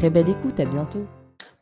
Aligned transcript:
Très 0.00 0.08
belle 0.08 0.30
écoute, 0.30 0.58
à 0.58 0.64
bientôt. 0.64 1.06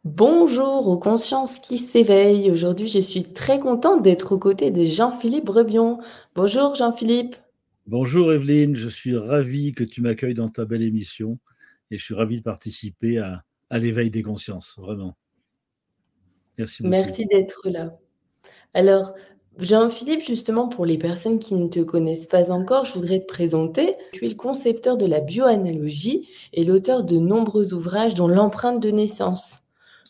Bonjour 0.04 0.86
aux 0.86 1.00
consciences 1.00 1.58
qui 1.58 1.76
s'éveillent. 1.76 2.52
Aujourd'hui, 2.52 2.86
je 2.86 3.00
suis 3.00 3.24
très 3.24 3.58
contente 3.58 4.04
d'être 4.04 4.30
aux 4.30 4.38
côtés 4.38 4.70
de 4.70 4.84
Jean-Philippe 4.84 5.46
Brebion. 5.46 5.98
Bonjour 6.36 6.76
Jean-Philippe. 6.76 7.34
Bonjour 7.88 8.32
Evelyne, 8.32 8.76
je 8.76 8.88
suis 8.88 9.16
ravi 9.16 9.72
que 9.72 9.82
tu 9.82 10.02
m'accueilles 10.02 10.34
dans 10.34 10.48
ta 10.48 10.66
belle 10.66 10.82
émission 10.82 11.40
et 11.90 11.98
je 11.98 12.04
suis 12.04 12.14
ravi 12.14 12.38
de 12.38 12.44
participer 12.44 13.18
à, 13.18 13.42
l'éveil 13.72 14.08
des 14.08 14.22
consciences, 14.22 14.76
vraiment. 14.78 15.16
Merci 16.58 16.84
beaucoup. 16.84 16.90
Merci 16.92 17.26
d'être 17.26 17.62
là. 17.64 17.98
Alors, 18.72 19.14
Jean-Philippe, 19.58 20.24
justement, 20.24 20.68
pour 20.68 20.86
les 20.86 20.98
personnes 20.98 21.40
qui 21.40 21.56
ne 21.56 21.66
te 21.66 21.80
connaissent 21.80 22.28
pas 22.28 22.52
encore, 22.52 22.84
je 22.84 22.92
voudrais 22.92 23.18
te 23.18 23.26
présenter. 23.26 23.96
Tu 24.12 24.24
es 24.24 24.28
le 24.28 24.36
concepteur 24.36 24.96
de 24.96 25.04
la 25.04 25.20
bioanalogie 25.20 26.28
et 26.52 26.64
l'auteur 26.64 27.02
de 27.02 27.18
nombreux 27.18 27.74
ouvrages 27.74 28.14
dont 28.14 28.28
l'empreinte 28.28 28.80
de 28.80 28.92
naissance. 28.92 29.62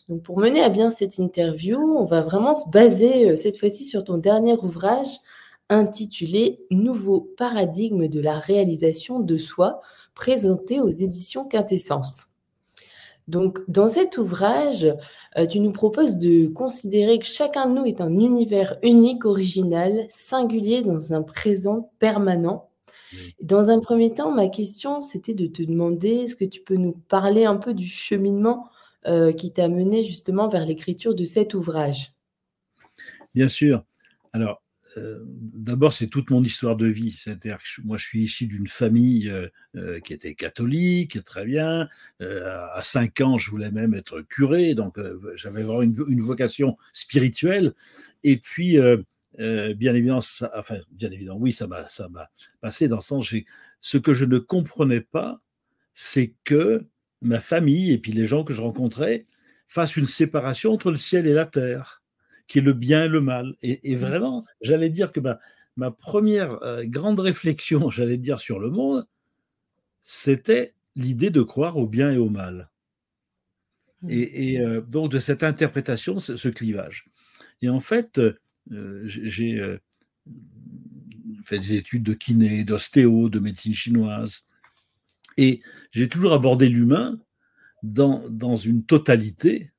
Donc, 0.07 0.21
pour 0.21 0.39
mener 0.39 0.61
à 0.61 0.69
bien 0.69 0.91
cette 0.91 1.17
interview, 1.17 1.79
on 1.79 2.05
va 2.05 2.21
vraiment 2.21 2.53
se 2.53 2.69
baser 2.69 3.31
euh, 3.31 3.35
cette 3.35 3.57
fois-ci 3.57 3.85
sur 3.85 4.03
ton 4.03 4.17
dernier 4.19 4.55
ouvrage, 4.55 5.09
intitulé 5.69 6.65
Nouveau 6.69 7.21
paradigme 7.35 8.07
de 8.07 8.21
la 8.21 8.37
réalisation 8.37 9.19
de 9.19 9.37
soi, 9.37 9.81
présenté 10.13 10.79
aux 10.79 10.89
éditions 10.89 11.45
Quintessence. 11.45 12.28
Donc, 13.29 13.59
dans 13.67 13.87
cet 13.87 14.17
ouvrage, 14.17 14.87
euh, 15.37 15.45
tu 15.45 15.59
nous 15.59 15.71
proposes 15.71 16.17
de 16.17 16.47
considérer 16.47 17.19
que 17.19 17.27
chacun 17.27 17.67
de 17.67 17.75
nous 17.75 17.85
est 17.85 18.01
un 18.01 18.11
univers 18.11 18.77
unique, 18.81 19.23
original, 19.23 20.07
singulier 20.09 20.81
dans 20.81 21.13
un 21.13 21.21
présent 21.21 21.91
permanent. 21.99 22.71
Dans 23.39 23.69
un 23.69 23.79
premier 23.79 24.13
temps, 24.15 24.31
ma 24.31 24.47
question, 24.47 25.03
c'était 25.03 25.35
de 25.35 25.45
te 25.45 25.61
demander, 25.61 26.09
est-ce 26.09 26.35
que 26.35 26.45
tu 26.45 26.61
peux 26.61 26.75
nous 26.75 26.93
parler 27.07 27.45
un 27.45 27.57
peu 27.57 27.75
du 27.75 27.85
cheminement 27.85 28.67
euh, 29.05 29.31
qui 29.31 29.53
t'a 29.53 29.67
mené 29.67 30.03
justement 30.03 30.47
vers 30.47 30.65
l'écriture 30.65 31.13
de 31.13 31.23
cet 31.23 31.53
ouvrage? 31.53 32.13
Bien 33.35 33.47
sûr. 33.47 33.83
Alors, 34.33 34.61
euh, 34.97 35.19
d'abord, 35.25 35.93
c'est 35.93 36.07
toute 36.07 36.29
mon 36.29 36.41
histoire 36.41 36.75
de 36.75 36.87
vie. 36.87 37.11
C'est-à-dire 37.11 37.57
que 37.57 37.81
moi, 37.83 37.97
je 37.97 38.05
suis 38.05 38.23
issu 38.23 38.47
d'une 38.47 38.67
famille 38.67 39.29
euh, 39.29 39.47
euh, 39.75 39.99
qui 39.99 40.13
était 40.13 40.35
catholique, 40.35 41.23
très 41.23 41.45
bien. 41.45 41.87
à 42.19 42.81
5 42.81 43.21
ans, 43.21 43.37
je 43.37 43.51
voulais 43.51 43.71
même 43.71 43.93
être 43.93 44.21
curé, 44.21 44.73
donc 44.75 44.99
j'avais 45.35 45.63
vraiment 45.63 45.81
une, 45.81 46.21
vocation 46.21 46.77
spirituelle. 46.93 47.73
Et 48.23 48.37
puis, 48.37 48.77
bien 49.37 49.95
évidemment, 49.95 50.21
enfin, 50.55 50.77
bien 50.91 51.11
évidemment, 51.11 51.39
oui, 51.39 51.51
ça 51.51 51.67
m'a, 51.67 51.87
ça 51.87 52.09
m'a 52.09 52.29
passé 52.61 52.87
dans 52.87 52.97
le 52.97 53.01
sens, 53.01 53.33
ce 53.81 53.97
que 53.97 54.13
je 54.13 54.25
ne 54.25 54.39
comprenais 54.39 55.01
pas, 55.01 55.41
c'est 55.93 56.35
que 56.43 56.85
ma 57.21 57.39
famille 57.39 57.91
et 57.91 57.97
puis 57.97 58.11
les 58.11 58.25
gens 58.25 58.43
que 58.43 58.53
je 58.53 58.61
rencontrais 58.61 59.25
fassent 59.67 59.97
une 59.97 60.05
séparation 60.05 60.73
entre 60.73 60.91
le 60.91 60.97
ciel 60.97 61.27
et 61.27 61.33
la 61.33 61.45
terre 61.45 61.98
qui 62.49 62.57
est 62.57 62.63
le 62.63 62.73
bien 62.73 63.05
et 63.05 63.07
le 63.07 63.21
mal. 63.21 63.55
Et, 63.61 63.95
mmh. 63.95 63.99
vraiment, 63.99 64.45
j'allais 64.59 64.89
dire 64.89 65.13
que 65.13 65.21
ma, 65.21 65.39
ma 65.77 65.91
première 65.91 66.61
euh, 66.63 66.83
grande 66.83 67.21
réflexion, 67.21 67.89
j'allais 67.91 68.17
dire, 68.17 68.41
sur 68.41 68.59
le 68.59 68.69
monde, 68.69 69.07
c'était 70.01 70.73
l'idée 70.95 71.29
de 71.29 71.41
croire 71.41 71.77
au 71.77 71.87
bien 71.87 72.11
et 72.11 72.17
au 72.17 72.29
mal. 72.29 72.69
Mmh. 74.01 74.07
Et, 74.11 74.59
euh, 74.59 74.81
donc 74.81 75.11
de 75.11 75.19
cette 75.19 75.43
interprétation, 75.43 76.19
ce, 76.19 76.49
clivage. 76.49 77.05
Et 77.61 77.69
en 77.69 77.79
fait, 77.79 78.19
euh, 78.19 79.03
j'ai 79.05 79.77
fait 81.43 81.59
des 81.59 81.75
études 81.75 82.03
de 82.03 82.13
kiné, 82.13 82.63
d'ostéo, 82.63 83.29
de 83.29 83.39
médecine 83.39 83.73
chinoise. 83.73 84.45
Et 85.37 85.61
j'ai 85.91 86.09
toujours 86.09 86.33
abordé 86.33 86.67
l'humain 86.67 87.19
dans, 87.83 88.27
dans 88.29 88.55
une 88.55 88.83
totalité 88.83 89.71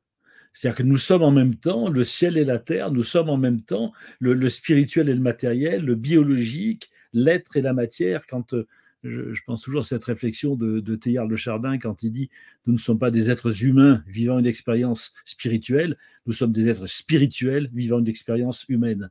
c'est-à-dire 0.52 0.78
que 0.78 0.82
nous 0.82 0.98
sommes 0.98 1.22
en 1.22 1.30
même 1.30 1.54
temps 1.54 1.88
le 1.88 2.04
ciel 2.04 2.36
et 2.36 2.44
la 2.44 2.58
terre, 2.58 2.90
nous 2.90 3.04
sommes 3.04 3.28
en 3.30 3.36
même 3.36 3.60
temps 3.60 3.92
le, 4.18 4.48
spirituel 4.48 5.08
et 5.08 5.14
le 5.14 5.20
matériel, 5.20 5.84
le 5.84 5.94
biologique, 5.94 6.90
l'être 7.12 7.56
et 7.56 7.62
la 7.62 7.72
matière. 7.72 8.26
Quand 8.26 8.54
euh, 8.54 8.66
je, 9.04 9.40
pense 9.46 9.62
toujours 9.62 9.82
à 9.82 9.84
cette 9.84 10.04
réflexion 10.04 10.56
de, 10.56 10.80
de 10.80 10.96
Théard 10.96 11.26
Le 11.26 11.36
Chardin 11.36 11.78
quand 11.78 12.02
il 12.02 12.10
dit 12.10 12.30
Nous 12.66 12.72
ne 12.72 12.78
sommes 12.78 12.98
pas 12.98 13.10
des 13.10 13.30
êtres 13.30 13.64
humains 13.64 14.02
vivant 14.06 14.38
une 14.38 14.46
expérience 14.46 15.12
spirituelle, 15.24 15.96
nous 16.26 16.32
sommes 16.32 16.52
des 16.52 16.68
êtres 16.68 16.86
spirituels 16.86 17.70
vivant 17.72 18.00
une 18.00 18.08
expérience 18.08 18.64
humaine. 18.68 19.10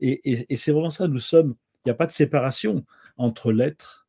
Et, 0.00 0.56
c'est 0.56 0.72
vraiment 0.72 0.90
ça, 0.90 1.06
nous 1.06 1.20
sommes, 1.20 1.54
il 1.84 1.88
n'y 1.88 1.92
a 1.92 1.94
pas 1.94 2.06
de 2.06 2.12
séparation 2.12 2.84
entre 3.16 3.52
l'être, 3.52 4.08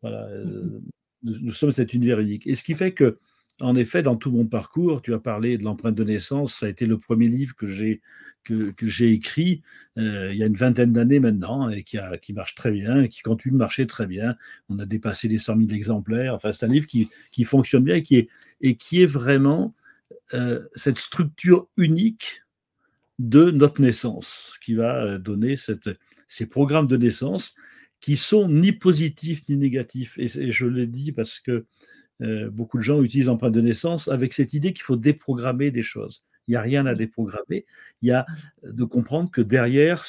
voilà, 0.00 0.26
euh, 0.26 0.44
mmh 0.44 0.82
nous, 1.24 1.38
nous, 1.38 1.52
sommes 1.52 1.70
cet 1.70 1.94
univers 1.94 2.18
unique. 2.18 2.48
Et 2.48 2.56
ce 2.56 2.64
qui 2.64 2.74
fait 2.74 2.92
que 2.92 3.20
en 3.60 3.76
effet, 3.76 4.02
dans 4.02 4.16
tout 4.16 4.30
mon 4.30 4.46
parcours, 4.46 5.02
tu 5.02 5.14
as 5.14 5.18
parlé 5.18 5.58
de 5.58 5.64
l'empreinte 5.64 5.94
de 5.94 6.04
naissance, 6.04 6.54
ça 6.54 6.66
a 6.66 6.68
été 6.68 6.86
le 6.86 6.98
premier 6.98 7.28
livre 7.28 7.54
que 7.54 7.66
j'ai 7.66 8.00
que, 8.44 8.72
j'ai 8.82 9.12
écrit 9.12 9.62
euh, 9.98 10.30
il 10.32 10.38
y 10.38 10.42
a 10.42 10.46
une 10.46 10.56
vingtaine 10.56 10.92
d'années 10.92 11.20
maintenant 11.20 11.68
et 11.68 11.82
qui, 11.82 11.98
qui 12.20 12.32
marche 12.32 12.54
très 12.54 12.72
bien, 12.72 13.06
qui 13.06 13.20
continue 13.20 13.52
de 13.52 13.58
marcher 13.58 13.86
très 13.86 14.06
bien. 14.06 14.36
On 14.68 14.78
a 14.78 14.86
dépassé 14.86 15.28
les 15.28 15.38
100 15.38 15.58
000 15.58 15.70
exemplaires. 15.70 16.34
Enfin, 16.34 16.52
c'est 16.52 16.66
un 16.66 16.68
livre 16.68 16.86
qui, 16.86 17.08
qui, 17.30 17.44
fonctionne 17.44 17.84
bien 17.84 17.96
et 17.96 18.02
qui 18.02 18.16
est, 18.16 18.28
et 18.60 18.74
qui 18.74 19.02
est 19.02 19.06
vraiment 19.06 19.74
euh, 20.34 20.60
cette 20.74 20.98
structure 20.98 21.68
unique 21.76 22.42
de 23.18 23.50
notre 23.50 23.80
naissance 23.80 24.58
qui 24.64 24.74
va 24.74 25.04
euh, 25.04 25.18
donner 25.18 25.56
ces 26.26 26.46
programmes 26.46 26.88
de 26.88 26.96
naissance 26.96 27.54
qui 28.00 28.16
sont 28.16 28.48
ni 28.48 28.72
positifs 28.72 29.42
ni 29.48 29.56
négatifs. 29.56 30.18
Et, 30.18 30.24
et 30.24 30.50
je 30.50 30.66
l'ai 30.66 30.88
dit 30.88 31.12
parce 31.12 31.38
que 31.38 31.66
euh, 32.22 32.50
beaucoup 32.50 32.78
de 32.78 32.82
gens 32.82 33.02
utilisent 33.02 33.26
l'empreinte 33.26 33.52
de 33.52 33.60
naissance 33.60 34.08
avec 34.08 34.32
cette 34.32 34.54
idée 34.54 34.72
qu'il 34.72 34.82
faut 34.82 34.96
déprogrammer 34.96 35.70
des 35.70 35.82
choses. 35.82 36.24
Il 36.46 36.52
n'y 36.52 36.56
a 36.56 36.60
rien 36.60 36.86
à 36.86 36.94
déprogrammer. 36.94 37.66
Il 38.00 38.08
y 38.08 38.12
a 38.12 38.26
de 38.62 38.84
comprendre 38.84 39.30
que 39.30 39.40
derrière 39.40 40.04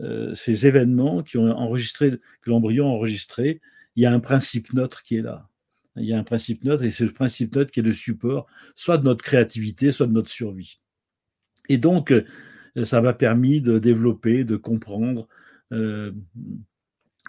euh, 0.00 0.34
ces 0.34 0.66
événements 0.66 1.22
qui 1.22 1.38
ont 1.38 1.50
enregistré, 1.50 2.10
que 2.10 2.50
l'embryon 2.50 2.86
a 2.86 2.90
enregistré, 2.90 3.60
il 3.96 4.02
y 4.02 4.06
a 4.06 4.12
un 4.12 4.20
principe 4.20 4.72
neutre 4.72 5.02
qui 5.02 5.16
est 5.16 5.22
là. 5.22 5.48
Il 5.96 6.04
y 6.04 6.12
a 6.12 6.18
un 6.18 6.24
principe 6.24 6.64
neutre 6.64 6.84
et 6.84 6.90
c'est 6.90 7.04
le 7.04 7.12
principe 7.12 7.54
neutre 7.56 7.70
qui 7.70 7.80
est 7.80 7.82
le 7.82 7.92
support 7.92 8.46
soit 8.76 8.98
de 8.98 9.04
notre 9.04 9.24
créativité, 9.24 9.90
soit 9.90 10.06
de 10.06 10.12
notre 10.12 10.30
survie. 10.30 10.80
Et 11.68 11.78
donc, 11.78 12.12
euh, 12.12 12.24
ça 12.84 13.00
m'a 13.00 13.12
permis 13.12 13.60
de 13.60 13.78
développer, 13.78 14.44
de 14.44 14.56
comprendre 14.56 15.26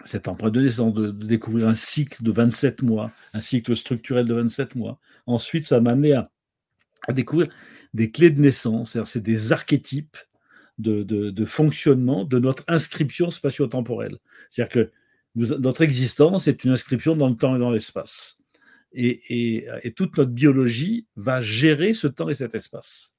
cette 0.04 0.28
empreinte 0.28 0.54
de 0.54 0.60
naissance, 0.60 0.94
de, 0.94 1.10
découvrir 1.10 1.68
un 1.68 1.74
cycle 1.74 2.22
de 2.22 2.30
27 2.30 2.82
mois, 2.82 3.12
un 3.32 3.40
cycle 3.40 3.76
structurel 3.76 4.26
de 4.26 4.34
27 4.34 4.74
mois. 4.74 4.98
Ensuite, 5.26 5.64
ça 5.64 5.80
m'a 5.80 5.92
amené 5.92 6.14
à, 6.14 6.30
découvrir 7.12 7.48
des 7.94 8.10
clés 8.10 8.30
de 8.30 8.40
naissance, 8.40 8.98
c'est 9.04 9.22
des 9.22 9.52
archétypes 9.52 10.16
de, 10.78 11.44
fonctionnement 11.44 12.24
de 12.24 12.38
notre 12.38 12.64
inscription 12.68 13.30
spatio-temporelle. 13.30 14.18
C'est-à-dire 14.48 14.72
que 14.72 14.90
notre 15.34 15.82
existence 15.82 16.48
est 16.48 16.64
une 16.64 16.70
inscription 16.70 17.16
dans 17.16 17.28
le 17.28 17.36
temps 17.36 17.56
et 17.56 17.58
dans 17.58 17.70
l'espace. 17.70 18.38
et, 18.92 19.66
toute 19.96 20.16
notre 20.18 20.30
biologie 20.30 21.06
va 21.16 21.40
gérer 21.40 21.94
ce 21.94 22.06
temps 22.06 22.28
et 22.28 22.34
cet 22.34 22.54
espace. 22.54 23.14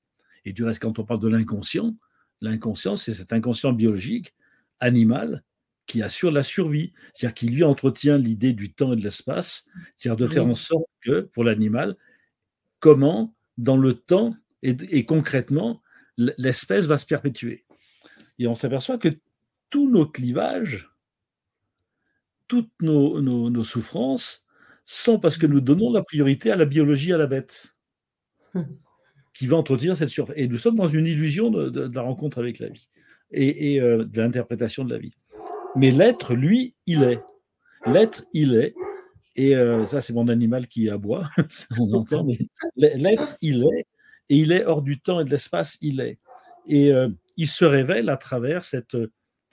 Et 0.46 0.54
du 0.54 0.64
reste, 0.64 0.82
quand 0.82 1.00
on 1.00 1.06
parle 1.06 1.20
de 1.20 1.28
l'inconscient, 1.28 1.96
l'inconscient, 2.42 2.96
c'est 2.96 3.14
cet 3.14 3.34
inconscient 3.34 3.74
biologique, 3.74 4.34
animal, 4.80 5.44
qui 5.92 6.02
assure 6.02 6.32
la 6.32 6.44
survie, 6.44 6.94
c'est-à-dire 7.14 7.34
qui 7.34 7.48
lui 7.48 7.64
entretient 7.66 8.18
l'idée 8.18 8.54
du 8.54 8.72
temps 8.72 8.94
et 8.94 8.96
de 8.96 9.04
l'espace, 9.04 9.66
c'est-à-dire 9.98 10.26
de 10.26 10.32
faire 10.32 10.46
en 10.46 10.56
sorte 10.56 10.88
que, 11.02 11.22
pour 11.34 11.44
l'animal, 11.44 11.98
comment, 12.80 13.36
dans 13.58 13.76
le 13.76 13.94
temps 13.94 14.34
et, 14.64 15.06
concrètement, 15.06 15.82
l'espèce 16.18 16.86
va 16.86 16.98
se 16.98 17.06
perpétuer. 17.06 17.66
Et 18.40 18.48
on 18.48 18.56
s'aperçoit 18.56 18.98
que 18.98 19.10
tous 19.70 19.90
nos 19.90 20.06
clivages, 20.06 20.92
toutes 22.48 22.72
nos 22.82 23.64
souffrances, 23.66 24.46
sont 24.86 25.20
parce 25.20 25.38
que 25.38 25.46
nous 25.46 25.60
donnons 25.60 25.92
la 25.92 26.04
priorité 26.04 26.52
à 26.52 26.56
la 26.56 26.66
biologie, 26.66 27.12
à 27.12 27.18
la 27.18 27.28
bête, 27.28 27.76
qui 29.34 29.48
va 29.48 29.58
entretenir 29.58 29.98
cette 29.98 30.10
surface. 30.10 30.38
Et 30.38 30.48
nous 30.48 30.58
sommes 30.58 30.76
dans 30.76 30.88
une 30.88 31.06
illusion 31.06 31.50
de, 31.50 31.92
la 31.94 32.02
rencontre 32.02 32.38
avec 32.38 32.60
la 32.60 32.70
vie 32.70 32.88
et, 33.32 33.82
euh, 33.82 34.06
de 34.06 34.22
l'interprétation 34.22 34.86
de 34.86 34.94
la 34.94 35.00
vie. 35.00 35.14
Mais 35.76 35.92
l'être, 35.92 36.34
lui, 36.34 36.76
il 36.86 37.04
est. 37.04 37.22
L'être, 37.86 38.26
il 38.34 38.56
est. 38.56 38.74
Et 39.36 39.56
euh, 39.56 39.86
ça, 39.86 40.02
c'est 40.02 40.14
mon 40.14 40.28
animal 40.28 40.68
qui 40.68 40.90
aboie, 40.90 41.30
on 41.80 41.94
entend, 41.94 42.26
mais 42.26 42.38
l'être, 42.76 43.38
il 43.42 43.64
est. 43.64 43.86
Et 44.30 44.38
il 44.38 44.52
est 44.52 44.66
hors 44.66 44.82
du 44.82 45.00
temps 45.00 45.22
et 45.22 45.26
de 45.26 45.30
l'espace, 45.30 45.78
il 45.82 46.00
est. 46.00 46.20
Et 46.68 46.94
euh, 46.94 47.10
il 47.38 47.48
se 47.48 47.66
révèle 47.66 48.10
à 48.10 48.18
travers, 48.18 48.64
cette, 48.64 48.98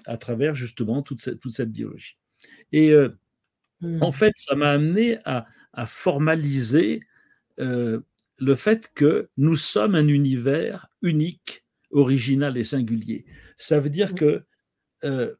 à 0.04 0.16
travers 0.16 0.54
justement 0.54 1.02
toute 1.02 1.20
cette, 1.20 1.40
toute 1.40 1.52
cette 1.52 1.70
biologie. 1.70 2.16
Et 2.72 2.92
Mmh. 3.80 4.02
En 4.02 4.12
fait, 4.12 4.32
ça 4.36 4.54
m'a 4.54 4.70
amené 4.70 5.18
à, 5.24 5.46
formaliser 5.86 7.02
euh, 7.60 8.00
le 8.40 8.56
fait 8.56 8.90
que 8.94 9.28
nous 9.36 9.54
sommes 9.54 9.94
un 9.94 10.08
univers 10.08 10.88
unique, 11.02 11.64
original 11.92 12.56
et 12.56 12.64
singulier. 12.64 13.26
Ça 13.56 13.78
veut 13.78 13.90
dire 13.90 14.10
mmh. 14.10 14.14
que 14.16 14.42
euh, 15.04 15.34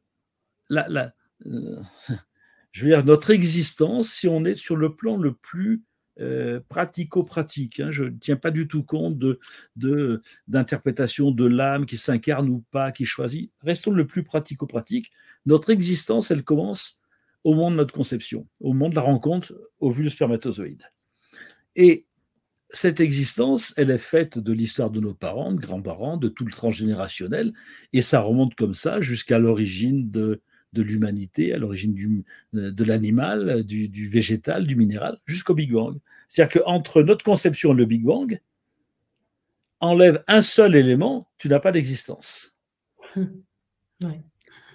la, 0.69 1.13
euh, 1.45 1.81
je 2.71 2.83
veux 2.83 2.89
dire, 2.89 3.05
notre 3.05 3.31
existence, 3.31 4.09
si 4.09 4.27
on 4.27 4.45
est 4.45 4.55
sur 4.55 4.75
le 4.75 4.95
plan 4.95 5.17
le 5.17 5.33
plus 5.33 5.83
pratico-pratique. 6.67 7.79
Hein, 7.79 7.91
je 7.91 8.03
ne 8.03 8.17
tiens 8.17 8.35
pas 8.35 8.51
du 8.51 8.67
tout 8.67 8.83
compte 8.83 9.17
de, 9.17 9.39
d'interprétation 10.47 11.31
de, 11.31 11.45
l'âme 11.45 11.85
qui 11.85 11.97
s'incarne 11.97 12.49
ou 12.49 12.63
pas, 12.71 12.91
qui 12.91 13.05
choisit. 13.05 13.51
Restons 13.61 13.91
le 13.91 14.05
plus 14.05 14.23
pratico-pratique. 14.23 15.11
Notre 15.45 15.69
existence, 15.69 16.29
elle 16.31 16.43
commence 16.43 16.99
au 17.43 17.53
moment 17.53 17.71
de 17.71 17.77
notre 17.77 17.93
conception, 17.93 18.47
au 18.59 18.73
moment 18.73 18.89
de 18.89 18.95
la 18.95 19.01
rencontre 19.01 19.53
au 19.79 19.91
vu 19.91 20.09
spermatozoïde. 20.09 20.83
Et 21.75 22.05
cette 22.69 22.99
existence, 22.99 23.73
elle 23.77 23.89
est 23.89 23.97
faite 23.97 24.37
de 24.37 24.51
l'histoire 24.51 24.91
de 24.91 24.99
nos 24.99 25.13
parents, 25.13 25.53
de 25.53 25.59
grands-parents, 25.59 26.17
de 26.17 26.27
tout 26.27 26.45
le 26.45 26.51
transgénérationnel, 26.51 27.53
et 27.93 28.01
ça 28.01 28.19
remonte 28.19 28.55
comme 28.55 28.73
ça 28.73 29.01
jusqu'à 29.01 29.39
l'origine 29.39 30.11
de, 30.11 30.41
de 30.73 30.81
l'humanité, 30.81 31.53
à 31.53 31.57
l'origine 31.57 32.23
de 32.53 32.83
l'animal, 32.83 33.63
du, 33.63 33.89
du, 33.89 34.07
végétal, 34.07 34.67
du 34.67 34.75
minéral, 34.75 35.17
jusqu'au 35.25 35.53
Big 35.53 35.71
Bang. 35.71 35.97
C'est-à-dire 36.27 36.61
qu'entre 36.61 37.01
notre 37.01 37.25
conception 37.25 37.73
et 37.73 37.77
le 37.77 37.85
Big 37.85 38.03
Bang, 38.03 38.39
enlève 39.79 40.23
un 40.27 40.41
seul 40.41 40.75
élément, 40.75 41.27
tu 41.37 41.47
n'as 41.47 41.59
pas 41.59 41.71
d'existence. 41.71 42.55
Hum. 43.15 43.43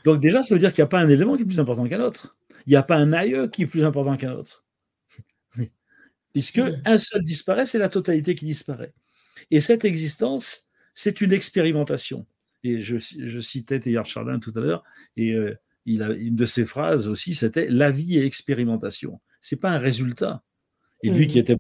Donc 0.05 0.21
déjà, 0.21 0.43
ça 0.43 0.55
veut 0.55 0.59
dire 0.59 0.73
qu'il 0.73 0.83
n'y 0.83 0.87
a 0.87 0.89
pas 0.89 1.01
un 1.01 1.09
élément 1.09 1.37
qui 1.37 1.43
est 1.43 1.47
plus 1.47 1.61
important 1.61 1.89
qu'un 1.89 2.01
autre 2.01 2.37
il 2.67 2.71
n'y 2.71 2.77
a 2.77 2.83
pas 2.83 2.97
un 2.97 3.13
aïeux 3.13 3.49
qui 3.49 3.63
est 3.63 3.67
plus 3.67 3.85
important 3.85 4.17
qu'un 4.17 4.33
autre. 4.33 4.65
Puisque 6.33 6.61
un 6.85 6.99
seul 6.99 7.21
disparaît, 7.23 7.67
c'est 7.67 7.79
la 7.79 7.89
totalité 7.89 8.35
qui 8.35 8.45
disparaît. 8.45 8.93
Et 9.51 9.61
cette 9.61 9.85
existence, 9.85 10.67
c'est 10.95 11.21
une 11.21 11.33
expérimentation. 11.33 12.27
Et 12.63 12.81
je, 12.81 12.97
citais 13.41 13.81
Teilhard 13.81 14.07
Chardin 14.07 14.39
tout 14.39 14.53
à 14.57 14.61
l'heure, 14.61 14.85
et 15.17 15.33
euh, 15.33 15.55
il 15.87 16.03
a, 16.03 16.13
une 16.13 16.37
de 16.37 16.47
ses 16.47 16.65
phrases 16.65 17.09
aussi, 17.09 17.35
c'était 17.35 17.69
La 17.69 17.91
vie 17.91 18.19
est 18.19 18.27
expérimentation. 18.27 19.21
Ce 19.41 19.55
n'est 19.55 19.59
pas 19.59 19.71
un 19.71 19.79
résultat. 19.79 20.43
Et 21.03 21.11
lui 21.11 21.27
qui 21.27 21.39
était 21.39 21.57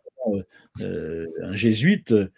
euh, 0.80 1.26
un 1.42 1.52
jésuite, 1.54 2.12
euh, 2.12 2.30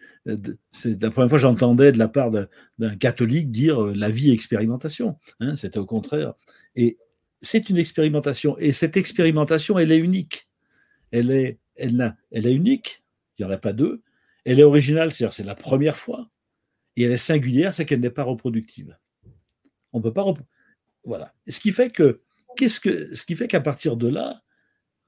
c'est 0.73 1.01
la 1.01 1.11
première 1.11 1.31
fois 1.31 1.39
que 1.39 1.43
j'entendais 1.43 1.93
de 1.93 1.99
la 1.99 2.09
part 2.09 2.33
d'un 2.33 2.97
catholique 2.97 3.53
dire 3.53 3.81
la 3.81 4.11
vie 4.11 4.31
est 4.31 4.35
expérimentation. 4.35 5.17
Hein, 5.39 5.55
c'était 5.55 5.79
au 5.79 5.87
contraire. 5.87 6.35
Et 6.75 6.99
c'est 7.41 7.71
une 7.71 7.77
expérimentation. 7.77 8.59
Et 8.59 8.73
cette 8.73 8.97
expérimentation, 8.97 9.79
elle 9.79 9.93
est 9.93 9.99
unique. 9.99 10.49
Elle 11.13 11.31
est, 11.31 11.59
elle, 11.77 12.17
elle 12.33 12.47
est 12.47 12.55
unique, 12.55 13.05
il 13.39 13.47
n'y 13.47 13.53
en 13.53 13.55
a 13.55 13.59
pas 13.59 13.73
deux. 13.73 14.03
Elle 14.45 14.61
est 14.61 14.65
originale, 14.65 15.13
c'est-à-dire 15.13 15.35
c'est 15.35 15.45
la 15.45 15.55
première 15.55 15.97
fois. 15.97 16.29
Et 16.97 17.03
elle 17.03 17.13
est 17.13 17.17
singulière, 17.17 17.75
c'est 17.75 17.85
qu'elle 17.85 18.01
n'est 18.01 18.11
pas 18.11 18.23
reproductive. 18.23 18.97
On 19.93 19.99
ne 19.99 20.03
peut 20.03 20.13
pas. 20.13 20.25
Voilà. 21.07 21.33
Ce 21.49 21.61
qui 21.61 21.73
fait 21.73 21.91
que, 21.91 22.21
qu'est-ce 22.57 22.81
que, 22.81 23.15
ce 23.15 23.25
qui 23.25 23.37
fait 23.37 23.49
qu'à 23.49 23.61
partir 23.61 23.97
de 23.97 24.09
là, 24.09 24.43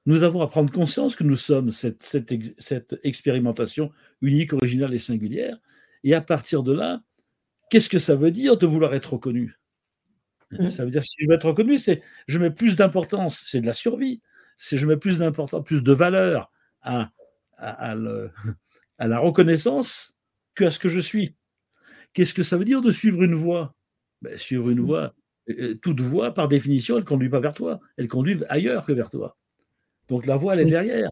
nous 0.07 0.23
avons 0.23 0.41
à 0.41 0.47
prendre 0.47 0.73
conscience 0.73 1.17
que 1.17 1.25
nous 1.25 1.37
sommes 1.37 1.71
cette, 1.71 2.03
cette, 2.03 2.33
cette 2.59 2.99
expérimentation 3.03 3.91
unique, 4.23 4.55
originale 4.55 4.95
et 4.95 4.99
singulière. 4.99 5.59
Et 6.05 6.15
à 6.15 6.23
partir 6.23 6.63
de 6.63 6.73
là, 6.73 7.03
qu'est-ce 7.69 7.89
que 7.91 7.99
ça 7.99 8.17
veut 8.17 8.31
dire 8.31 8.57
de 8.57 8.67
vouloir 8.67 8.95
être 8.95 9.15
reconnu? 9.15 9.59
Mmh. 10.53 10.69
Ça 10.69 10.85
veut 10.85 10.91
dire 10.91 11.03
que 11.03 11.07
si 11.07 11.17
je 11.19 11.29
veux 11.29 11.35
être 11.35 11.49
reconnu, 11.49 11.79
c'est 11.79 12.01
je 12.27 12.39
mets 12.39 12.51
plus 12.51 12.77
d'importance, 12.77 13.43
c'est 13.45 13.61
de 13.61 13.67
la 13.67 13.75
survie, 13.75 14.23
c'est 14.57 14.79
je 14.79 14.87
mets 14.87 14.97
plus 14.97 15.19
d'importance, 15.19 15.63
plus 15.65 15.83
de 15.83 15.93
valeur 15.93 16.51
à, 16.81 17.11
à, 17.59 17.95
la 17.95 19.19
reconnaissance 19.19 20.17
que 20.55 20.65
à 20.65 20.71
ce 20.71 20.79
que 20.79 20.89
je 20.89 21.01
suis. 21.01 21.37
Qu'est-ce 22.15 22.33
que 22.33 22.43
ça 22.43 22.57
veut 22.57 22.65
dire 22.65 22.81
de 22.81 22.93
suivre 22.93 23.23
une 23.23 23.35
voie? 23.35 23.75
Ben, 24.23 24.39
Suivre 24.39 24.71
une 24.71 24.81
mmh. 24.81 24.87
voie, 24.87 25.15
toute 25.83 26.01
voie, 26.01 26.35
par 26.35 26.49
définition, 26.49 26.97
elle 26.97 27.03
ne 27.03 27.09
conduit 27.09 27.29
pas 27.29 27.41
vers 27.41 27.55
toi, 27.55 27.81
elle 27.97 28.09
conduit 28.09 28.41
ailleurs 28.49 28.85
que 28.85 28.93
vers 28.93 29.11
toi. 29.11 29.37
Donc 30.09 30.27
la 30.27 30.37
voie, 30.37 30.55
elle 30.55 30.61
est 30.61 30.71
derrière. 30.71 31.11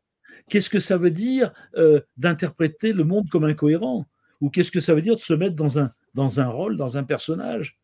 Qu'est-ce 0.48 0.70
que 0.70 0.78
ça 0.78 0.96
veut 0.96 1.10
dire 1.10 1.52
euh, 1.76 2.00
d'interpréter 2.16 2.92
le 2.92 3.04
monde 3.04 3.28
comme 3.28 3.44
incohérent? 3.44 4.06
Ou 4.40 4.50
qu'est-ce 4.50 4.70
que 4.70 4.80
ça 4.80 4.94
veut 4.94 5.02
dire 5.02 5.16
de 5.16 5.20
se 5.20 5.34
mettre 5.34 5.56
dans 5.56 5.78
un, 5.78 5.92
dans 6.14 6.40
un 6.40 6.46
rôle, 6.46 6.76
dans 6.76 6.96
un 6.96 7.04
personnage? 7.04 7.78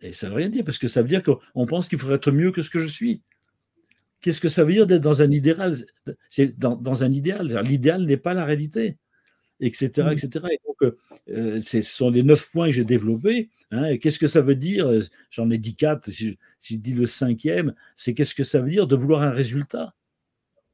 Et 0.00 0.12
ça 0.12 0.26
ne 0.26 0.32
veut 0.32 0.38
rien 0.38 0.48
dire, 0.48 0.64
parce 0.64 0.78
que 0.78 0.88
ça 0.88 1.02
veut 1.02 1.08
dire 1.08 1.22
qu'on 1.22 1.66
pense 1.66 1.88
qu'il 1.88 1.98
faudrait 1.98 2.16
être 2.16 2.30
mieux 2.30 2.52
que 2.52 2.62
ce 2.62 2.70
que 2.70 2.78
je 2.78 2.88
suis. 2.88 3.22
Qu'est-ce 4.20 4.40
que 4.40 4.48
ça 4.48 4.64
veut 4.64 4.72
dire 4.72 4.86
d'être 4.86 5.02
dans 5.02 5.22
un 5.22 5.30
idéal? 5.30 5.76
C'est 6.30 6.58
dans, 6.58 7.04
un 7.04 7.12
idéal. 7.12 7.62
L'idéal 7.64 8.04
n'est 8.04 8.16
pas 8.16 8.34
la 8.34 8.44
réalité, 8.44 8.96
etc. 9.60 10.08
etc. 10.12 10.46
Et 10.52 10.58
donc, 10.66 10.94
euh, 11.28 11.60
ce 11.60 11.82
sont 11.82 12.10
les 12.10 12.22
neuf 12.22 12.50
points 12.50 12.66
que 12.66 12.72
j'ai 12.72 12.84
développés. 12.84 13.50
Hein, 13.70 13.96
qu'est-ce 13.98 14.18
que 14.18 14.26
ça 14.26 14.40
veut 14.40 14.54
dire 14.54 14.90
J'en 15.30 15.50
ai 15.50 15.58
dit 15.58 15.74
quatre. 15.74 16.10
Si, 16.10 16.38
je 16.60 16.76
dis 16.76 16.94
le 16.94 17.06
cinquième, 17.06 17.74
c'est 17.94 18.14
qu'est-ce 18.14 18.34
que 18.34 18.44
ça 18.44 18.60
veut 18.60 18.70
dire 18.70 18.86
de 18.86 18.96
vouloir 18.96 19.22
un 19.22 19.30
résultat? 19.30 19.94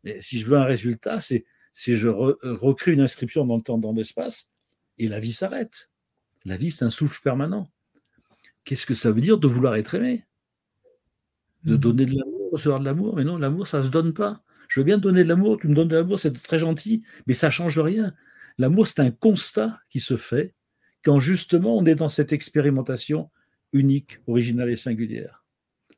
Et 0.04 0.20
Si 0.20 0.38
je 0.38 0.46
veux 0.46 0.56
un 0.56 0.64
résultat, 0.64 1.20
c'est 1.20 1.44
si 1.74 1.96
je 1.96 2.08
recrée 2.08 2.92
une 2.92 3.00
inscription 3.00 3.46
dans 3.46 3.56
le 3.56 3.62
temps, 3.62 3.78
dans 3.78 3.92
l'espace, 3.92 4.50
et 4.98 5.08
la 5.08 5.20
vie 5.20 5.32
s'arrête. 5.32 5.90
La 6.44 6.56
vie, 6.56 6.70
c'est 6.70 6.84
un 6.84 6.90
souffle 6.90 7.20
permanent 7.22 7.70
qu'est-ce 8.64 8.86
que 8.86 8.94
ça 8.94 9.10
veut 9.10 9.20
dire 9.20 9.38
de 9.38 9.46
vouloir 9.46 9.76
être 9.76 9.94
aimé? 9.94 10.24
De 11.64 11.74
mmh. 11.74 11.78
donner 11.78 12.06
de 12.06 12.16
l'amour, 12.16 12.50
recevoir 12.52 12.80
de 12.80 12.84
l'amour? 12.84 13.16
Mais 13.16 13.24
non, 13.24 13.38
l'amour, 13.38 13.66
ça 13.66 13.78
ne 13.78 13.84
se 13.84 13.88
donne 13.88 14.12
pas. 14.12 14.42
Je 14.68 14.80
veux 14.80 14.84
bien 14.84 14.96
te 14.96 15.02
donner 15.02 15.22
de 15.22 15.28
l'amour, 15.28 15.58
tu 15.58 15.68
me 15.68 15.74
donnes 15.74 15.88
de 15.88 15.96
l'amour, 15.96 16.18
c'est 16.18 16.32
très 16.32 16.58
gentil, 16.58 17.02
mais 17.26 17.34
ça 17.34 17.48
ne 17.48 17.52
change 17.52 17.78
rien. 17.78 18.14
L'amour, 18.58 18.86
c'est 18.86 19.00
un 19.00 19.10
constat 19.10 19.80
qui 19.88 20.00
se 20.00 20.16
fait 20.16 20.54
quand 21.02 21.18
justement 21.18 21.76
on 21.76 21.84
est 21.84 21.94
dans 21.94 22.08
cette 22.08 22.32
expérimentation 22.32 23.30
unique, 23.72 24.18
originale 24.26 24.70
et 24.70 24.76
singulière. 24.76 25.44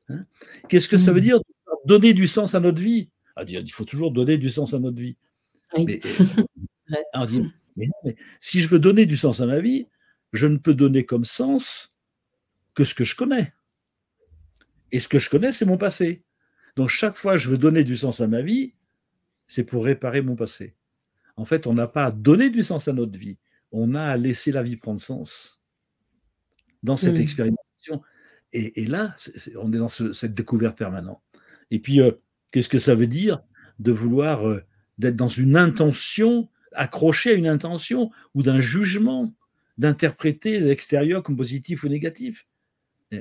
Hein? 0.09 0.25
Qu'est-ce 0.69 0.89
que 0.89 0.99
ça 0.99 1.13
veut 1.13 1.19
mmh. 1.19 1.25
dire 1.25 1.41
donner 1.85 2.15
du 2.15 2.27
sens 2.27 2.55
à 2.55 2.61
notre 2.61 2.81
vie? 2.81 3.11
Ah, 3.37 3.43
Il 3.47 3.73
faut 3.73 3.85
toujours 3.85 4.13
donner 4.13 4.39
du 4.39 4.51
sens 4.51 4.75
à 4.75 4.79
notre 4.79 4.99
vie. 4.99 5.17
Mais, 5.77 6.01
on 7.15 7.27
dit, 7.27 7.51
mais 7.77 7.89
si 8.41 8.61
je 8.61 8.69
veux 8.69 8.79
donner 8.79 9.07
du 9.07 9.17
sens 9.17 9.41
à 9.41 9.47
ma 9.47 9.61
vie, 9.61 9.89
je 10.33 10.47
ne 10.47 10.57
peux 10.57 10.75
donner 10.75 11.05
comme 11.05 11.25
sens 11.25 11.95
que 12.75 12.85
ce 12.85 12.95
que 12.95 13.05
je 13.05 13.17
connais. 13.17 13.53
Et 14.93 15.01
ce 15.01 15.09
que 15.09 15.19
je 15.19 15.31
connais, 15.31 15.53
c'est 15.53 15.65
mon 15.65 15.79
passé. 15.79 16.23
Donc 16.77 16.89
chaque 16.89 17.17
fois 17.17 17.35
que 17.35 17.41
je 17.41 17.49
veux 17.49 17.59
donner 17.59 17.85
du 17.85 17.97
sens 17.97 18.21
à 18.21 18.29
ma 18.29 18.43
vie, 18.43 18.75
c'est 19.47 19.65
pour 19.65 19.85
réparer 19.85 20.23
mon 20.23 20.37
passé. 20.37 20.75
En 21.37 21.45
fait, 21.45 21.67
on 21.67 21.75
n'a 21.75 21.87
pas 21.87 22.07
à 22.07 22.11
donner 22.11 22.51
du 22.51 22.63
sens 22.63 22.89
à 22.89 22.93
notre 22.93 23.19
vie, 23.19 23.39
on 23.73 23.95
a 23.95 24.03
à 24.03 24.17
laisser 24.17 24.53
la 24.53 24.63
vie 24.63 24.77
prendre 24.77 25.01
sens 25.01 25.61
dans 26.83 26.97
cette 26.97 27.19
expérimentation. 27.19 28.03
Et, 28.53 28.87
là, 28.87 29.17
on 29.57 29.73
est 29.73 29.79
dans 29.79 29.89
cette 29.89 30.35
découverte 30.35 30.79
permanente. 30.79 31.21
Et 31.73 31.81
puis, 31.81 32.01
euh, 32.01 32.13
qu'est-ce 32.53 32.69
que 32.69 32.79
ça 32.79 32.95
veut 32.95 33.09
dire 33.09 33.43
de 33.81 33.91
vouloir 33.91 34.47
euh, 34.49 34.63
d'être 34.99 35.17
dans 35.17 35.29
une 35.29 35.57
intention, 35.57 36.49
accroché 36.73 37.31
à 37.31 37.35
une 37.35 37.49
intention 37.49 38.13
ou 38.35 38.45
d'un 38.45 38.61
jugement, 38.61 39.35
d'interpréter 39.77 40.61
l'extérieur 40.61 41.25
comme 41.25 41.37
positif 41.37 41.83
ou 41.83 41.89
négatif? 41.89 42.47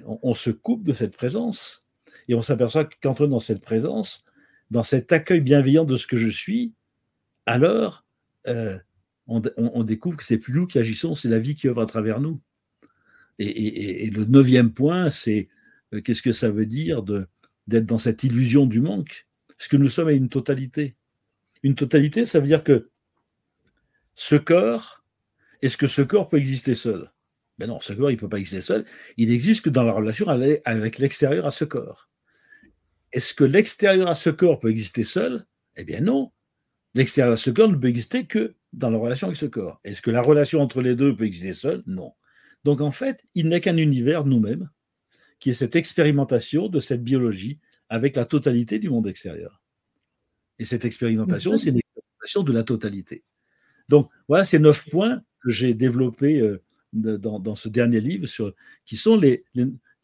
On, 0.06 0.36
se 0.36 0.52
coupe 0.52 0.84
de 0.84 0.94
cette 0.94 1.18
présence. 1.18 1.88
Et 2.28 2.36
on 2.36 2.42
s'aperçoit 2.42 2.86
que 2.86 2.96
quand 3.02 3.22
on 3.22 3.26
est 3.26 3.30
dans 3.30 3.40
cette 3.40 3.62
présence, 3.62 4.26
dans 4.70 4.84
cet 4.84 5.12
accueil 5.12 5.42
bienveillant 5.42 5.86
de 5.86 5.98
ce 5.98 6.06
que 6.06 6.16
je 6.16 6.30
suis, 6.30 6.74
alors 7.46 8.03
euh, 8.48 8.78
on, 9.28 9.84
découvre 9.84 10.18
que 10.18 10.24
c'est 10.24 10.38
plus 10.38 10.54
nous 10.54 10.68
qui 10.68 10.80
agissons, 10.80 11.16
c'est 11.16 11.30
la 11.30 11.40
vie 11.40 11.56
qui 11.56 11.68
œuvre 11.68 11.82
à 11.82 11.86
travers 11.86 12.20
nous. 12.20 12.42
Et, 13.40 14.10
le 14.10 14.26
neuvième 14.26 14.74
point, 14.74 15.10
c'est 15.10 15.50
euh, 15.94 16.02
qu'est-ce 16.02 16.22
que 16.22 16.32
ça 16.32 16.52
veut 16.52 16.66
dire 16.66 17.04
d'être 17.04 17.86
dans 17.86 17.98
cette 17.98 18.24
illusion 18.24 18.66
du 18.66 18.82
manque? 18.82 19.28
Parce 19.58 19.68
que 19.68 19.78
nous 19.78 19.90
sommes 19.90 20.10
une 20.10 20.30
totalité. 20.30 20.96
Une 21.64 21.76
totalité, 21.76 22.26
ça 22.26 22.40
veut 22.40 22.48
dire 22.48 22.64
que 22.64 22.90
ce 24.16 24.36
corps, 24.36 25.04
est-ce 25.62 25.78
que 25.78 25.88
ce 25.88 26.02
corps 26.02 26.30
peut 26.30 26.38
exister 26.38 26.76
seul? 26.76 27.12
Ben 27.58 27.68
non, 27.68 27.80
ce 27.82 27.94
corps, 27.94 28.12
il 28.12 28.16
ne 28.16 28.20
peut 28.20 28.30
pas 28.30 28.40
exister 28.40 28.62
seul. 28.62 28.86
Il 29.18 29.32
existe 29.32 29.64
que 29.64 29.70
dans 29.70 29.84
la 29.84 29.94
relation 29.94 30.28
avec 30.28 30.98
l'extérieur 30.98 31.46
à 31.46 31.52
ce 31.52 31.66
corps. 31.66 32.10
Est-ce 33.12 33.34
que 33.34 33.44
l'extérieur 33.44 34.08
à 34.08 34.16
ce 34.16 34.30
corps 34.30 34.60
peut 34.60 34.70
exister 34.70 35.04
seul? 35.04 35.46
Eh 35.76 35.86
bien 35.86 36.02
non. 36.02 36.32
L'extérieur 36.96 37.34
à 37.34 37.38
ce 37.38 37.50
corps 37.50 37.70
ne 37.70 37.76
peut 37.76 37.88
exister 37.88 38.26
que 38.26 38.56
dans 38.72 38.90
la 38.90 38.98
relation 38.98 39.28
avec 39.28 39.38
ce 39.38 39.46
corps. 39.46 39.80
Est-ce 39.84 40.02
que 40.02 40.12
la 40.12 40.22
relation 40.22 40.62
entre 40.62 40.82
les 40.82 40.96
deux 40.96 41.16
peut 41.16 41.26
exister 41.26 41.54
seule? 41.54 41.84
Non. 41.88 42.14
Donc 42.64 42.82
en 42.82 42.92
fait, 42.92 43.26
il 43.36 43.50
n'est 43.50 43.62
qu'un 43.62 43.78
univers 43.78 44.26
nous-mêmes 44.26 44.70
qui 45.40 45.50
est 45.50 45.56
cette 45.56 45.76
expérimentation 45.76 46.70
de 46.70 46.80
cette 46.80 47.04
biologie 47.04 47.60
avec 47.90 48.16
la 48.16 48.26
totalité 48.26 48.80
du 48.80 48.90
monde 48.90 49.08
extérieur. 49.08 49.62
Et 50.60 50.66
cette 50.66 50.86
expérimentation, 50.86 51.58
c'est 51.58 51.72
une 51.72 51.80
expérimentation 51.80 52.44
de 52.44 52.54
la 52.54 52.64
totalité. 52.64 53.24
Donc 53.90 54.10
voilà 54.28 54.46
ces 54.46 54.60
neuf 54.60 54.90
points 54.90 55.22
que 55.42 55.50
j'ai 55.50 55.74
développés 55.74 56.40
euh, 56.40 56.64
dans, 56.94 57.56
ce 57.56 57.70
dernier 57.70 58.00
livre, 58.00 58.26
sur, 58.28 58.54
qui 58.86 58.96
sont 58.96 59.18
les, 59.18 59.44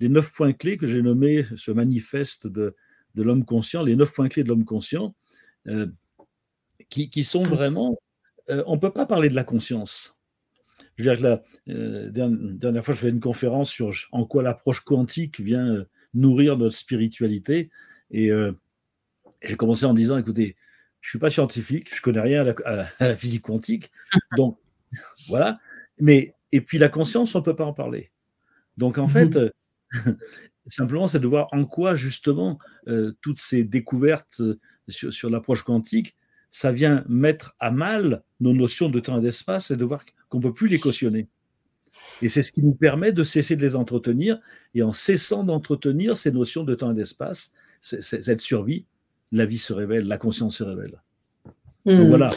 neuf 0.02 0.32
points 0.34 0.54
clés 0.54 0.78
que 0.78 0.88
j'ai 0.88 1.02
nommés 1.02 1.46
ce 1.56 1.72
manifeste 1.72 2.48
de, 2.48 2.76
l'homme 3.16 3.46
conscient, 3.46 3.84
les 3.84 3.96
neuf 3.96 4.14
points 4.14 4.28
clés 4.28 4.44
de 4.44 4.50
l'homme 4.50 4.66
conscient, 4.66 5.16
euh, 5.68 5.88
qui, 6.90 7.10
qui, 7.10 7.24
sont 7.24 7.44
vraiment 7.44 7.98
euh, 8.50 8.64
on 8.66 8.76
ne 8.76 8.80
peut 8.80 8.92
pas 8.92 9.06
parler 9.06 9.30
de 9.30 9.36
la 9.36 9.44
conscience. 9.44 10.18
Je 10.98 11.04
veux 11.04 11.16
dire 11.16 11.20
que 11.20 11.28
la 11.28 11.74
euh, 11.74 12.10
dernière 12.10 12.84
fois, 12.84 12.94
je 12.94 13.00
fais 13.00 13.10
une 13.10 13.20
conférence 13.20 13.70
sur 13.70 13.94
en 14.12 14.26
quoi 14.26 14.44
l'approche 14.44 14.82
quantique 14.82 15.40
vient 15.40 15.68
euh, 15.68 15.86
nourrir 16.14 16.58
notre 16.58 16.76
spiritualité. 16.76 17.70
Et 18.12 18.32
j'ai 19.44 19.56
commencé 19.56 19.86
en 19.86 19.94
disant, 19.94 20.18
écoutez, 20.18 20.56
je 21.00 21.08
ne 21.08 21.10
suis 21.12 21.20
pas 21.20 21.30
scientifique, 21.30 21.90
je 21.92 22.00
ne 22.00 22.02
connais 22.02 22.22
rien 22.22 22.44
à 22.66 22.88
la, 23.00 23.16
physique 23.16 23.44
quantique. 23.44 23.92
Donc, 24.38 24.58
voilà. 25.28 25.60
Mais, 26.00 26.34
et 26.52 26.62
puis 26.62 26.80
la 26.80 26.90
conscience, 26.90 27.36
on 27.36 27.40
ne 27.40 27.44
peut 27.44 27.56
pas 27.56 27.66
en 27.66 27.74
parler. 27.74 28.12
Donc, 28.78 28.98
en 28.98 29.08
fait, 29.08 29.38
simplement, 30.68 31.06
c'est 31.06 31.20
de 31.20 31.28
voir 31.28 31.48
en 31.52 31.66
quoi, 31.66 31.94
justement, 31.94 32.58
toutes 33.22 33.38
ces 33.38 33.64
découvertes 33.64 34.42
sur 34.88 35.30
l'approche 35.30 35.62
quantique 35.62 36.18
ça 36.52 36.72
vient 36.72 37.04
mettre 37.08 37.56
à 37.60 37.72
mal 37.72 38.24
nos 38.40 38.54
notions 38.54 38.90
de 38.90 39.00
temps 39.00 39.20
et 39.20 39.22
d'espace 39.22 39.72
et 39.72 39.76
de 39.76 39.86
voir 39.86 40.04
qu'on 40.30 40.38
ne 40.38 40.44
peut 40.44 40.54
plus 40.54 40.68
les 40.68 40.80
cautionner. 40.80 41.28
Et 42.22 42.30
c'est 42.30 42.42
ce 42.42 42.52
qui 42.52 42.64
nous 42.64 42.74
permet 42.74 43.12
de 43.12 43.24
cesser 43.24 43.56
de 43.56 43.62
les 43.62 43.76
entretenir. 43.76 44.40
Et 44.74 44.84
en 44.84 44.92
cessant 44.92 45.44
d'entretenir 45.44 46.18
ces 46.18 46.32
notions 46.32 46.64
de 46.64 46.76
temps 46.76 46.92
et 46.92 46.96
d'espace, 46.96 47.54
cette 47.82 48.40
survie, 48.40 48.86
la 49.32 49.46
vie 49.46 49.58
se 49.58 49.74
révèle, 49.74 50.08
la 50.08 50.18
conscience 50.18 50.58
se 50.58 50.64
révèle. 50.64 51.02
Hmm. 51.86 52.10
voilà. 52.10 52.30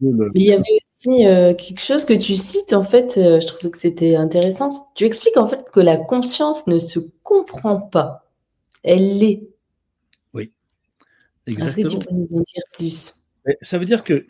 il 0.00 0.42
y 0.42 0.52
avait 0.52 0.62
aussi 0.62 1.26
euh, 1.26 1.54
quelque 1.54 1.80
chose 1.80 2.04
que 2.04 2.14
tu 2.14 2.36
cites, 2.36 2.72
en 2.72 2.84
fait, 2.84 3.18
euh, 3.18 3.40
je 3.40 3.46
trouve 3.48 3.70
que 3.70 3.78
c'était 3.78 4.14
intéressant. 4.14 4.68
Tu 4.94 5.04
expliques 5.04 5.36
en 5.36 5.48
fait 5.48 5.68
que 5.72 5.80
la 5.80 5.96
conscience 5.96 6.66
ne 6.68 6.78
se 6.78 7.00
comprend 7.24 7.80
pas, 7.80 8.30
elle 8.84 9.18
l'est. 9.18 9.42
Oui, 10.34 10.52
exactement. 11.46 11.88
Est-ce 11.88 11.96
que 11.96 12.00
tu 12.00 12.06
peux 12.06 12.14
nous 12.14 12.38
en 12.38 12.40
dire 12.40 12.62
plus? 12.74 13.14
Ça 13.62 13.78
veut 13.78 13.84
dire 13.84 14.04
que 14.04 14.26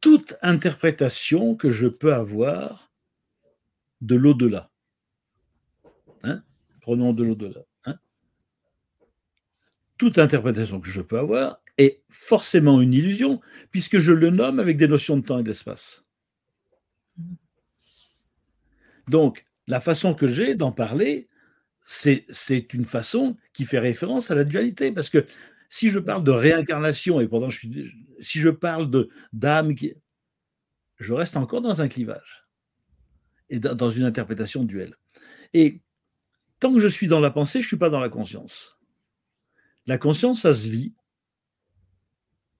toute 0.00 0.34
interprétation 0.42 1.54
que 1.54 1.70
je 1.70 1.86
peux 1.86 2.14
avoir 2.14 2.90
de 4.00 4.16
l'au-delà, 4.16 4.70
hein, 6.22 6.42
prenons 6.80 7.12
de 7.12 7.22
l'au-delà, 7.22 7.60
hein, 7.84 7.96
toute 9.98 10.18
interprétation 10.18 10.80
que 10.80 10.88
je 10.88 11.02
peux 11.02 11.18
avoir 11.18 11.60
est 11.76 12.02
forcément 12.08 12.80
une 12.80 12.94
illusion, 12.94 13.40
puisque 13.70 13.98
je 13.98 14.12
le 14.12 14.30
nomme 14.30 14.58
avec 14.58 14.76
des 14.76 14.88
notions 14.88 15.16
de 15.16 15.22
temps 15.22 15.38
et 15.38 15.42
d'espace. 15.42 16.04
Donc, 19.08 19.44
la 19.66 19.80
façon 19.80 20.14
que 20.14 20.26
j'ai 20.26 20.54
d'en 20.54 20.72
parler, 20.72 21.28
c'est 21.84 22.72
une 22.72 22.84
façon 22.84 23.36
qui 23.52 23.64
fait 23.64 23.78
référence 23.78 24.30
à 24.30 24.34
la 24.34 24.44
dualité, 24.44 24.92
parce 24.92 25.10
que 25.10 25.26
si 25.70 25.88
je 25.88 26.00
parle 26.00 26.24
de 26.24 26.32
réincarnation, 26.32 27.20
et 27.20 27.28
pourtant 27.28 27.48
je 27.48 27.58
suis, 27.58 27.94
si 28.18 28.40
je 28.40 28.50
parle 28.50 28.90
de 28.90 29.08
d'âme, 29.32 29.72
je 30.98 31.14
reste 31.14 31.36
encore 31.36 31.62
dans 31.62 31.80
un 31.80 31.88
clivage 31.88 32.48
et 33.48 33.60
dans 33.60 33.90
une 33.90 34.02
interprétation 34.02 34.64
duelle. 34.64 34.96
Et 35.54 35.80
tant 36.58 36.74
que 36.74 36.80
je 36.80 36.88
suis 36.88 37.06
dans 37.06 37.20
la 37.20 37.30
pensée, 37.30 37.60
je 37.60 37.66
ne 37.66 37.68
suis 37.68 37.76
pas 37.78 37.88
dans 37.88 38.00
la 38.00 38.08
conscience. 38.08 38.80
La 39.86 39.96
conscience, 39.96 40.42
ça 40.42 40.52
se 40.52 40.68
vit, 40.68 40.92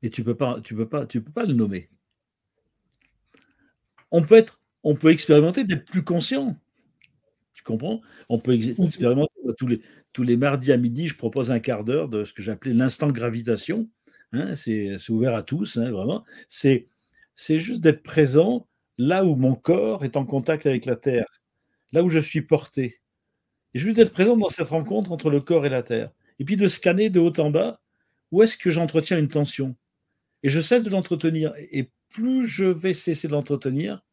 et 0.02 0.10
tu 0.10 0.22
peux 0.22 0.36
pas, 0.36 0.60
tu 0.60 0.76
peux 0.76 0.88
pas, 0.88 1.04
tu 1.04 1.20
peux 1.20 1.32
pas 1.32 1.44
le 1.44 1.52
nommer. 1.52 1.90
On 4.12 4.22
peut 4.22 4.36
être, 4.36 4.60
on 4.84 4.94
peut 4.94 5.10
expérimenter 5.10 5.64
d'être 5.64 5.84
plus 5.84 6.04
conscient. 6.04 6.56
Tu 7.54 7.64
comprends? 7.64 8.00
On 8.28 8.38
peut 8.38 8.56
mmh 8.56 8.84
expérimenter 8.84 9.34
tous 9.58 9.66
les, 9.66 9.82
tous 10.12 10.22
les 10.22 10.36
mardis 10.36 10.72
à 10.72 10.76
midi, 10.76 11.08
je 11.08 11.16
propose 11.16 11.50
un 11.50 11.60
quart 11.60 11.84
d'heure 11.84 12.08
de 12.08 12.24
ce 12.24 12.32
que 12.32 12.42
j'appelais 12.42 12.72
l'instant 12.72 13.08
gravitation. 13.08 13.88
Hein, 14.32 14.54
c'est 14.54 14.96
ouvert 15.08 15.34
à 15.34 15.42
tous, 15.42 15.76
hein, 15.76 15.90
vraiment. 15.90 16.24
C'est 16.48 16.88
juste 17.58 17.80
d'être 17.80 18.02
présent 18.02 18.66
là 18.98 19.24
où 19.24 19.34
mon 19.34 19.54
corps 19.54 20.04
est 20.04 20.16
en 20.16 20.24
contact 20.24 20.66
avec 20.66 20.84
la 20.84 20.96
Terre, 20.96 21.26
là 21.92 22.02
où 22.02 22.08
je 22.08 22.18
suis 22.18 22.42
porté. 22.42 23.00
Et 23.74 23.78
juste 23.78 23.96
d'être 23.96 24.12
présent 24.12 24.36
dans 24.36 24.48
cette 24.48 24.68
rencontre 24.68 25.12
entre 25.12 25.30
le 25.30 25.40
corps 25.40 25.64
et 25.64 25.70
la 25.70 25.82
Terre. 25.82 26.10
Et 26.38 26.44
puis 26.44 26.56
de 26.56 26.68
scanner 26.68 27.08
de 27.10 27.20
haut 27.20 27.38
en 27.38 27.50
bas 27.50 27.80
où 28.30 28.42
est-ce 28.42 28.56
que 28.56 28.70
j'entretiens 28.70 29.18
une 29.18 29.28
tension. 29.28 29.76
Et 30.42 30.50
je 30.50 30.60
cesse 30.60 30.82
de 30.82 30.90
l'entretenir. 30.90 31.52
Et 31.56 31.90
plus 32.08 32.46
je 32.46 32.64
vais 32.64 32.94
cesser 32.94 33.28
de 33.28 33.32
l'entretenir, 33.32 34.04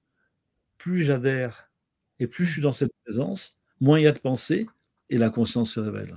plus 0.77 1.04
j'adhère. 1.04 1.72
Et 2.20 2.27
plus 2.27 2.46
je 2.46 2.51
suis 2.54 2.62
dans 2.62 2.72
cette 2.72 2.94
présence, 3.06 3.58
moins 3.80 4.00
il 4.00 4.04
y 4.04 4.08
a 4.08 4.12
de 4.12 4.20
pensée, 4.20 4.68
et 5.10 5.18
la 5.18 5.30
conscience 5.30 5.74
se 5.74 5.80
révèle. 5.80 6.16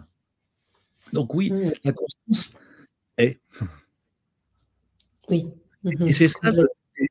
Donc 1.12 1.35
oui, 1.35 1.50
mmh. 1.50 1.73
la 1.85 1.92
conscience 1.92 2.52
est. 3.18 3.40
Oui. 5.28 5.49
Et 6.00 6.12
c'est 6.12 6.28
ça, 6.28 6.50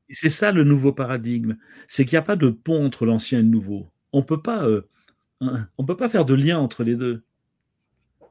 ça, 0.08 0.52
le 0.52 0.64
nouveau 0.64 0.92
paradigme. 0.92 1.56
C'est 1.88 2.04
qu'il 2.04 2.14
n'y 2.14 2.18
a 2.18 2.22
pas 2.22 2.36
de 2.36 2.50
pont 2.50 2.84
entre 2.84 3.06
l'ancien 3.06 3.40
et 3.40 3.42
le 3.42 3.48
nouveau. 3.48 3.90
On 4.12 4.22
peut 4.22 4.40
pas, 4.40 4.64
euh, 4.64 4.86
on 5.78 5.84
peut 5.84 5.96
pas 5.96 6.08
faire 6.08 6.24
de 6.24 6.34
lien 6.34 6.58
entre 6.58 6.84
les 6.84 6.96
deux. 6.96 7.22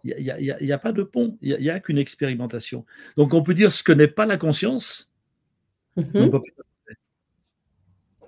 Il 0.06 0.16
n'y 0.16 0.72
a, 0.72 0.78
pas 0.78 0.94
de 0.94 1.04
pont. 1.04 1.38
Il 1.42 1.58
n'y 1.60 1.70
a, 1.70 1.80
qu'une 1.82 1.98
expérimentation. 1.98 2.86
Donc 3.18 3.34
on 3.34 3.44
peut 3.44 3.54
dire 3.54 3.72
ce 3.72 3.84
que 3.84 3.92
n'est 3.92 4.08
pas 4.08 4.26
la 4.26 4.38
conscience. 4.38 5.12
Mmh 5.98 6.30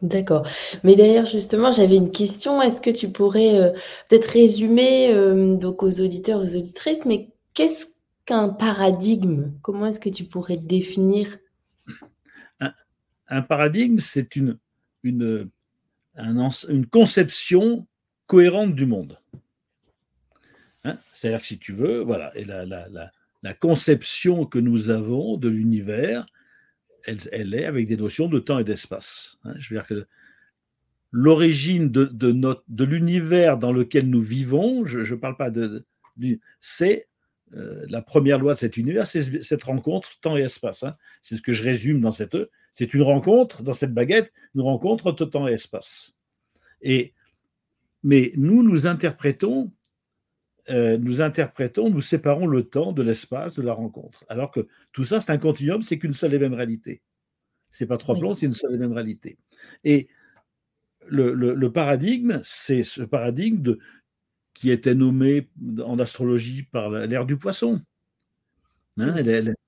D'accord. 0.01 0.47
Mais 0.83 0.95
d'ailleurs, 0.95 1.27
justement, 1.27 1.71
j'avais 1.71 1.95
une 1.95 2.11
question. 2.11 2.61
Est-ce 2.61 2.81
que 2.81 2.89
tu 2.89 3.09
pourrais 3.09 3.59
euh, 3.59 3.71
peut-être 4.09 4.25
résumer 4.25 5.13
euh, 5.13 5.55
donc 5.55 5.83
aux 5.83 6.01
auditeurs, 6.01 6.39
aux 6.39 6.55
auditrices, 6.55 7.05
mais 7.05 7.29
qu'est-ce 7.53 7.85
qu'un 8.25 8.49
paradigme? 8.49 9.51
Comment 9.61 9.85
est-ce 9.87 9.99
que 9.99 10.09
tu 10.09 10.23
pourrais 10.23 10.57
définir? 10.57 11.37
Un, 13.27 13.41
paradigme, 13.43 13.99
c'est 13.99 14.35
une, 14.35 14.57
conception 16.91 17.87
cohérente 18.27 18.75
du 18.75 18.85
monde. 18.85 19.19
Hein? 20.83 20.97
C'est-à-dire 21.13 21.41
que 21.41 21.47
si 21.47 21.57
tu 21.57 21.73
veux, 21.73 22.01
voilà, 22.01 22.35
et 22.35 22.43
la, 22.43 22.65
la, 22.65 22.87
la 23.43 23.53
conception 23.53 24.45
que 24.45 24.59
nous 24.59 24.89
avons 24.89 25.37
de 25.37 25.47
l'univers, 25.47 26.25
elle, 27.05 27.53
est 27.53 27.65
avec 27.65 27.87
des 27.87 27.97
notions 27.97 28.27
de 28.27 28.39
temps 28.39 28.59
et 28.59 28.63
d'espace. 28.63 29.37
Hein. 29.43 29.53
Je 29.59 29.73
veux 29.73 29.79
dire 29.79 29.87
que 29.87 30.07
l'origine 31.11 31.89
de, 31.89 32.05
de 32.05 32.83
l'univers 32.83 33.57
dans 33.57 33.73
lequel 33.73 34.09
nous 34.09 34.21
vivons, 34.21 34.85
je 34.85 34.99
ne 34.99 35.19
parle 35.19 35.37
pas 35.37 35.49
de, 35.49 35.85
c'est 36.59 37.07
euh, 37.53 37.85
la 37.89 38.01
première 38.01 38.39
loi 38.39 38.53
de 38.53 38.59
cet 38.59 38.77
univers, 38.77 39.07
c'est 39.07 39.41
cette 39.43 39.63
rencontre 39.63 40.19
temps 40.21 40.37
et 40.37 40.41
espace. 40.41 40.83
Hein. 40.83 40.95
C'est 41.21 41.35
ce 41.35 41.41
que 41.41 41.51
je 41.51 41.63
résume 41.63 41.99
dans 41.99 42.11
cette. 42.11 42.37
C'est 42.71 42.93
une 42.93 43.01
rencontre 43.01 43.63
dans 43.63 43.73
cette 43.73 43.93
baguette, 43.93 44.31
une 44.55 44.61
rencontre 44.61 45.07
entre 45.07 45.25
temps 45.25 45.47
et 45.47 45.53
espace. 45.53 46.15
Et 46.81 47.13
mais 48.03 48.31
nous 48.35 48.63
nous 48.63 48.87
interprétons 48.87 49.71
euh, 50.69 50.97
nous 50.97 51.21
interprétons, 51.21 51.89
nous 51.89 52.01
séparons 52.01 52.45
le 52.45 52.63
temps 52.63 52.91
de 52.91 53.01
l'espace 53.01 53.55
de 53.55 53.61
la 53.61 53.73
rencontre. 53.73 54.25
Alors 54.29 54.51
que 54.51 54.67
tout 54.91 55.03
ça, 55.03 55.21
c'est 55.21 55.31
un 55.31 55.37
continuum, 55.37 55.81
c'est 55.81 55.97
qu'une 55.97 56.13
seule 56.13 56.33
et 56.33 56.39
même 56.39 56.53
réalité. 56.53 57.01
C'est 57.69 57.87
pas 57.87 57.97
trois 57.97 58.15
plans, 58.15 58.33
c'est 58.33 58.45
une 58.45 58.53
seule 58.53 58.75
et 58.75 58.77
même 58.77 58.93
réalité. 58.93 59.37
Et 59.83 60.09
le, 61.07 61.67
paradigme, 61.69 62.41
c'est 62.43 62.83
ce 62.83 63.01
paradigme 63.01 63.61
de, 63.61 63.79
qui 64.53 64.69
était 64.69 64.95
nommé 64.95 65.49
en 65.83 65.97
astrologie 65.99 66.63
par 66.63 66.89
l'ère 66.89 67.25
du 67.25 67.37
poisson. 67.37 67.81
Hein, 68.97 69.15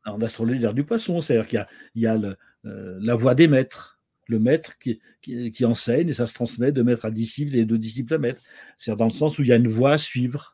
en 0.06 0.22
astrologie 0.22 0.60
l'air 0.60 0.74
du 0.74 0.84
poisson, 0.84 1.22
c'est-à-dire 1.22 1.48
qu'il 1.48 1.66
y 1.96 2.06
a, 2.06 2.20
euh, 2.66 2.98
la 3.02 3.16
voix 3.16 3.36
des 3.36 3.48
maîtres, 3.48 4.00
le 4.28 4.40
maître 4.40 4.78
qui, 4.78 5.00
qui, 5.22 5.66
enseigne 5.66 6.10
et 6.10 6.14
ça 6.14 6.28
se 6.28 6.34
transmet 6.34 6.72
de 6.72 6.82
maître 6.82 7.06
à 7.06 7.12
disciple 7.12 7.56
et 7.56 7.66
de 7.66 7.78
disciple 7.78 8.14
à 8.14 8.18
maître. 8.18 8.42
C'est-à-dire 8.78 9.00
dans 9.00 9.06
le 9.06 9.12
sens 9.12 9.40
où 9.40 9.44
il 9.44 9.48
y 9.48 9.54
a 9.54 9.58
une 9.58 9.68
voie 9.68 9.94
à 9.94 9.98
suivre. 9.98 10.53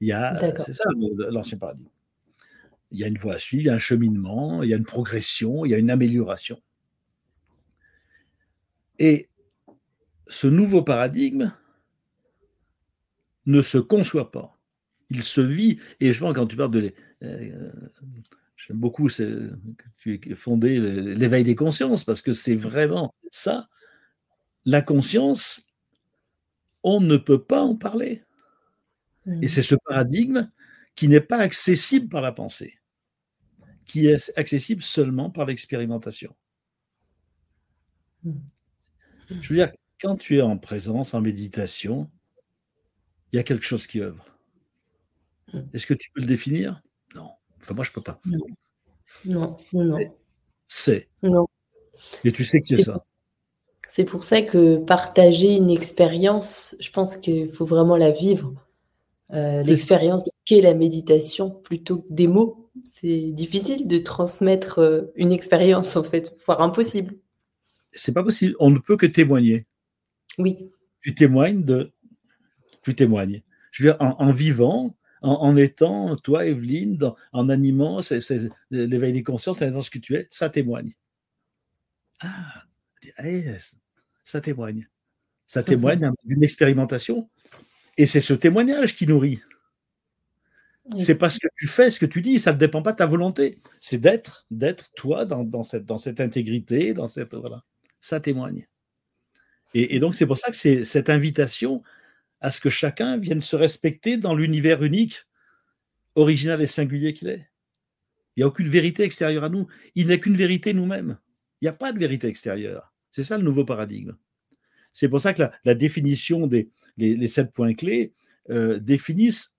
Il 0.00 0.08
y 0.08 0.12
a, 0.12 0.34
c'est 0.56 0.72
ça 0.72 0.84
l'ancien 1.30 1.58
paradigme. 1.58 1.90
Il 2.90 2.98
y 2.98 3.04
a 3.04 3.06
une 3.06 3.18
voie 3.18 3.34
à 3.34 3.38
suivre, 3.38 3.62
il 3.62 3.66
y 3.66 3.70
a 3.70 3.74
un 3.74 3.78
cheminement, 3.78 4.62
il 4.62 4.70
y 4.70 4.74
a 4.74 4.76
une 4.76 4.84
progression, 4.84 5.64
il 5.64 5.70
y 5.70 5.74
a 5.74 5.78
une 5.78 5.90
amélioration. 5.90 6.60
Et 8.98 9.28
ce 10.26 10.46
nouveau 10.46 10.82
paradigme 10.82 11.52
ne 13.46 13.62
se 13.62 13.78
conçoit 13.78 14.30
pas. 14.30 14.58
Il 15.10 15.22
se 15.22 15.40
vit, 15.40 15.78
et 16.00 16.12
je 16.12 16.20
pense 16.20 16.34
quand 16.34 16.46
tu 16.46 16.56
parles 16.56 16.70
de... 16.70 16.94
Euh, 17.22 17.72
j'aime 18.56 18.76
beaucoup 18.76 19.08
que 19.08 19.50
tu 19.98 20.14
aies 20.14 20.34
fondé 20.34 20.78
l'éveil 20.78 21.44
des 21.44 21.54
consciences, 21.54 22.04
parce 22.04 22.22
que 22.22 22.32
c'est 22.32 22.56
vraiment 22.56 23.14
ça. 23.30 23.68
La 24.64 24.82
conscience, 24.82 25.66
on 26.82 27.00
ne 27.00 27.16
peut 27.16 27.42
pas 27.42 27.62
en 27.62 27.76
parler. 27.76 28.22
Et 29.42 29.48
c'est 29.48 29.62
ce 29.62 29.74
paradigme 29.74 30.50
qui 30.94 31.08
n'est 31.08 31.20
pas 31.20 31.38
accessible 31.38 32.08
par 32.08 32.20
la 32.20 32.32
pensée, 32.32 32.78
qui 33.84 34.06
est 34.06 34.36
accessible 34.38 34.82
seulement 34.82 35.30
par 35.30 35.46
l'expérimentation. 35.46 36.34
Mmh. 38.24 38.32
Je 39.40 39.48
veux 39.48 39.56
dire, 39.56 39.72
quand 40.00 40.16
tu 40.16 40.38
es 40.38 40.42
en 40.42 40.58
présence, 40.58 41.14
en 41.14 41.20
méditation, 41.20 42.10
il 43.32 43.36
y 43.36 43.38
a 43.38 43.42
quelque 43.42 43.64
chose 43.64 43.86
qui 43.86 44.00
œuvre. 44.00 44.24
Est-ce 45.72 45.86
que 45.86 45.94
tu 45.94 46.10
peux 46.12 46.20
le 46.20 46.26
définir? 46.26 46.82
Non. 47.14 47.30
Enfin, 47.58 47.74
moi, 47.74 47.84
je 47.84 47.90
ne 47.90 47.94
peux 47.94 48.02
pas. 48.02 48.20
Non, 49.24 49.56
non, 49.72 49.84
non. 49.84 49.98
C'est. 50.66 51.08
Non. 51.22 51.46
Et 52.24 52.32
tu 52.32 52.44
sais 52.44 52.60
que 52.60 52.66
c'est 52.66 52.82
ça. 52.82 53.04
C'est 53.92 54.04
pour 54.04 54.24
ça 54.24 54.42
que 54.42 54.78
partager 54.78 55.56
une 55.56 55.70
expérience, 55.70 56.76
je 56.80 56.90
pense 56.90 57.16
qu'il 57.16 57.52
faut 57.52 57.64
vraiment 57.64 57.96
la 57.96 58.12
vivre. 58.12 58.54
Euh, 59.32 59.62
l'expérience 59.62 60.24
qu'est 60.44 60.60
la 60.60 60.74
méditation 60.74 61.50
plutôt 61.50 62.00
que 62.00 62.12
des 62.12 62.26
mots. 62.26 62.70
C'est 63.00 63.30
difficile 63.30 63.86
de 63.86 63.98
transmettre 63.98 64.80
euh, 64.80 65.12
une 65.14 65.32
expérience, 65.32 65.96
en 65.96 66.02
fait, 66.02 66.34
voire 66.44 66.62
impossible. 66.62 67.14
C'est 67.92 68.12
pas 68.12 68.24
possible. 68.24 68.56
On 68.58 68.70
ne 68.70 68.78
peut 68.78 68.96
que 68.96 69.06
témoigner. 69.06 69.66
Oui. 70.38 70.70
Tu 71.00 71.14
témoignes 71.14 71.64
de. 71.64 71.92
Tu 72.82 72.94
témoignes. 72.94 73.42
Je 73.70 73.84
veux 73.84 73.90
dire, 73.90 73.96
en, 74.00 74.32
vivant, 74.32 74.96
en, 75.22 75.56
étant, 75.56 76.16
toi, 76.16 76.46
Evelyne, 76.46 76.98
en 77.32 77.48
animant 77.48 78.00
l'éveil 78.70 79.12
des 79.12 79.22
consciences, 79.22 79.60
dans 79.60 79.82
ce 79.82 79.90
que 79.90 79.98
tu 79.98 80.16
es, 80.16 80.26
ça 80.30 80.48
témoigne. 80.48 80.92
Ah, 82.20 82.64
ça 84.24 84.40
témoigne. 84.40 84.88
Ça 85.46 85.62
témoigne 85.64 86.10
d'une 86.24 86.42
expérimentation. 86.42 87.28
Et 87.96 88.06
c'est 88.06 88.20
ce 88.20 88.34
témoignage 88.34 88.96
qui 88.96 89.06
nourrit. 89.06 89.40
C'est 90.98 91.14
parce 91.14 91.38
que 91.38 91.46
tu 91.56 91.68
fais 91.68 91.90
ce 91.90 92.00
que 92.00 92.06
tu 92.06 92.20
dis, 92.20 92.38
ça 92.40 92.52
ne 92.52 92.58
dépend 92.58 92.82
pas 92.82 92.92
de 92.92 92.96
ta 92.96 93.06
volonté. 93.06 93.60
C'est 93.78 93.98
d'être, 93.98 94.46
d'être 94.50 94.92
toi 94.94 95.24
dans, 95.24 95.62
cette, 95.62 95.84
dans 95.84 95.98
cette 95.98 96.20
intégrité, 96.20 96.94
dans 96.94 97.06
cette 97.06 97.34
voilà. 97.34 97.62
Ça 98.00 98.18
témoigne. 98.18 98.66
Et, 99.74 100.00
donc, 100.00 100.16
c'est 100.16 100.26
pour 100.26 100.36
ça 100.36 100.50
que 100.50 100.56
c'est 100.56 100.84
cette 100.84 101.10
invitation 101.10 101.82
à 102.40 102.50
ce 102.50 102.60
que 102.60 102.70
chacun 102.70 103.18
vienne 103.18 103.40
se 103.40 103.54
respecter 103.54 104.16
dans 104.16 104.34
l'univers 104.34 104.82
unique, 104.82 105.26
original 106.16 106.60
et 106.60 106.66
singulier 106.66 107.12
qu'il 107.12 107.28
est. 107.28 107.48
Il 108.34 108.40
n'y 108.40 108.44
a 108.44 108.48
aucune 108.48 108.68
vérité 108.68 109.04
extérieure 109.04 109.44
à 109.44 109.48
nous. 109.48 109.68
Il 109.94 110.08
n'est 110.08 110.18
qu'une 110.18 110.36
vérité 110.36 110.72
nous-mêmes. 110.72 111.18
Il 111.60 111.66
n'y 111.66 111.68
a 111.68 111.72
pas 111.72 111.92
de 111.92 111.98
vérité 111.98 112.26
extérieure. 112.26 112.92
C'est 113.12 113.22
ça 113.22 113.36
le 113.36 113.44
nouveau 113.44 113.64
paradigme. 113.64 114.16
C'est 114.92 115.08
pour 115.08 115.20
ça 115.20 115.32
que 115.32 115.42
la, 115.64 115.74
définition 115.74 116.46
des 116.46 116.70
les, 116.96 117.28
sept 117.28 117.52
points 117.52 117.74
clés 117.74 118.12
euh, 118.50 118.78
définissent 118.78 119.54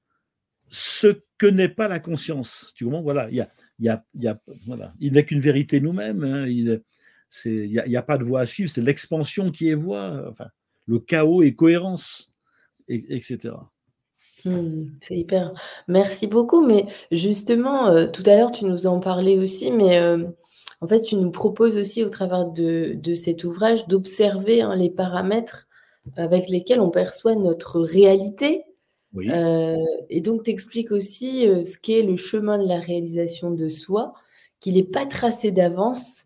ce 0.69 1.07
que 1.37 1.47
n'est 1.47 1.69
pas 1.69 1.87
la 1.87 1.99
conscience. 1.99 2.71
Tu 2.75 2.85
comprends? 2.85 3.01
Voilà, 3.01 3.29
il 3.29 3.89
a, 3.89 4.03
n'est 4.99 5.25
qu'une 5.25 5.41
vérité 5.41 5.81
nous-mêmes. 5.81 6.23
Hein. 6.23 6.47
Il, 6.47 6.81
n'y 7.45 7.95
a, 7.95 8.01
pas 8.01 8.17
de 8.17 8.23
voie 8.23 8.41
à 8.41 8.45
suivre, 8.45 8.69
c'est 8.69 8.81
l'expansion 8.81 9.51
qui 9.51 9.69
est 9.69 9.75
voie, 9.75 10.27
enfin, 10.29 10.47
le 10.87 10.99
chaos 10.99 11.43
et 11.43 11.55
cohérence, 11.55 12.33
etc. 12.87 13.53
Hmm, 14.45 14.87
c'est 15.07 15.17
hyper. 15.17 15.53
Merci 15.87 16.27
beaucoup. 16.27 16.65
Mais 16.65 16.87
justement, 17.11 17.87
euh, 17.87 18.07
tout 18.07 18.23
à 18.25 18.35
l'heure, 18.35 18.51
tu 18.51 18.65
nous 18.65 18.87
en 18.87 18.99
parlais 18.99 19.37
aussi, 19.37 19.71
mais 19.71 19.99
euh, 19.99 20.25
en 20.81 20.87
fait, 20.87 21.01
tu 21.01 21.15
nous 21.15 21.31
proposes 21.31 21.77
aussi 21.77 22.03
au 22.03 22.09
travers 22.09 22.45
de, 22.45 22.99
cet 23.15 23.43
ouvrage 23.43 23.87
d'observer 23.87 24.61
hein, 24.61 24.75
les 24.75 24.89
paramètres 24.89 25.67
avec 26.17 26.49
lesquels 26.49 26.81
on 26.81 26.89
perçoit 26.89 27.35
notre 27.35 27.79
réalité. 27.79 28.63
Euh, 29.15 29.77
et 30.09 30.21
donc, 30.21 30.43
tu 30.43 30.51
expliques 30.51 30.91
aussi 30.91 31.43
ce 31.43 31.77
qu'est 31.77 32.01
le 32.01 32.17
chemin 32.17 32.57
de 32.57 32.67
la 32.67 32.79
réalisation 32.79 33.51
de 33.51 33.69
soi, 33.69 34.13
qu'il 34.59 34.73
n'est 34.73 34.83
pas 34.83 35.05
tracé 35.05 35.51
d'avance. 35.51 36.25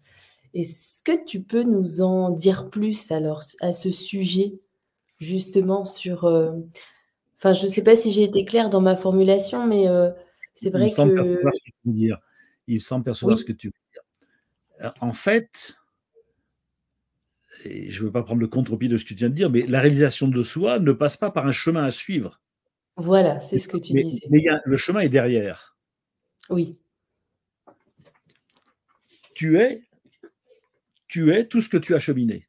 Et 0.54 0.66
que 1.06 1.24
tu 1.26 1.42
peux 1.42 1.64
nous 1.64 2.02
en 2.02 2.32
dire 2.32 2.70
plus 2.70 3.12
alors 3.12 3.42
à 3.62 3.72
ce 3.72 3.92
sujet, 3.92 4.60
justement 5.20 5.86
sur. 5.86 6.26
Euh, 6.26 6.52
enfin, 7.38 7.54
je 7.54 7.68
ne 7.68 7.72
sais 7.72 7.84
pas 7.84 7.96
si 7.96 8.12
j'ai 8.12 8.24
été 8.24 8.44
claire 8.44 8.70
dans 8.70 8.82
ma 8.82 8.98
formulation, 8.98 9.66
mais 9.66 9.88
euh, 9.88 10.10
c'est 10.56 10.72
vrai 10.72 10.88
Il 10.88 10.96
que. 10.96 10.96
Percevoir 10.96 11.54
ce 11.54 11.60
que 11.60 11.66
tu 11.66 11.74
veux 11.86 11.94
dire. 11.94 12.18
Il 12.68 12.82
semble 12.82 13.06
percevoir 13.06 13.38
ce 13.38 13.46
que 13.46 13.54
tu 13.54 13.68
veux 13.68 13.72
dire. 13.72 13.85
En 15.00 15.14
fait, 15.14 15.76
je 17.64 18.00
ne 18.00 18.06
veux 18.06 18.12
pas 18.12 18.24
prendre 18.24 18.42
le 18.42 18.48
contre-pied 18.48 18.90
de 18.90 18.98
ce 18.98 19.04
que 19.04 19.10
tu 19.10 19.16
viens 19.16 19.30
de 19.30 19.36
dire, 19.36 19.50
mais 19.50 19.62
la 19.64 19.80
réalisation 19.80 20.28
de 20.28 20.44
soi 20.44 20.80
ne 20.80 20.92
passe 20.92 21.18
pas 21.18 21.32
par 21.32 21.48
un 21.48 21.52
chemin 21.52 21.84
à 21.84 21.92
suivre. 21.92 22.42
Voilà, 22.98 23.42
c'est 23.42 23.60
ce 23.60 23.68
que 23.68 23.78
tu 23.78 23.94
disais. 23.94 24.20
Mais 24.30 24.44
le 24.64 24.78
chemin 24.78 25.02
est 25.02 25.10
derrière. 25.10 25.78
Oui. 26.50 26.78
Tu 29.34 29.60
es 29.60 29.86
tu 31.08 31.32
es 31.32 31.48
tout 31.48 31.62
ce 31.62 31.70
que 31.70 31.78
tu 31.78 31.96
as 31.96 32.00
cheminé. 32.00 32.46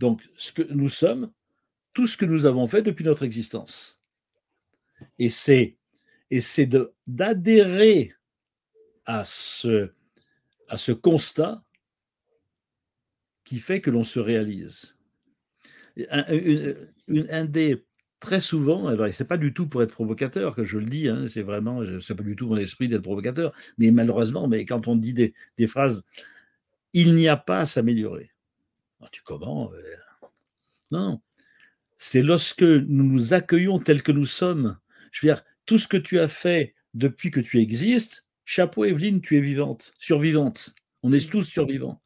Donc, 0.00 0.28
ce 0.36 0.50
que 0.50 0.62
nous 0.62 0.88
sommes, 0.88 1.32
tout 1.92 2.08
ce 2.08 2.16
que 2.16 2.24
nous 2.24 2.44
avons 2.44 2.66
fait 2.66 2.82
depuis 2.82 3.04
notre 3.04 3.24
existence. 3.24 4.00
Et 5.20 5.30
c'est, 5.30 5.76
et 6.32 6.40
c'est 6.40 6.68
d'adhérer 7.06 8.12
à 9.04 9.24
ce, 9.24 9.92
à 10.68 10.76
ce 10.76 10.92
constat 10.92 11.62
qui 13.44 13.58
fait 13.58 13.80
que 13.80 13.90
l'on 13.90 14.04
se 14.04 14.18
réalise. 14.18 14.96
Un, 16.10 17.44
des 17.44 17.84
très 18.20 18.40
souvent, 18.40 18.88
alors 18.88 19.08
c'est 19.12 19.26
pas 19.26 19.36
du 19.36 19.54
tout 19.54 19.68
pour 19.68 19.82
être 19.82 19.92
provocateur 19.92 20.54
que 20.54 20.64
je 20.64 20.78
le 20.78 20.86
dis, 20.86 21.08
hein, 21.08 21.26
c'est 21.28 21.42
vraiment, 21.42 21.82
c'est 22.00 22.14
pas 22.14 22.22
du 22.22 22.34
tout 22.34 22.48
mon 22.48 22.56
esprit 22.56 22.88
d'être 22.88 23.02
provocateur, 23.02 23.54
mais 23.78 23.90
malheureusement, 23.90 24.48
mais 24.48 24.66
quand 24.66 24.88
on 24.88 24.96
dit 24.96 25.14
des, 25.14 25.32
des 25.58 25.66
phrases 25.66 26.02
il 26.96 27.14
n'y 27.14 27.28
a 27.28 27.36
pas 27.36 27.60
à 27.60 27.66
s'améliorer. 27.66 28.30
Tu 29.12 29.22
comment 29.22 29.70
euh, 29.72 30.26
Non, 30.90 31.20
c'est 31.98 32.22
lorsque 32.22 32.62
nous 32.62 33.04
nous 33.04 33.34
accueillons 33.34 33.78
tels 33.78 34.02
que 34.02 34.12
nous 34.12 34.24
sommes. 34.24 34.78
Je 35.12 35.26
veux 35.26 35.32
dire, 35.32 35.44
tout 35.66 35.78
ce 35.78 35.88
que 35.88 35.98
tu 35.98 36.18
as 36.18 36.28
fait 36.28 36.74
depuis 36.94 37.30
que 37.30 37.40
tu 37.40 37.60
existes, 37.60 38.25
chapeau 38.46 38.86
Evelyne, 38.86 39.20
tu 39.20 39.36
es 39.36 39.40
vivante, 39.40 39.92
survivante. 39.98 40.74
On 41.02 41.12
est 41.12 41.28
tous 41.28 41.42
survivants. 41.42 42.00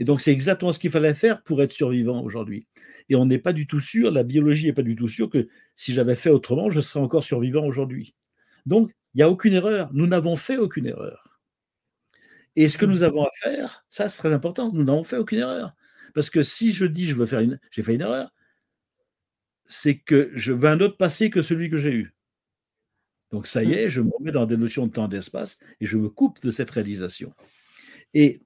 Et 0.00 0.04
donc, 0.04 0.20
c'est 0.20 0.32
exactement 0.32 0.72
ce 0.72 0.78
qu'il 0.78 0.90
fallait 0.90 1.14
faire 1.14 1.42
pour 1.42 1.62
être 1.62 1.70
survivant 1.72 2.20
aujourd'hui. 2.22 2.66
Et 3.08 3.14
on 3.14 3.24
n'est 3.24 3.38
pas 3.38 3.52
du 3.52 3.66
tout 3.66 3.80
sûr, 3.80 4.10
la 4.10 4.24
biologie 4.24 4.66
n'est 4.66 4.72
pas 4.72 4.82
du 4.82 4.96
tout 4.96 5.08
sûre 5.08 5.30
que 5.30 5.48
si 5.76 5.94
j'avais 5.94 6.16
fait 6.16 6.30
autrement, 6.30 6.68
je 6.68 6.80
serais 6.80 7.00
encore 7.00 7.24
survivant 7.24 7.64
aujourd'hui. 7.64 8.14
Donc, 8.66 8.90
il 9.14 9.18
n'y 9.18 9.22
a 9.22 9.30
aucune 9.30 9.54
erreur. 9.54 9.90
Nous 9.92 10.08
n'avons 10.08 10.36
fait 10.36 10.56
aucune 10.56 10.86
erreur. 10.86 11.40
Et 12.56 12.68
ce 12.68 12.76
que 12.76 12.86
nous 12.86 13.00
mmh. 13.00 13.04
avons 13.04 13.24
à 13.24 13.30
faire, 13.40 13.84
ça 13.90 14.08
c'est 14.08 14.18
très 14.18 14.32
important, 14.32 14.72
nous 14.72 14.84
n'avons 14.84 15.02
fait 15.02 15.16
aucune 15.16 15.40
erreur. 15.40 15.74
Parce 16.14 16.30
que 16.30 16.42
si 16.42 16.72
je 16.72 16.86
dis 16.86 17.06
je 17.06 17.14
veux 17.14 17.26
faire 17.26 17.40
une, 17.40 17.58
j'ai 17.70 17.82
fait 17.82 17.94
une 17.94 18.00
erreur, 18.00 18.32
c'est 19.64 19.98
que 19.98 20.30
je 20.34 20.52
veux 20.52 20.68
un 20.68 20.80
autre 20.80 20.96
passé 20.96 21.30
que 21.30 21.42
celui 21.42 21.68
que 21.70 21.76
j'ai 21.76 21.92
eu. 21.92 22.13
Donc 23.34 23.48
ça 23.48 23.64
y 23.64 23.66
mmh. 23.66 23.72
est, 23.72 23.90
je 23.90 24.00
me 24.00 24.12
remets 24.16 24.30
dans 24.30 24.46
des 24.46 24.56
notions 24.56 24.86
de 24.86 24.92
temps 24.92 25.08
d'espace 25.08 25.58
et 25.80 25.86
je 25.86 25.98
me 25.98 26.08
coupe 26.08 26.40
de 26.40 26.52
cette 26.52 26.70
réalisation. 26.70 27.34
Et, 28.12 28.42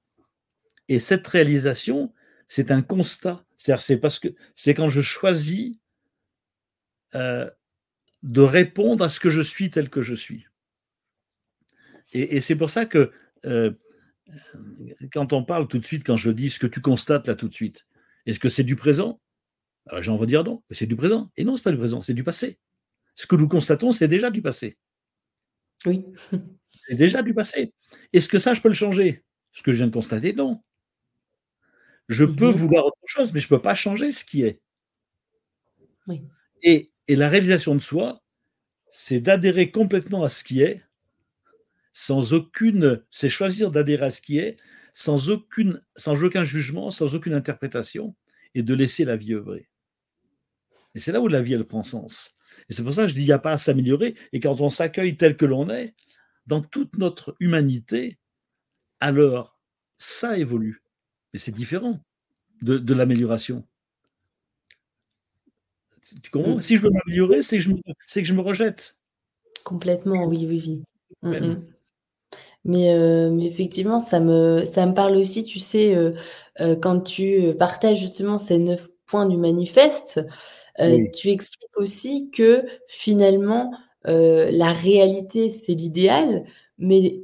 et 0.88 0.98
cette 0.98 1.28
réalisation, 1.28 2.14
c'est 2.48 2.70
un 2.70 2.80
constat. 2.80 3.44
C'est 3.58 4.00
parce 4.00 4.18
que 4.18 4.28
c'est 4.54 4.72
quand 4.72 4.88
je 4.88 5.02
choisis 5.02 5.76
euh, 7.14 7.50
de 8.22 8.40
répondre 8.40 9.04
à 9.04 9.10
ce 9.10 9.20
que 9.20 9.28
je 9.28 9.42
suis 9.42 9.68
tel 9.68 9.90
que 9.90 10.00
je 10.00 10.14
suis. 10.14 10.46
Et, 12.14 12.36
et 12.36 12.40
c'est 12.40 12.56
pour 12.56 12.70
ça 12.70 12.86
que 12.86 13.12
euh, 13.44 13.72
quand 15.12 15.34
on 15.34 15.44
parle 15.44 15.68
tout 15.68 15.78
de 15.78 15.84
suite, 15.84 16.02
quand 16.02 16.16
je 16.16 16.30
dis 16.30 16.48
ce 16.48 16.58
que 16.58 16.66
tu 16.66 16.80
constates 16.80 17.28
là 17.28 17.34
tout 17.34 17.48
de 17.48 17.54
suite, 17.54 17.86
est-ce 18.24 18.38
que 18.38 18.48
c'est 18.48 18.64
du 18.64 18.74
présent? 18.74 19.20
Alors 19.84 20.02
j'en 20.02 20.16
vais 20.16 20.24
dire 20.24 20.44
non, 20.44 20.62
c'est 20.70 20.86
du 20.86 20.96
présent. 20.96 21.30
Et 21.36 21.44
non, 21.44 21.58
c'est 21.58 21.64
pas 21.64 21.72
du 21.72 21.76
présent, 21.76 22.00
c'est 22.00 22.14
du 22.14 22.24
passé. 22.24 22.58
Ce 23.18 23.26
que 23.26 23.34
nous 23.34 23.48
constatons, 23.48 23.90
c'est 23.90 24.06
déjà 24.06 24.30
du 24.30 24.42
passé. 24.42 24.78
Oui. 25.86 26.04
C'est 26.70 26.94
déjà 26.94 27.20
du 27.20 27.34
passé. 27.34 27.74
Est-ce 28.12 28.28
que 28.28 28.38
ça, 28.38 28.54
je 28.54 28.60
peux 28.62 28.68
le 28.68 28.74
changer? 28.74 29.24
Ce 29.52 29.62
que 29.62 29.72
je 29.72 29.78
viens 29.78 29.88
de 29.88 29.92
constater, 29.92 30.32
non. 30.32 30.62
Je 32.08 32.24
peux 32.24 32.52
Mmh 32.52 32.54
vouloir 32.54 32.86
autre 32.86 32.96
chose, 33.06 33.32
mais 33.32 33.40
je 33.40 33.46
ne 33.46 33.48
peux 33.48 33.60
pas 33.60 33.74
changer 33.74 34.12
ce 34.12 34.24
qui 34.24 34.42
est. 34.42 34.60
Oui. 36.06 36.22
Et, 36.62 36.92
et 37.08 37.16
la 37.16 37.28
réalisation 37.28 37.74
de 37.74 37.80
soi, 37.80 38.22
c'est 38.92 39.20
d'adhérer 39.20 39.72
complètement 39.72 40.22
à 40.22 40.28
ce 40.28 40.44
qui 40.44 40.62
est, 40.62 40.84
sans 41.92 42.32
aucune. 42.32 43.04
C'est 43.10 43.28
choisir 43.28 43.72
d'adhérer 43.72 44.06
à 44.06 44.10
ce 44.10 44.20
qui 44.20 44.38
est, 44.38 44.58
sans, 44.94 45.28
aucune, 45.28 45.82
sans 45.96 46.22
aucun 46.22 46.44
jugement, 46.44 46.92
sans 46.92 47.16
aucune 47.16 47.34
interprétation, 47.34 48.14
et 48.54 48.62
de 48.62 48.74
laisser 48.74 49.04
la 49.04 49.16
vie 49.16 49.34
œuvrer. 49.34 49.68
Et 50.94 51.00
c'est 51.00 51.12
là 51.12 51.20
où 51.20 51.26
la 51.28 51.42
vie, 51.42 51.54
elle 51.54 51.66
prend 51.66 51.82
sens. 51.82 52.37
Et 52.68 52.74
c'est 52.74 52.82
pour 52.84 52.92
ça 52.94 53.02
que 53.02 53.08
je 53.08 53.14
dis, 53.14 53.22
il 53.22 53.26
n'y 53.26 53.32
a 53.32 53.38
pas 53.38 53.52
à 53.52 53.56
s'améliorer. 53.56 54.14
Et 54.32 54.40
quand 54.40 54.60
on 54.60 54.70
s'accueille 54.70 55.16
tel 55.16 55.36
que 55.36 55.46
l'on 55.46 55.70
est, 55.70 55.94
dans 56.46 56.60
toute 56.60 56.96
notre 56.98 57.34
humanité, 57.40 58.18
alors 59.00 59.58
ça 59.98 60.38
évolue. 60.38 60.82
Mais 61.32 61.38
c'est 61.38 61.52
différent 61.52 62.00
de, 62.62 62.78
de 62.78 62.94
l'amélioration. 62.94 63.66
Tu 66.22 66.30
comprends? 66.30 66.56
Mmh. 66.56 66.62
Si 66.62 66.76
je 66.76 66.82
veux 66.82 66.90
m'améliorer, 66.90 67.42
c'est 67.42 67.58
que, 67.58 67.62
je 67.62 67.70
me- 67.70 67.80
c'est 68.06 68.22
que 68.22 68.28
je 68.28 68.34
me 68.34 68.40
rejette. 68.40 68.98
Complètement, 69.64 70.26
oui, 70.26 70.46
oui, 70.48 70.62
oui. 70.66 70.82
Même. 71.22 71.52
mh. 71.52 71.62
Mais, 72.64 72.94
heu, 72.94 73.30
mais 73.30 73.46
effectivement, 73.46 74.00
ça 74.00 74.20
me 74.20 74.64
ça 74.66 74.84
me 74.84 74.92
parle 74.92 75.16
aussi, 75.16 75.44
tu 75.44 75.58
sais, 75.58 75.94
heu 75.96 76.14
heu, 76.60 76.76
quand 76.76 77.00
tu, 77.00 77.54
partages 77.58 77.98
justement 78.00 78.36
ces 78.38 78.58
9 78.58 78.88
points 79.06 79.26
du 79.26 79.36
manifeste, 79.36 80.20
Oui, 80.84 81.10
tu 81.12 81.30
expliques 81.30 81.76
aussi 81.76 82.30
que 82.30 82.64
finalement, 82.88 83.72
heu, 84.06 84.48
la 84.50 84.72
réalité, 84.72 85.50
c'est 85.50 85.74
l'idéal, 85.74 86.44
mais 86.78 87.22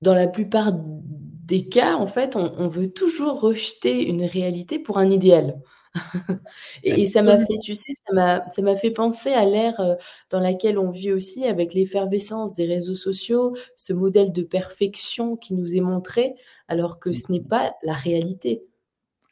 dans 0.00 0.14
la 0.14 0.26
plupart 0.26 0.72
des 0.74 1.68
cas, 1.68 1.94
en 1.96 2.06
fait, 2.06 2.34
on 2.36 2.52
on 2.58 2.68
veut 2.68 2.88
toujours 2.92 3.40
rejeter 3.40 4.06
une 4.08 4.24
réalité 4.24 4.78
pour 4.78 4.98
un 4.98 5.10
idéal. 5.10 5.60
Et 6.84 7.02
et 7.02 7.06
ça 7.06 7.22
m'a 7.22 7.38
fait, 7.38 7.58
tu 7.62 7.74
sais, 7.76 7.92
ça 8.06 8.62
m'a 8.62 8.76
fait 8.76 8.90
penser 8.90 9.30
à 9.32 9.44
l'ère, 9.46 9.80
heu, 9.80 9.96
dans 10.30 10.40
laquelle 10.40 10.78
on 10.78 10.90
vit 10.90 11.12
aussi 11.12 11.46
avec 11.46 11.74
l'effervescence 11.74 12.54
des 12.54 12.66
réseaux 12.66 12.94
sociaux, 12.96 13.54
ce 13.76 13.92
modèle 13.92 14.32
de 14.32 14.42
perfection 14.42 15.36
qui 15.36 15.54
nous 15.54 15.74
est 15.74 15.80
montré, 15.80 16.34
alors 16.68 16.98
que 17.00 17.12
ce 17.12 17.30
n'est 17.32 17.40
pas 17.42 17.74
la 17.84 17.94
réalité. 17.94 18.64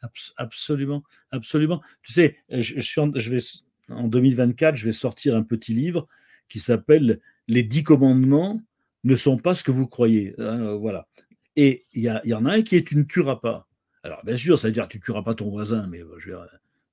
Abs- 0.02 0.32
Absolument, 0.36 1.02
absolument. 1.30 1.80
Tu 2.02 2.12
sais, 2.12 2.36
je, 2.50 2.60
je 2.76 2.80
suis 2.80 3.00
en, 3.00 3.12
je 3.14 3.30
vais, 3.30 3.40
en 3.88 4.08
2024, 4.08 4.76
je 4.76 4.84
vais 4.86 4.92
sortir 4.92 5.36
un 5.36 5.42
petit 5.42 5.74
livre 5.74 6.08
qui 6.48 6.60
s'appelle 6.60 7.20
Les 7.48 7.62
dix 7.62 7.82
commandements 7.84 8.60
ne 9.04 9.16
sont 9.16 9.38
pas 9.38 9.54
ce 9.54 9.64
que 9.64 9.70
vous 9.70 9.86
croyez. 9.88 10.34
Hein, 10.38 10.74
voilà. 10.74 11.08
Et 11.56 11.86
il 11.94 12.02
y, 12.02 12.28
y 12.28 12.34
en 12.34 12.46
a 12.46 12.54
un 12.54 12.62
qui 12.62 12.76
est 12.76 12.86
tu 12.86 12.96
ne 12.96 13.02
tueras 13.04 13.36
pas. 13.36 13.68
Alors, 14.04 14.24
bien 14.24 14.36
sûr, 14.36 14.58
ça 14.58 14.68
veut 14.68 14.72
dire 14.72 14.88
tu 14.88 14.98
ne 14.98 15.02
tueras 15.02 15.22
pas 15.22 15.34
ton 15.34 15.50
voisin, 15.50 15.86
mais 15.88 16.00
euh, 16.02 16.18
je 16.18 16.30
veux 16.30 16.36
dire, 16.36 16.46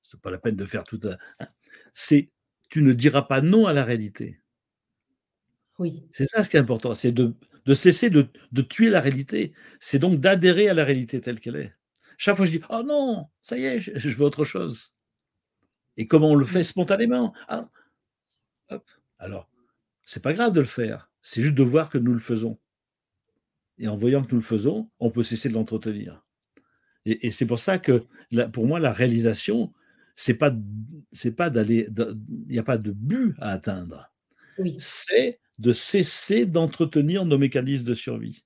c'est 0.04 0.19
pas 0.22 0.32
la 0.32 0.38
peine 0.39 0.56
de 0.56 0.65
faire 0.65 0.84
tout 0.84 1.00
ça. 1.02 1.17
hein. 1.39 1.48
C'est 1.93 2.30
tu 2.69 2.82
ne 2.84 2.93
diras 2.93 3.24
pas 3.24 3.41
non 3.41 3.65
à 3.67 3.74
la 3.74 3.84
réalité. 3.84 4.39
Oui. 5.80 6.04
C'est 6.12 6.26
ça 6.26 6.43
ce 6.43 6.50
qui 6.50 6.58
est 6.58 6.60
important, 6.60 6.93
c'est 6.93 7.12
de, 7.12 7.34
de 7.65 7.74
cesser 7.74 8.10
de, 8.10 8.28
de 8.52 8.62
tuer 8.62 8.89
la 8.89 9.00
réalité. 9.00 9.54
C'est 9.80 10.00
donc 10.00 10.19
d'adhérer 10.19 10.67
à 10.69 10.74
la 10.74 10.84
réalité 10.84 11.22
telle 11.22 11.39
qu'elle 11.39 11.56
est. 11.56 11.74
Chaque 12.19 12.38
fois, 12.38 12.45
je 12.45 12.51
dis 12.51 12.62
Oh 12.69 12.84
non, 12.86 13.29
ça 13.41 13.58
y 13.58 13.65
est, 13.65 13.82
je, 13.82 13.97
je 13.97 14.10
veux 14.12 14.25
autre 14.25 14.45
chose. 14.45 14.93
Et 15.97 16.08
comment 16.08 16.32
on 16.32 16.36
le 16.36 16.45
fait 16.45 16.63
Mmh. 16.63 16.63
spontanément? 16.63 17.34
Ah, 17.47 17.69
hop. 18.69 18.89
Alors, 19.19 19.49
c'est 20.05 20.23
pas 20.23 20.34
grave 20.34 20.53
de 20.53 20.62
le 20.62 20.65
faire, 20.67 21.12
c'est 21.21 21.41
juste 21.43 21.55
de 21.55 21.63
voir 21.63 21.89
que 21.89 21.97
nous 21.99 22.13
le 22.13 22.19
faisons. 22.19 22.60
Et 23.77 23.88
en 23.88 23.97
voyant 23.97 24.23
que 24.23 24.32
nous 24.32 24.39
le 24.41 24.45
faisons, 24.45 24.89
on 24.99 25.10
peut 25.12 25.23
cesser 25.23 25.49
de 25.49 25.53
l'entretenir. 25.53 26.23
Et, 27.05 27.27
et 27.27 27.32
c'est 27.32 27.45
pour 27.47 27.60
ça 27.60 27.79
que, 27.79 28.05
pour 28.53 28.67
moi, 28.67 28.79
la 28.79 28.91
réalisation, 28.93 29.73
c'est 30.15 30.36
pas, 30.36 30.53
c'est 31.12 31.36
pas 31.36 31.49
d'aller, 31.49 31.88
il 31.97 32.53
n'y 32.53 32.60
a 32.60 32.63
pas 32.63 32.77
de 32.77 32.91
but 32.91 33.36
à 33.39 33.51
atteindre. 33.51 34.12
Oui. 34.58 34.75
C'est 34.79 35.39
de 35.60 35.73
cesser 35.73 36.45
d'entretenir 36.45 37.25
nos 37.25 37.38
mécanismes 37.38 37.86
de 37.86 37.93
survie. 37.93 38.43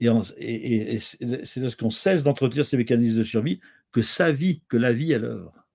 Et, 0.00 0.08
en, 0.08 0.22
et, 0.38 0.94
et 0.94 0.98
c'est 0.98 1.60
lorsqu'on 1.60 1.90
cesse 1.90 2.22
d'entretenir 2.22 2.64
ces 2.64 2.76
mécanismes 2.76 3.18
de 3.18 3.22
survie 3.22 3.60
que 3.92 4.02
sa 4.02 4.32
vie, 4.32 4.62
que 4.68 4.76
la 4.76 4.92
vie 4.92 5.12
est 5.12 5.18
l'œuvre. 5.18 5.66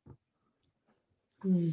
Mmh. 1.44 1.70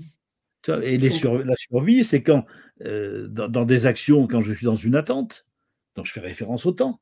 Et 0.82 0.96
les 0.96 1.10
sur, 1.10 1.38
la 1.44 1.56
survie, 1.56 2.04
c'est 2.04 2.22
quand, 2.22 2.46
euh, 2.82 3.26
dans, 3.28 3.48
dans, 3.48 3.64
des 3.64 3.86
actions, 3.86 4.26
quand 4.28 4.40
je 4.40 4.52
suis 4.52 4.66
dans 4.66 4.76
une 4.76 4.94
attente, 4.94 5.46
donc 5.96 6.06
je 6.06 6.12
fais 6.12 6.20
référence 6.20 6.66
au 6.66 6.72
temps. 6.72 7.00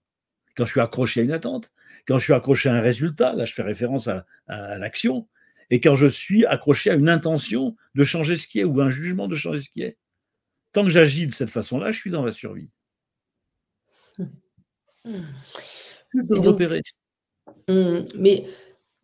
Quand 0.56 0.64
je 0.64 0.72
suis 0.72 0.80
accroché 0.80 1.20
à 1.20 1.24
une 1.24 1.32
attente, 1.32 1.70
quand 2.06 2.18
je 2.18 2.24
suis 2.24 2.32
accroché 2.32 2.68
à 2.70 2.74
un 2.74 2.80
résultat, 2.80 3.34
là 3.34 3.44
je 3.44 3.52
fais 3.52 3.62
référence 3.62 4.08
à, 4.08 4.24
à, 4.46 4.56
à 4.64 4.78
l'action. 4.78 5.28
Et 5.68 5.80
quand 5.80 5.94
je 5.94 6.06
suis 6.06 6.46
accroché 6.46 6.90
à 6.90 6.94
une 6.94 7.08
intention 7.08 7.76
de 7.94 8.04
changer 8.04 8.36
ce 8.36 8.46
qui 8.48 8.60
est 8.60 8.64
ou 8.64 8.80
un 8.80 8.90
jugement 8.90 9.28
de 9.28 9.34
changer 9.34 9.60
ce 9.60 9.68
qui 9.68 9.82
est. 9.82 9.98
Tant 10.72 10.84
que 10.84 10.90
j'agis 10.90 11.26
de 11.26 11.32
cette 11.32 11.50
façon-là, 11.50 11.92
je 11.92 11.98
suis 11.98 12.10
dans 12.10 12.24
la 12.24 12.32
survie. 12.32 12.70
Mmh. 15.04 15.20
Repérer. 16.30 16.82
Mmh, 17.68 18.00
mais 18.16 18.46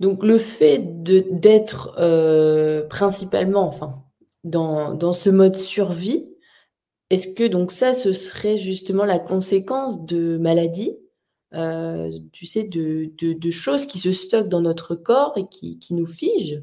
donc 0.00 0.22
le 0.24 0.38
fait 0.38 0.78
de 1.02 1.24
d'être, 1.30 1.94
heu, 2.00 2.86
principalement, 2.90 3.68
enfin, 3.68 4.04
dans 4.44 4.94
dans 4.94 5.12
ce 5.12 5.30
mode 5.30 5.56
survie, 5.56 6.26
est-ce 7.10 7.34
que 7.34 7.46
donc 7.48 7.72
ça, 7.72 7.94
ce 7.94 8.12
serait 8.12 8.58
justement 8.58 9.04
la 9.04 9.18
conséquence 9.20 10.04
de 10.06 10.38
maladies? 10.38 10.98
Heu, 11.54 12.10
tu 12.32 12.46
sais, 12.46 12.64
de 12.64 13.12
de 13.18 13.34
de 13.34 13.50
choses 13.50 13.86
qui 13.86 13.98
se 13.98 14.12
stockent 14.12 14.48
dans 14.50 14.62
notre 14.62 14.96
corps 14.96 15.34
et 15.38 15.46
qui 15.48 15.78
qui 15.78 15.94
nous 15.94 16.06
figent? 16.06 16.62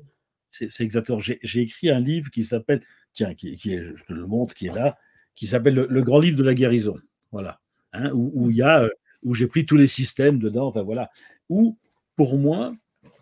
C'est 0.52 0.82
exactement. 0.82 1.19
J'ai 1.19 1.62
écrit 1.62 1.89
un 1.89 2.00
livre 2.00 2.30
qui 2.32 2.43
s'appelle 2.43 2.82
tiens, 3.13 3.34
qui 3.36 3.58
qui 3.58 3.74
est 3.74 3.82
je 3.98 4.04
te 4.06 4.13
le 4.13 4.28
montre, 4.28 4.54
qui 4.54 4.67
est 4.67 4.76
là, 4.76 4.98
qui 5.36 5.48
s'appelle 5.48 5.76
le 5.76 5.88
le 5.89 6.02
grand 6.04 6.19
livre 6.19 6.38
de 6.38 6.43
la 6.43 6.54
guérison. 6.54 6.96
Voilà, 7.32 7.60
hein, 7.93 8.12
où 8.13 8.32
où 8.36 8.52
il 8.52 8.58
y 8.58 8.62
a, 8.62 8.88
où 9.23 9.33
j'ai 9.33 9.47
pris 9.47 9.65
tous 9.65 9.77
les 9.77 9.88
systèmes 9.88 10.39
dedans, 10.39 10.67
enfin 10.67 10.83
voilà. 10.83 11.12
Où 11.49 11.77
pour 12.15 12.38
moi, 12.38 12.75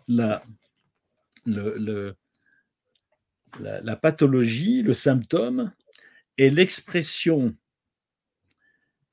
la 0.08 0.42
le 1.46 1.76
le 1.78 2.16
la 3.60 3.80
la 3.82 3.96
pathologie, 3.96 4.82
le 4.82 4.94
symptôme 4.94 5.72
est 6.38 6.50
l'expression 6.50 7.54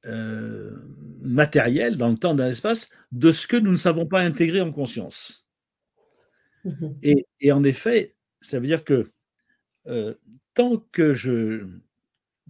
heu, 0.06 0.82
matérielle 1.22 1.98
dans 1.98 2.10
le 2.10 2.18
temps, 2.18 2.34
dans 2.36 2.46
l'espace, 2.46 2.90
de 3.12 3.32
ce 3.32 3.48
que 3.48 3.58
nous 3.58 3.72
ne 3.72 3.78
savons 3.78 4.06
pas 4.06 4.22
intégrer 4.22 4.62
en 4.62 4.72
conscience. 4.72 5.44
Mmh 6.66 6.72
mh. 6.82 7.00
Et 7.04 7.26
et 7.42 7.52
en 7.52 7.64
effet, 7.64 8.14
ça 8.42 8.60
veut 8.60 8.68
dire 8.68 8.84
que, 8.84 9.12
heu, 9.88 10.20
tant 10.56 10.78
que 10.94 11.14
je 11.16 11.68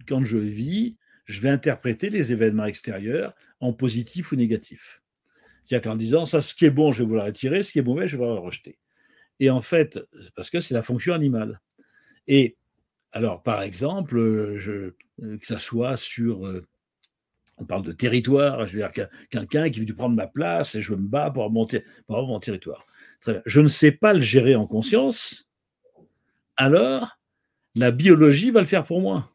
quand 0.08 0.24
je 0.24 0.38
vis, 0.38 0.96
je 1.30 1.40
vais 1.40 1.50
interpréter 1.50 2.10
les 2.10 2.32
événements 2.32 2.66
extérieurs 2.66 3.34
en 3.60 3.72
positif 3.72 4.32
ou 4.32 4.36
négatif. 4.36 5.02
C'est-à-dire 5.64 5.90
qu'en 5.90 5.96
disant: 5.96 6.26
«Ça, 6.26 6.42
ce 6.42 6.54
qui 6.54 6.64
est 6.66 6.70
bon, 6.70 6.92
je 6.92 7.02
vais 7.02 7.08
vouloir 7.08 7.26
retirer, 7.26 7.62
ce 7.62 7.72
qui 7.72 7.78
est 7.80 7.82
mauvais, 7.82 8.06
je 8.06 8.12
vais 8.12 8.18
vouloir 8.18 8.36
le 8.36 8.42
rejeter» 8.42 8.78
et 9.40 9.50
en 9.50 9.62
fait, 9.62 9.98
parce 10.36 10.50
que 10.50 10.60
c'est 10.60 10.74
la 10.74 10.82
fonction 10.82 11.14
animale 11.14 11.60
et 12.28 12.56
alors, 13.12 13.42
par 13.42 13.62
exemple, 13.62 14.18
heu, 14.18 14.58
je 14.58 14.90
que 15.38 15.46
ça 15.46 15.58
soit 15.58 15.96
sur, 15.96 16.46
heu, 16.46 16.66
on 17.58 17.64
parle 17.64 17.82
de 17.82 17.92
territoire, 17.92 18.64
je 18.66 18.72
veux 18.72 18.78
dire 18.78 19.08
quelqu'un 19.30 19.70
qui 19.70 19.80
veut 19.80 19.94
prendre 19.94 20.16
ma 20.16 20.26
place 20.26 20.74
et 20.76 20.82
je 20.82 20.94
me 20.94 21.08
bats 21.08 21.30
pour 21.30 21.50
monter 21.50 21.84
pour 22.06 22.26
mon 22.26 22.40
territoire. 22.40 22.86
Je 23.46 23.60
ne 23.60 23.68
sais 23.68 23.92
pas 23.92 24.12
le 24.12 24.22
gérer 24.22 24.54
en 24.54 24.66
conscience, 24.66 25.50
alors 26.56 27.18
la 27.74 27.90
biologie 27.90 28.50
va 28.50 28.60
le 28.60 28.66
faire 28.66 28.84
pour 28.84 29.00
moi. 29.00 29.30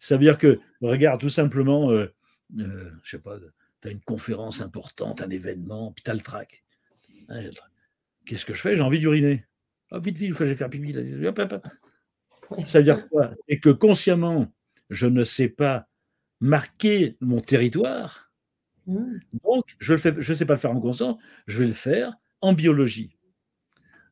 Ça 0.00 0.16
veut 0.16 0.22
dire 0.24 0.38
que, 0.38 0.60
regarde, 0.88 1.20
tout 1.20 1.28
simplement, 1.28 1.90
euh, 1.90 2.12
euh, 2.58 2.90
je 3.02 3.10
sais 3.10 3.22
pas, 3.22 3.38
tu 3.80 3.88
as 3.88 3.90
une 3.90 4.00
conférence 4.00 4.60
importante, 4.60 5.22
un 5.22 5.30
événement, 5.30 5.92
puis 5.92 6.02
tu 6.02 6.10
as 6.10 6.14
le 6.14 6.20
trac. 6.20 6.64
Hein, 7.28 7.50
Qu'est-ce 8.26 8.44
que 8.44 8.54
je 8.54 8.60
fais? 8.60 8.76
J'ai 8.76 8.82
envie 8.82 8.98
d'uriner. 8.98 9.44
Oh, 9.90 10.00
vite, 10.00 10.16
vite, 10.16 10.34
je 10.34 10.44
vais 10.44 10.54
faire 10.54 10.70
pipi. 10.70 10.92
Là. 10.92 11.28
Hop, 11.28 11.38
hop, 11.38 11.52
hop. 11.52 11.68
Ouais. 12.50 12.64
Ça 12.64 12.78
veut 12.78 12.84
dire 12.84 13.08
quoi? 13.08 13.32
C'est 13.48 13.58
que 13.58 13.70
consciemment, 13.70 14.52
je 14.90 15.06
ne 15.06 15.24
sais 15.24 15.48
pas 15.48 15.86
marquer 16.40 17.16
mon 17.20 17.40
territoire. 17.40 18.30
Mmh. 18.86 19.18
Donc, 19.44 19.64
je 19.78 19.94
ne 19.94 20.34
sais 20.34 20.46
pas 20.46 20.54
le 20.54 20.58
faire 20.58 20.72
en 20.72 20.80
conscience, 20.80 21.18
je 21.46 21.60
vais 21.60 21.68
le 21.68 21.74
faire 21.74 22.12
en 22.40 22.52
biologie. 22.52 23.16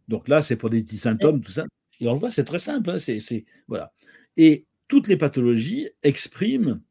Donc 0.09 0.29
là, 0.29 0.43
c'est 0.43 0.57
pour 0.57 0.71
des 0.71 0.83
petits 0.83 0.99
symptômes, 0.99 1.43
tout 1.43 1.53
ça. 1.53 1.67
Et 2.01 2.09
on 2.09 2.15
le 2.15 2.19
voit, 2.19 2.31
c'est 2.31 2.45
très 2.45 2.59
simple. 2.59 2.91
Hein, 2.91 2.99
c'est, 2.99 3.45
voilà. 3.69 3.93
Et 4.37 4.67
toutes 4.93 5.09
les 5.09 5.17
pathologies 5.17 5.89
expriment 6.03 6.83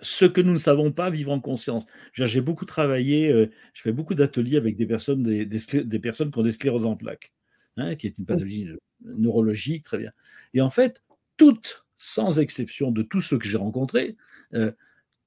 ce 0.00 0.24
que 0.24 0.40
nous 0.40 0.54
ne 0.54 0.58
savons 0.58 0.92
pas 0.92 1.10
vivre 1.10 1.30
en 1.30 1.40
conscience. 1.40 1.84
J'ai 2.14 2.40
beaucoup 2.40 2.64
travaillé, 2.64 3.30
euh, 3.30 3.50
je 3.74 3.82
fais 3.82 3.92
beaucoup 3.92 4.14
d'ateliers 4.14 4.56
avec 4.56 4.78
des 4.78 4.86
personnes, 4.86 5.22
des, 5.22 5.44
des, 5.44 5.84
des, 5.84 5.98
personnes 5.98 6.30
qui 6.30 6.38
ont 6.38 6.42
des 6.42 6.52
scléroses 6.52 6.86
en 6.86 6.96
plaques, 6.96 7.34
hein, 7.76 7.96
qui 7.96 8.06
est 8.06 8.16
une 8.16 8.24
pathologie 8.24 8.70
neurologique, 9.02 9.84
très 9.84 9.98
bien. 9.98 10.10
Et 10.54 10.62
en 10.62 10.70
fait, 10.70 11.02
toutes, 11.36 11.84
sans 11.98 12.38
exception 12.38 12.90
de 12.92 13.02
tous 13.02 13.20
ceux 13.20 13.36
que 13.36 13.46
j'ai 13.46 13.58
rencontrés, 13.58 14.16
euh, 14.54 14.72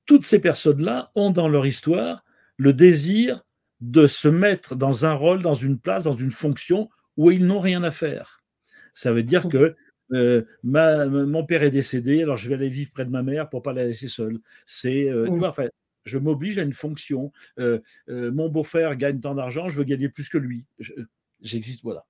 toutes 0.07 0.25
ces 0.25 0.39
personnes-là 0.39 1.11
ont 1.13 1.29
dans 1.29 1.47
leur 1.47 1.67
histoire 1.67 2.25
le 2.57 2.73
désir 2.73 3.45
de 3.79 4.07
se 4.07 4.27
mettre 4.27 4.75
dans 4.75 5.05
un 5.05 5.13
rôle, 5.13 5.43
dans 5.43 5.53
une 5.53 5.77
place, 5.77 6.05
dans 6.05 6.17
une 6.17 6.31
fonction 6.31 6.89
où 7.15 7.29
ils 7.29 7.45
n'ont 7.45 7.61
rien 7.61 7.83
à 7.83 7.91
faire. 7.91 8.41
Ça 8.91 9.13
veut 9.13 9.21
dire 9.21 9.47
que 9.49 9.75
euh, 10.11 10.43
mon 10.63 11.45
père 11.45 11.63
est 11.63 11.71
décédé, 11.71 12.23
alors 12.23 12.37
je 12.37 12.49
vais 12.49 12.55
aller 12.55 12.69
vivre 12.69 12.91
près 12.91 13.05
de 13.05 13.11
ma 13.11 13.23
mère 13.23 13.49
pour 13.49 13.61
pas 13.61 13.73
la 13.73 13.85
laisser 13.85 14.07
seule. 14.07 14.39
C'est, 14.65 15.09
euh, 15.09 15.27
je 16.05 16.17
m'oblige 16.17 16.57
à 16.57 16.63
une 16.63 16.73
fonction. 16.73 17.31
Euh, 17.59 17.79
mon 18.07 18.49
beau-frère 18.49 18.95
gagne 18.95 19.19
tant 19.19 19.35
d'argent, 19.35 19.69
je 19.69 19.77
veux 19.77 19.83
gagner 19.83 20.09
plus 20.09 20.29
que 20.29 20.37
lui. 20.37 20.65
J'existe, 21.41 21.83
voilà. 21.83 22.05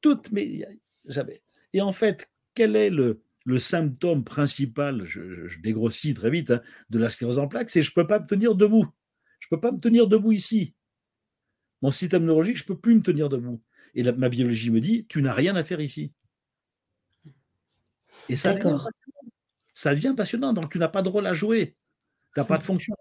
Toutes, 0.00 0.30
mais 0.32 0.66
jamais. 1.04 1.42
Et 1.72 1.80
en 1.80 1.92
fait, 1.92 2.30
quel 2.54 2.76
est 2.76 2.90
le, 2.90 3.22
le 3.44 3.58
symptôme 3.58 4.24
principal, 4.24 5.04
je, 5.04 5.60
dégrossis 5.60 6.14
très 6.14 6.30
vite, 6.30 6.50
hein, 6.50 6.62
de 6.90 6.98
la 6.98 7.10
sclérose 7.10 7.38
en 7.38 7.48
plaques, 7.48 7.70
c'est 7.70 7.82
je 7.82 7.90
ne 7.90 7.94
peux 7.94 8.06
pas 8.06 8.20
me 8.20 8.26
tenir 8.26 8.54
debout. 8.54 8.86
Je 9.40 9.46
ne 9.50 9.56
peux 9.56 9.60
pas 9.60 9.72
me 9.72 9.80
tenir 9.80 10.06
debout 10.06 10.32
ici. 10.32 10.74
Mon 11.82 11.90
système 11.90 12.24
neurologique, 12.24 12.58
je 12.58 12.64
ne 12.64 12.68
peux 12.68 12.78
plus 12.78 12.94
me 12.94 13.02
tenir 13.02 13.28
debout. 13.28 13.62
Et 13.94 14.02
ma 14.12 14.28
biologie 14.28 14.70
me 14.70 14.80
dit, 14.80 15.06
tu 15.08 15.22
n'as 15.22 15.32
rien 15.32 15.56
à 15.56 15.64
faire 15.64 15.80
ici. 15.80 16.12
Et 18.30 18.36
ça 18.36 18.54
devient, 18.54 18.78
ça 19.74 19.94
devient 19.94 20.14
passionnant. 20.16 20.52
Donc, 20.52 20.70
tu 20.72 20.78
n'as 20.78 20.88
pas 20.88 21.02
de 21.02 21.08
rôle 21.08 21.26
à 21.26 21.34
jouer. 21.34 21.76
Tu 22.34 22.40
n'as 22.40 22.46
pas 22.46 22.58
de 22.58 22.62
fonction. 22.62 22.94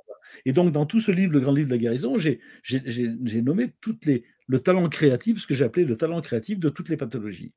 Et 0.46 0.54
donc, 0.54 0.72
dans 0.72 0.86
tout 0.86 1.00
ce 1.00 1.12
livre, 1.12 1.34
le 1.34 1.40
grand 1.40 1.54
livre 1.54 1.68
de 1.68 1.74
la 1.74 1.78
guérison, 1.78 2.18
j'ai 2.18 3.42
nommé 3.42 3.74
toutes 3.82 4.06
les, 4.06 4.24
le 4.48 4.60
talent 4.60 4.88
créatif, 4.90 5.40
ce 5.40 5.48
que 5.48 5.54
j'ai 5.54 5.66
appelé 5.66 5.86
le 5.86 5.98
talent 5.98 6.22
créatif 6.22 6.60
de 6.60 6.70
toutes 6.70 6.90
les 6.90 6.98
pathologies. 6.98 7.54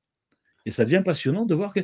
Et 0.67 0.71
ça 0.71 0.85
devient 0.85 1.03
passionnant 1.05 1.47
de 1.47 1.55
voir 1.55 1.73
que 1.73 1.81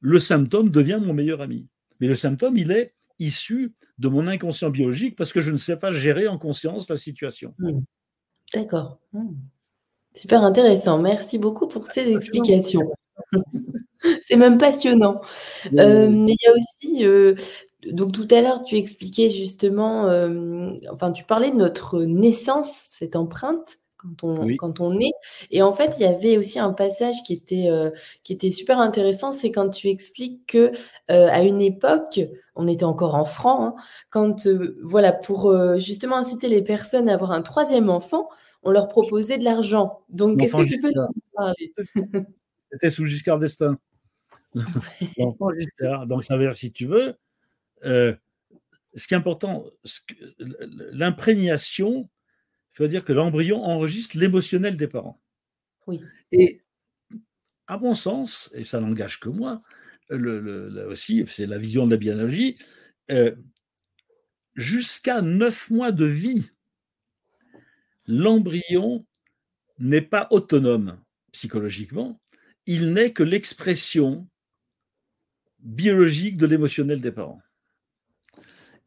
le 0.00 0.18
symptôme 0.18 0.70
devient 0.70 1.00
mon 1.02 1.14
meilleur 1.14 1.40
ami. 1.40 1.68
Mais 2.00 2.06
le 2.06 2.16
symptôme, 2.16 2.56
il 2.56 2.70
est 2.70 2.94
issu 3.18 3.72
de 3.98 4.08
mon 4.08 4.26
inconscient 4.26 4.70
biologique 4.70 5.16
parce 5.16 5.32
que 5.32 5.40
je 5.40 5.50
ne 5.50 5.56
sais 5.56 5.76
pas 5.76 5.92
gérer 5.92 6.28
en 6.28 6.38
conscience 6.38 6.88
la 6.90 6.96
situation. 6.96 7.54
Hmm. 7.58 7.80
D'accord. 8.52 9.00
Hmm. 9.12 9.34
Super 10.14 10.42
intéressant. 10.42 10.98
Merci 11.00 11.38
beaucoup 11.38 11.66
pour 11.66 11.90
ces 11.90 12.12
explications. 12.12 12.92
C'est 14.22 14.36
même 14.36 14.58
passionnant. 14.58 15.20
Euh, 15.74 16.08
mais 16.08 16.32
il 16.32 16.44
y 16.44 16.48
a 16.48 16.54
aussi, 16.54 17.06
euh, 17.06 17.34
donc 17.90 18.12
tout 18.12 18.28
à 18.30 18.40
l'heure, 18.40 18.62
tu 18.64 18.76
expliquais 18.76 19.30
justement, 19.30 20.06
euh, 20.06 20.72
enfin, 20.92 21.12
tu 21.12 21.24
parlais 21.24 21.50
de 21.50 21.56
notre 21.56 22.02
naissance, 22.02 22.70
cette 22.98 23.16
empreinte 23.16 23.78
quand 23.96 24.24
on, 24.24 24.56
quand 24.56 24.80
on 24.80 24.98
est. 25.00 25.12
Et 25.50 25.62
en 25.62 25.72
fait, 25.72 25.96
il 25.98 26.02
y 26.02 26.06
avait 26.06 26.36
aussi 26.36 26.58
un 26.58 26.74
passage 26.74 27.14
qui 27.26 27.32
était, 27.32 27.70
qui 28.22 28.34
était 28.34 28.50
super 28.50 28.78
intéressant, 28.78 29.32
c'est 29.32 29.50
quand 29.50 29.70
tu 29.70 29.88
expliques 29.88 30.46
que 30.46 30.72
à 31.08 31.42
une 31.42 31.62
époque, 31.62 32.20
on 32.54 32.68
était 32.68 32.84
encore 32.84 33.14
en 33.14 33.24
francs, 33.24 33.74
hein, 33.74 33.82
quand 34.10 34.46
voilà, 34.82 35.12
pour 35.12 35.56
justement 35.78 36.16
inciter 36.16 36.48
les 36.48 36.60
personnes 36.60 37.08
à 37.08 37.14
avoir 37.14 37.32
un 37.32 37.40
troisième 37.40 37.88
enfant, 37.88 38.28
on 38.62 38.70
leur 38.70 38.88
proposait 38.88 39.38
de 39.38 39.44
l'argent. 39.44 40.00
Donc, 40.10 40.42
est-ce 40.42 40.54
que 40.54 40.68
tu 40.68 40.80
peux 40.82 40.92
nous 40.94 41.06
parler? 41.34 41.72
C'était 42.72 42.90
sous 42.90 43.04
Giscard 43.06 43.38
d'Estaing. 43.38 43.78
Donc, 46.06 46.24
ça 46.24 46.36
veut 46.36 46.44
dire, 46.44 46.54
si 46.54 46.72
tu 46.72 46.86
veux, 46.86 47.14
ce 47.82 49.08
qui 49.08 49.14
est 49.14 49.16
important, 49.16 49.64
l'imprégnation 50.38 52.08
veut 52.78 52.88
dire 52.88 53.04
que 53.04 53.12
l'embryon 53.12 53.62
enregistre 53.62 54.18
l'émotionnel 54.18 54.76
des 54.76 54.88
parents. 54.88 55.20
Oui. 55.86 56.00
Et 56.32 56.60
à 57.66 57.78
mon 57.78 57.94
sens, 57.94 58.50
et 58.54 58.64
ça 58.64 58.80
n'engage 58.80 59.20
que 59.20 59.28
moi, 59.28 59.62
le, 60.10 60.68
là 60.68 60.86
aussi, 60.86 61.24
c'est 61.26 61.46
la 61.46 61.58
vision 61.58 61.86
de 61.86 61.92
la 61.92 61.96
biologie, 61.96 62.58
euh, 63.10 63.34
jusqu'à 64.54 65.22
neuf 65.22 65.70
mois 65.70 65.92
de 65.92 66.04
vie, 66.04 66.50
l'embryon 68.06 69.06
n'est 69.78 70.02
pas 70.02 70.28
autonome 70.30 71.00
psychologiquement, 71.32 72.20
il 72.66 72.92
n'est 72.92 73.12
que 73.12 73.22
l'expression 73.22 74.28
biologique 75.64 76.36
de 76.36 76.46
l'émotionnel 76.46 77.00
des 77.00 77.10
parents. 77.10 77.40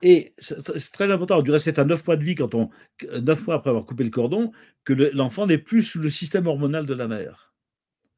Et 0.04 0.34
c'est 0.38 0.92
très 0.92 1.12
important. 1.12 1.42
Du 1.42 1.52
reste, 1.52 1.66
c'est 1.66 1.80
à 1.80 1.86
9 1.86 2.06
mois 2.06 2.18
de 2.18 2.24
vie, 2.24 2.36
quand 2.36 2.54
on, 2.54 2.70
9 3.20 3.48
mois 3.48 3.56
après 3.56 3.72
avoir 3.72 3.86
coupé 3.86 4.04
le 4.04 4.12
cordon, 4.12 4.52
que 4.84 4.94
l'enfant 4.94 5.48
n'est 5.48 5.58
plus 5.58 5.82
sous 5.84 6.00
le 6.00 6.10
système 6.10 6.46
hormonal 6.46 6.86
de 6.86 6.94
la 6.94 7.08
mère. 7.08 7.56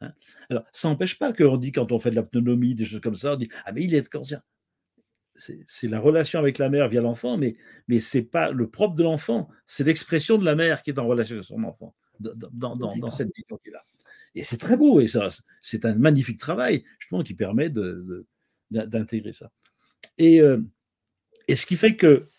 Hein? 0.01 0.11
Alors, 0.49 0.63
ça 0.73 0.89
n'empêche 0.89 1.17
pas 1.17 1.31
qu'on 1.31 1.57
dit, 1.57 1.71
quand 1.71 1.91
on 1.91 1.99
fait 1.99 2.11
de 2.11 2.15
la 2.15 2.23
pneumonie, 2.23 2.75
des 2.75 2.85
choses 2.85 2.99
comme 2.99 3.15
ça, 3.15 3.33
on 3.33 3.37
dit 3.37 3.49
Ah, 3.65 3.71
mais 3.71 3.83
il 3.83 3.95
est 3.95 4.09
conscient. 4.09 4.41
C'est 5.35 5.87
la 5.87 6.01
relation 6.01 6.37
avec 6.37 6.57
la 6.57 6.67
mère 6.67 6.89
via 6.89 6.99
l'enfant, 6.99 7.37
mais, 7.37 7.55
mais 7.87 7.99
ce 7.99 8.17
n'est 8.17 8.23
pas 8.25 8.51
le 8.51 8.69
propre 8.69 8.95
de 8.95 9.03
l'enfant, 9.03 9.47
c'est 9.65 9.85
l'expression 9.85 10.37
de 10.37 10.43
la 10.43 10.53
mère 10.53 10.81
qui 10.81 10.89
est 10.89 10.99
en 10.99 11.07
relation 11.07 11.35
avec 11.35 11.45
son 11.45 11.63
enfant, 11.63 11.95
dans, 12.19 12.33
dans, 12.51 12.97
dans 12.97 13.09
cette 13.09 13.29
vision 13.33 13.57
qu'il 13.63 13.73
a. 13.73 13.85
Et 14.35 14.43
c'est 14.43 14.57
très 14.57 14.75
beau, 14.75 14.99
et 14.99 15.07
ça, 15.07 15.29
c'est 15.61 15.85
un 15.85 15.95
magnifique 15.95 16.39
travail, 16.39 16.83
justement, 16.99 17.23
qui 17.23 17.35
permet 17.35 17.69
d'intégrer 18.71 19.33
ça. 19.33 19.51
Et. 20.17 20.41
Euh, 20.41 20.61
et 21.49 21.55
ce 21.55 21.65
qui 21.65 21.77
fait 21.77 21.95
que 21.95 22.29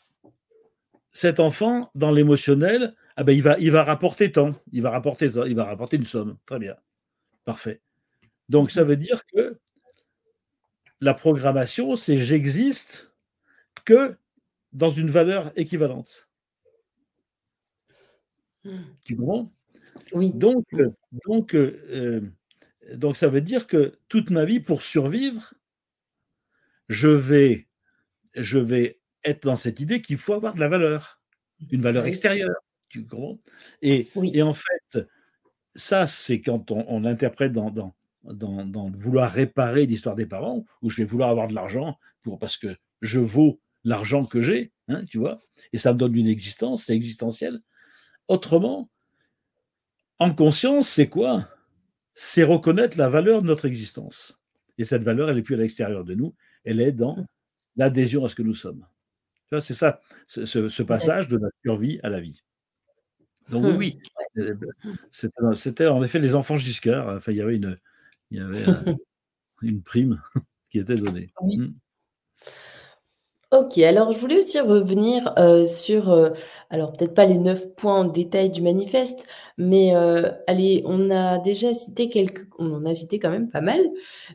cet 1.13 1.41
enfant, 1.41 1.91
dans 1.97 2.13
l'émotionnel, 2.13 2.95
ah 3.17 3.25
ben 3.25 3.33
il, 3.33 3.43
va, 3.43 3.59
il 3.59 3.73
va 3.73 3.83
rapporter 3.83 4.31
tant, 4.31 4.55
il 4.71 4.83
va 4.83 4.91
rapporter, 4.91 5.27
il 5.49 5.57
va 5.57 5.65
rapporter 5.65 5.97
une 5.97 6.05
somme. 6.05 6.39
Très 6.47 6.61
bien. 6.61 6.77
Parfait. 7.45 7.81
Donc 8.49 8.71
ça 8.71 8.85
veut 8.85 8.95
dire 8.95 9.27
que 9.27 9.59
la 11.01 11.13
programmation, 11.13 11.97
c'est 11.97 12.19
j'existe 12.19 13.13
que 13.85 14.17
dans 14.73 14.91
une 14.91 15.11
valeur 15.11 15.51
équivalente. 15.59 16.29
Hmm. 18.63 18.79
Tu 19.05 19.17
comprends? 19.17 19.53
Oui. 20.13 20.31
Donc, 20.33 20.67
donc, 21.27 21.57
euh, 21.57 22.21
donc 22.95 23.17
ça 23.17 23.27
veut 23.27 23.41
dire 23.41 23.67
que 23.67 23.99
toute 24.07 24.31
ma 24.31 24.45
vie, 24.45 24.61
pour 24.61 24.83
survivre, 24.83 25.53
je 26.91 27.09
vais, 27.09 27.69
je 28.35 28.59
vais 28.59 28.99
être 29.23 29.45
dans 29.45 29.57
cette 29.57 29.79
idée 29.79 30.03
qu'il 30.03 30.19
faut 30.19 30.35
avoir 30.35 30.55
de 30.55 30.61
la 30.61 30.69
valeur, 30.69 31.23
une 31.71 31.83
valeur 31.83 32.05
extérieure. 32.05 32.57
Tu 32.89 33.07
comprends? 33.07 33.39
Et, 33.81 34.09
et, 34.35 34.43
en 34.43 34.53
fait, 34.53 34.99
ça, 35.77 36.09
c'est 36.09 36.41
quand 36.41 36.73
on, 36.73 36.85
on 36.89 37.05
interprète 37.05 37.53
dans, 37.53 37.71
dans, 37.71 37.95
dans, 38.25 38.67
dans, 38.67 38.91
vouloir 38.91 39.31
réparer 39.31 39.87
l'histoire 39.87 40.17
des 40.17 40.27
parents, 40.27 40.65
où 40.83 40.91
je 40.91 40.97
vais 40.97 41.05
vouloir 41.05 41.31
avoir 41.31 41.47
de 41.47 41.55
l'argent 41.55 41.97
pour, 42.23 42.41
parce 42.41 42.57
que 42.57 42.75
je 43.01 43.21
vaux 43.21 43.61
l'argent 43.85 44.27
que 44.27 44.41
j'ai, 44.41 44.73
hein, 44.89 45.05
tu 45.05 45.19
vois, 45.19 45.41
et 45.73 45.79
ça 45.79 45.93
me 45.93 45.99
donne 45.99 46.17
une 46.17 46.27
existence, 46.27 46.87
c'est 46.87 46.97
existentiel. 46.97 47.61
Autrement, 48.27 48.91
en 50.19 50.35
conscience, 50.35 50.89
c'est 50.89 51.09
quoi? 51.09 51.49
C'est 52.15 52.43
reconnaître 52.43 52.99
la 52.99 53.09
valeur 53.09 53.43
de 53.43 53.47
notre 53.47 53.67
existence. 53.67 54.37
Et 54.77 54.85
cette 54.85 55.05
valeur, 55.05 55.31
elle 55.31 55.37
n'est 55.37 55.43
plus 55.43 55.55
à 55.55 55.59
l'extérieur 55.59 56.05
de 56.05 56.15
nous, 56.15 56.35
elle 56.65 56.81
est 56.81 56.93
dans 56.93 57.17
mmh. 57.17 57.27
l'adhésion 57.77 58.25
à 58.25 58.29
ce 58.29 58.35
que 58.35 58.43
nous 58.43 58.55
sommes. 58.55 58.87
C'est 59.59 59.75
ça, 59.75 60.01
ce, 60.29 60.83
passage 60.83 61.27
de 61.27 61.37
la 61.37 61.49
survie 61.65 61.99
à 62.05 62.09
la 62.09 62.21
vie. 62.21 62.41
Donc 63.49 63.65
oui, 63.77 63.99
mmh. 64.37 64.41
euh, 64.41 64.55
bah, 64.55 65.55
c'était 65.55 65.89
en 65.89 66.05
effet 66.05 66.21
les 66.21 66.37
enfants 66.37 66.57
Giscard. 66.57 67.17
Enfin, 67.17 67.33
il 67.33 67.39
y 67.39 67.41
avait 67.41 67.57
une, 67.57 67.77
il 68.31 68.39
y 68.39 68.41
avait 68.41 68.65
une 69.63 69.83
prime 69.83 70.23
qui 70.71 70.79
était 70.79 70.95
donnée. 70.95 71.33
Mmh. 71.43 71.71
Ok, 73.51 73.79
alors 73.79 74.13
je 74.13 74.19
voulais 74.21 74.39
aussi 74.39 74.61
revenir 74.61 75.35
euh, 75.37 75.67
sur, 75.67 76.13
euh, 76.13 76.31
alors 76.69 76.93
peut-être 76.93 77.15
pas 77.15 77.27
les 77.27 77.39
neuf 77.39 77.75
points 77.75 78.03
en 78.03 78.05
détail 78.05 78.51
du 78.51 78.63
manifeste, 78.63 79.27
mais 79.59 79.93
allez, 80.47 80.85
on 80.87 81.11
a 81.11 81.41
déjà 81.41 81.75
cité 81.75 82.09
quelques, 82.09 82.47
on 82.61 82.73
en 82.73 82.87
a 82.87 82.95
cité 82.95 83.19
quand 83.19 83.31
même 83.31 83.51
pas 83.51 83.61
mal. 83.61 83.81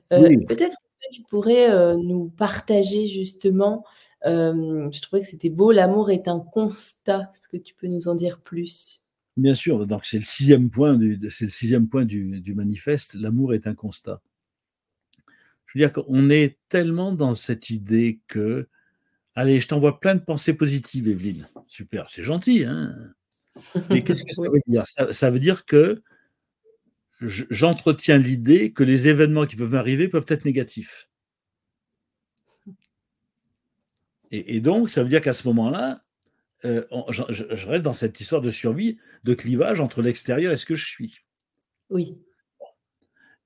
Peut-être 0.09 0.75
que 1.09 1.15
tu 1.15 1.23
pourrais 1.23 1.95
nous 1.97 2.29
partager 2.37 3.07
justement 3.07 3.85
je 4.25 5.01
trouvais 5.01 5.21
que 5.21 5.27
c'était 5.27 5.49
beau. 5.49 5.71
L'amour 5.71 6.11
est 6.11 6.27
un 6.27 6.39
constat. 6.39 7.29
Est-ce 7.33 7.47
que 7.47 7.57
tu 7.57 7.73
peux 7.75 7.87
nous 7.87 8.07
en 8.07 8.15
dire 8.15 8.39
plus? 8.39 9.03
Bien 9.37 9.55
sûr. 9.55 9.85
Donc 9.85 10.05
c'est 10.05 10.17
le 10.17 10.23
sixième 10.23 10.69
point 10.69 10.95
du, 10.95 11.19
c'est 11.29 11.45
le 11.45 11.51
sixième 11.51 11.87
point 11.87 12.05
du, 12.05 12.41
du 12.41 12.55
manifeste. 12.55 13.15
L'amour 13.15 13.53
est 13.53 13.67
un 13.67 13.75
constat. 13.75 14.21
Je 15.65 15.79
veux 15.79 15.85
dire 15.85 15.93
qu'on 15.93 16.29
est 16.29 16.57
tellement 16.69 17.11
dans 17.11 17.35
cette 17.35 17.69
idée 17.69 18.21
que, 18.27 18.69
allez, 19.35 19.59
je 19.59 19.67
t'envoie 19.67 19.99
plein 19.99 20.15
de 20.15 20.21
pensées 20.21 20.53
positives, 20.53 21.09
Evelyne. 21.09 21.49
Super, 21.67 22.09
c'est 22.09 22.23
gentil, 22.23 22.63
hein 22.63 22.95
Mais 23.89 24.01
qu'est-ce 24.01 24.23
que 24.23 24.33
ça 24.33 24.43
veut 24.49 24.61
dire? 24.65 24.87
Ça, 24.87 25.13
ça, 25.13 25.29
veut 25.29 25.39
dire 25.39 25.65
que 25.65 26.01
j'entretiens 27.21 28.17
l'idée 28.17 28.73
que 28.73 28.83
les 28.83 29.07
événements 29.07 29.45
qui 29.45 29.55
peuvent 29.55 29.71
m'arriver 29.71 30.07
peuvent 30.07 30.25
être 30.27 30.45
négatifs. 30.45 31.09
Et, 34.31 34.59
donc, 34.59 34.89
ça 34.89 35.01
veut 35.01 35.07
dire 35.07 35.21
qu'à 35.21 35.33
ce 35.33 35.47
moment-là, 35.47 36.03
euh, 36.65 36.83
je, 37.09 37.67
reste 37.67 37.83
dans 37.83 37.93
cette 37.93 38.19
histoire 38.19 38.41
de 38.41 38.51
survie, 38.51 38.97
de 39.23 39.33
clivage 39.33 39.79
entre 39.79 40.01
l'extérieur 40.01 40.51
et 40.51 40.57
ce 40.57 40.65
que 40.65 40.75
je 40.75 40.85
suis. 40.85 41.19
Oui. 41.89 42.17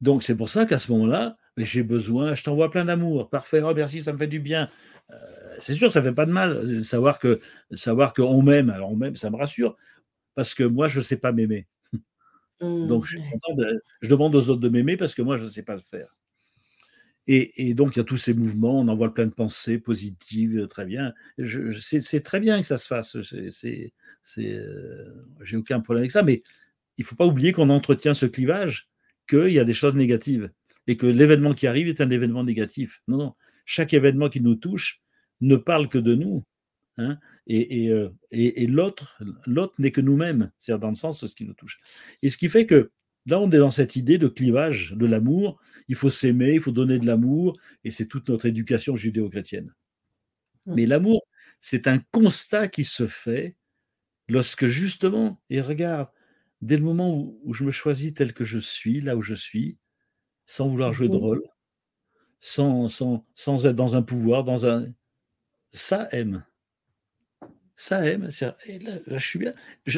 Donc, 0.01 0.23
c'est 0.23 0.36
pour 0.36 0.49
ça 0.49 0.65
qu'à 0.65 0.79
ce 0.79 0.91
moment-là, 0.93 1.38
j'ai 1.58 1.84
besoin, 1.84 2.34
je 2.34 2.43
t'envoie 2.43 2.71
plein 2.71 2.86
d'amour, 2.86 3.29
parfait, 3.29 3.62
oh 3.62 3.73
merci, 3.75 4.01
ça 4.01 4.13
me 4.13 4.17
fait 4.17 4.27
du 4.27 4.39
bien. 4.39 4.69
Euh, 5.12 5.15
c'est 5.62 5.73
sûr, 5.73 5.91
ça 5.91 6.01
fait 6.01 6.13
pas 6.13 6.25
de 6.25 6.32
mal 6.32 6.51
euh, 6.51 6.84
savoir 6.84 7.19
que 7.19 7.39
savoir 7.71 8.13
qu'on 8.13 8.41
m'aime. 8.41 8.69
Alors 8.69 8.91
on 8.91 8.95
m'aime, 8.95 9.15
ça 9.15 9.29
me 9.29 9.36
rassure 9.36 9.75
parce 10.36 10.53
que 10.53 10.63
moi 10.63 10.88
je 10.88 11.01
sais 11.01 11.17
pas 11.17 11.32
m'aimer. 11.32 11.67
Donc 12.61 13.05
je, 13.05 13.17
mmh, 13.17 13.79
je 14.01 14.09
demande 14.09 14.35
aux 14.35 14.49
autres 14.49 14.61
de 14.61 14.69
m'aimer 14.69 14.97
parce 14.97 15.15
que 15.15 15.21
moi 15.21 15.37
je 15.37 15.43
ne 15.43 15.49
sais 15.49 15.63
pas 15.63 15.75
le 15.75 15.81
faire. 15.81 16.15
Et, 17.31 17.75
donc, 17.75 17.95
il 17.95 17.99
y 17.99 18.01
a 18.01 18.05
tous 18.05 18.17
ces 18.17 18.33
mouvements, 18.33 18.79
on 18.79 18.87
envoie 18.87 19.13
plein 19.13 19.27
de 19.27 19.31
pensées 19.31 19.77
positives, 19.77 20.67
très 20.67 20.87
bien. 20.87 21.13
C'est 21.79 22.23
très 22.23 22.39
bien 22.39 22.59
que 22.59 22.65
ça 22.65 22.79
se 22.79 22.87
fasse. 22.87 23.15
Euh, 23.17 25.13
J'ai 25.43 25.55
aucun 25.55 25.79
problème 25.79 26.01
avec 26.01 26.09
ça, 26.09 26.23
mais 26.23 26.41
il 26.97 27.03
ne 27.03 27.05
faut 27.05 27.15
pas 27.15 27.27
oublier 27.27 27.51
qu'on 27.51 27.69
entretient 27.69 28.15
ce 28.15 28.25
clivage, 28.25 28.89
qu'il 29.29 29.51
y 29.51 29.59
a 29.59 29.63
des 29.63 29.75
choses 29.75 29.93
négatives 29.93 30.49
et 30.87 30.97
que 30.97 31.05
l'événement 31.05 31.53
qui 31.53 31.67
arrive 31.67 31.87
est 31.87 32.01
un 32.01 32.09
événement 32.09 32.43
négatif. 32.43 33.03
Non, 33.07 33.17
non. 33.17 33.35
Chaque 33.63 33.93
événement 33.93 34.29
qui 34.29 34.41
nous 34.41 34.55
touche 34.55 35.03
ne 35.39 35.55
parle 35.55 35.87
que 35.87 35.99
de 35.99 36.15
nous. 36.15 36.43
Hein, 36.97 37.19
et, 37.49 37.89
euh, 37.89 38.09
et, 38.31 38.63
et 38.63 38.67
l'autre, 38.67 39.21
l'autre 39.45 39.73
n'est 39.79 39.91
que 39.91 40.01
nous-mêmes, 40.01 40.51
c'est 40.59 40.77
dans 40.77 40.89
le 40.89 40.95
sens 40.95 41.23
de 41.23 41.27
ce 41.27 41.35
qui 41.35 41.45
nous 41.45 41.53
touche. 41.53 41.79
Et 42.21 42.29
ce 42.29 42.38
qui 42.38 42.47
fait 42.49 42.65
que 42.65 42.91
Là, 43.25 43.39
on 43.39 43.51
est 43.51 43.57
dans 43.57 43.69
cette 43.69 43.95
idée 43.95 44.17
de 44.17 44.27
clivage 44.27 44.93
de 44.93 45.05
l'amour. 45.05 45.59
Il 45.88 45.95
faut 45.95 46.09
s'aimer, 46.09 46.53
il 46.53 46.62
faut 46.62 46.71
donner 46.71 46.97
de 46.97 47.05
l'amour, 47.05 47.59
et 47.83 47.91
c'est 47.91 48.07
toute 48.07 48.27
notre 48.29 48.47
éducation 48.47 48.95
judéo-chrétienne. 48.95 49.75
Mmh. 50.65 50.73
Mais 50.73 50.85
l'amour, 50.88 51.27
c'est 51.62 51.88
un 51.88 51.99
constat 52.12 52.69
qui 52.69 52.85
se 52.85 53.05
fait 53.05 53.55
lorsque 54.29 54.65
justement, 54.65 55.41
et 55.49 55.62
regarde, 55.62 56.09
dès 56.62 56.77
le 56.77 56.83
moment 56.83 57.15
où, 57.43 57.53
je 57.53 57.63
me 57.63 57.71
choisis 57.71 58.13
tel 58.13 58.33
que 58.33 58.45
je 58.45 58.57
suis, 58.57 58.99
là 58.99 59.15
où 59.15 59.21
je 59.21 59.35
suis, 59.35 59.77
sans 60.47 60.67
vouloir 60.67 60.91
jouer 60.91 61.09
de 61.09 61.17
mmh. 61.17 61.21
rôle, 61.21 61.43
sans, 62.39 62.88
sans, 62.88 63.27
sans 63.35 63.65
être 63.67 63.75
dans 63.75 63.95
un 63.95 64.01
pouvoir, 64.01 64.43
dans 64.43 64.65
un... 64.65 64.88
Ça 65.71 66.07
aime 66.12 66.43
ça 67.79 68.05
aime. 68.05 68.29
Là, 68.41 68.57
je 69.07 69.25
suis 69.25 69.39
bien. 69.39 69.53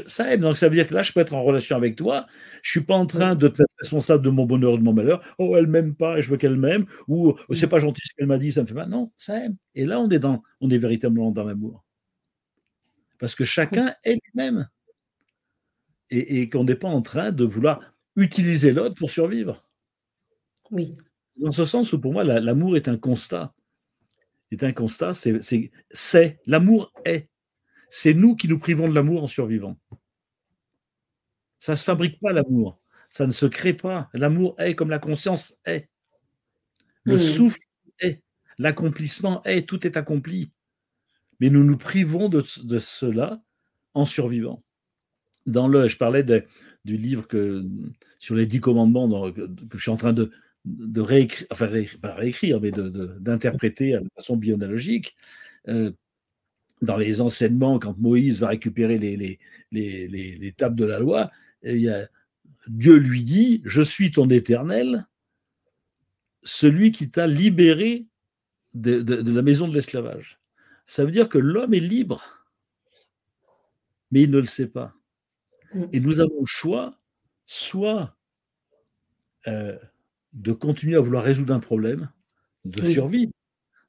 ça 0.05 0.31
aime. 0.31 0.41
Donc, 0.41 0.55
ça 0.55 0.69
veut 0.69 0.75
dire 0.75 0.87
que 0.87 0.93
là, 0.93 1.01
je 1.01 1.11
peux 1.11 1.19
être 1.19 1.33
en 1.33 1.41
relation 1.41 1.75
avec 1.75 1.95
toi. 1.95 2.27
Je 2.61 2.69
suis 2.69 2.81
pas 2.81 2.93
en 2.93 3.07
train 3.07 3.33
de 3.33 3.47
te 3.47 3.59
mettre 3.59 3.73
responsable 3.79 4.23
de 4.23 4.29
mon 4.29 4.45
bonheur 4.45 4.73
ou 4.73 4.77
de 4.77 4.83
mon 4.83 4.93
malheur. 4.93 5.23
Oh, 5.39 5.57
elle 5.57 5.65
m'aime 5.65 5.95
pas 5.95 6.19
et 6.19 6.21
je 6.21 6.29
veux 6.29 6.37
qu'elle 6.37 6.57
m'aime. 6.57 6.85
Ou 7.07 7.29
oh, 7.29 7.53
c'est 7.55 7.67
pas 7.67 7.79
gentil 7.79 8.03
ce 8.05 8.13
qu'elle 8.13 8.27
m'a 8.27 8.37
dit, 8.37 8.51
ça 8.51 8.61
me 8.61 8.67
fait 8.67 8.75
mal. 8.75 8.87
Non, 8.87 9.11
ça 9.17 9.43
aime. 9.43 9.55
Et 9.73 9.85
là, 9.85 9.99
on 9.99 10.07
est, 10.11 10.19
dans, 10.19 10.43
on 10.59 10.69
est 10.69 10.77
véritablement 10.77 11.31
dans 11.31 11.43
l'amour. 11.43 11.83
Parce 13.17 13.33
que 13.33 13.45
chacun 13.45 13.95
est 14.03 14.13
lui-même. 14.13 14.69
Et, 16.11 16.49
qu'on 16.51 16.65
n'est 16.65 16.75
pas 16.75 16.89
en 16.89 17.01
train 17.01 17.31
de 17.31 17.45
vouloir 17.45 17.81
utiliser 18.15 18.73
l'autre 18.73 18.93
pour 18.93 19.09
survivre. 19.09 19.67
Oui. 20.69 20.95
Dans 21.37 21.51
ce 21.51 21.65
sens 21.65 21.93
où, 21.93 21.99
pour 21.99 22.13
moi, 22.13 22.23
l'amour 22.23 22.75
est 22.75 22.87
un 22.87 22.97
constat. 22.97 23.55
Est 24.51 24.63
un 24.63 24.73
constat, 24.73 25.13
c'est 25.13 26.39
l'amour 26.45 26.93
est 27.05 27.30
c'est 27.93 28.13
nous 28.13 28.37
qui 28.37 28.47
nous 28.47 28.57
privons 28.57 28.87
de 28.87 28.95
l'amour 28.95 29.21
en 29.21 29.27
survivant. 29.27 29.77
Ça 31.59 31.73
ne 31.73 31.75
se 31.75 31.83
fabrique 31.83 32.21
pas 32.21 32.31
l'amour, 32.31 32.79
ça 33.09 33.27
ne 33.27 33.33
se 33.33 33.45
crée 33.45 33.73
pas. 33.73 34.09
L'amour 34.13 34.55
est 34.59 34.75
comme 34.75 34.89
la 34.89 34.97
conscience 34.97 35.57
est. 35.65 35.89
Le 37.03 37.15
hmm. 37.15 37.19
souffle 37.19 37.59
est, 37.99 38.23
l'accomplissement 38.57 39.43
est, 39.43 39.67
tout 39.67 39.85
est 39.85 39.97
accompli. 39.97 40.53
Mais 41.41 41.49
nous 41.49 41.65
nous 41.65 41.77
privons 41.77 42.29
de, 42.29 42.41
cela 42.41 43.43
en 43.93 44.05
survivant. 44.05 44.63
Dans 45.45 45.67
le, 45.67 45.87
je 45.87 45.97
parlais 45.97 46.23
du 46.23 46.95
livre 46.95 47.27
que, 47.27 47.65
sur 48.19 48.35
les 48.35 48.45
dix 48.45 48.61
commandements 48.61 49.33
que, 49.33 49.49
je 49.73 49.77
suis 49.77 49.91
en 49.91 49.97
train 49.97 50.13
de, 50.13 50.31
réécrire, 50.95 51.47
enfin 51.51 51.69
pas 52.01 52.15
réécrire, 52.15 52.61
mais 52.61 52.71
d'interpréter 52.71 53.99
de, 53.99 54.07
façon 54.15 54.37
biologique. 54.37 55.17
Euh, 55.67 55.91
dans 56.81 56.97
les 56.97 57.21
enseignements, 57.21 57.79
quand 57.79 57.97
Moïse 57.97 58.39
va 58.39 58.49
récupérer 58.49 58.97
les, 58.97 59.15
les, 59.71 60.07
les, 60.07 60.51
tables 60.53 60.75
de 60.75 60.85
la 60.85 60.99
loi, 60.99 61.31
il 61.63 61.77
y 61.77 61.89
a, 61.89 62.07
Dieu 62.67 62.95
lui 62.95 63.23
dit, 63.23 63.61
je 63.65 63.81
suis 63.81 64.11
ton 64.11 64.27
éternel, 64.29 65.07
celui 66.43 66.91
qui 66.91 67.09
t'a 67.09 67.27
libéré 67.27 68.07
de, 68.73 69.01
de, 69.01 69.31
la 69.31 69.41
maison 69.41 69.67
de 69.67 69.73
l'esclavage. 69.73 70.39
Ça 70.85 71.05
veut 71.05 71.11
dire 71.11 71.29
que 71.29 71.37
l'homme 71.37 71.73
est 71.73 71.79
libre, 71.79 72.45
mais 74.11 74.23
il 74.23 74.31
ne 74.31 74.39
le 74.39 74.45
sait 74.45 74.67
pas. 74.67 74.95
Mm. 75.73 75.83
Et 75.93 75.99
nous 75.99 76.19
avons 76.19 76.39
le 76.39 76.45
choix, 76.45 76.99
soit 77.45 78.15
euh, 79.47 79.77
de 80.33 80.51
continuer 80.51 80.95
à 80.95 81.01
vouloir 81.01 81.23
résoudre 81.23 81.53
un 81.53 81.59
problème 81.59 82.09
de 82.65 82.87
survie, 82.87 83.31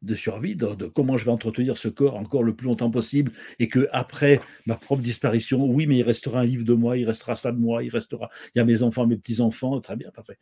de 0.02 0.14
survie, 0.14 0.56
de, 0.56 0.86
comment 0.86 1.16
je 1.16 1.24
vais 1.24 1.30
entretenir 1.30 1.78
ce 1.78 1.88
corps 1.88 2.16
encore 2.16 2.42
le 2.42 2.54
plus 2.54 2.66
longtemps 2.66 2.90
possible, 2.90 3.32
et 3.58 3.68
que 3.68 3.88
après 3.92 4.40
ma 4.66 4.76
propre 4.76 5.02
disparition, 5.02 5.64
oui, 5.64 5.86
mais 5.86 5.98
il 5.98 6.02
restera 6.02 6.40
un 6.40 6.44
livre 6.44 6.64
de 6.64 6.74
moi, 6.74 6.96
il 6.96 7.06
restera 7.06 7.36
ça 7.36 7.52
de 7.52 7.58
moi, 7.58 7.84
il 7.84 7.90
restera, 7.90 8.28
il 8.54 8.58
y 8.58 8.60
a 8.60 8.64
mes 8.64 8.82
enfants, 8.82 9.06
mes 9.06 9.16
petits-enfants, 9.16 9.80
très 9.80 9.96
bien, 9.96 10.10
parfait. 10.10 10.38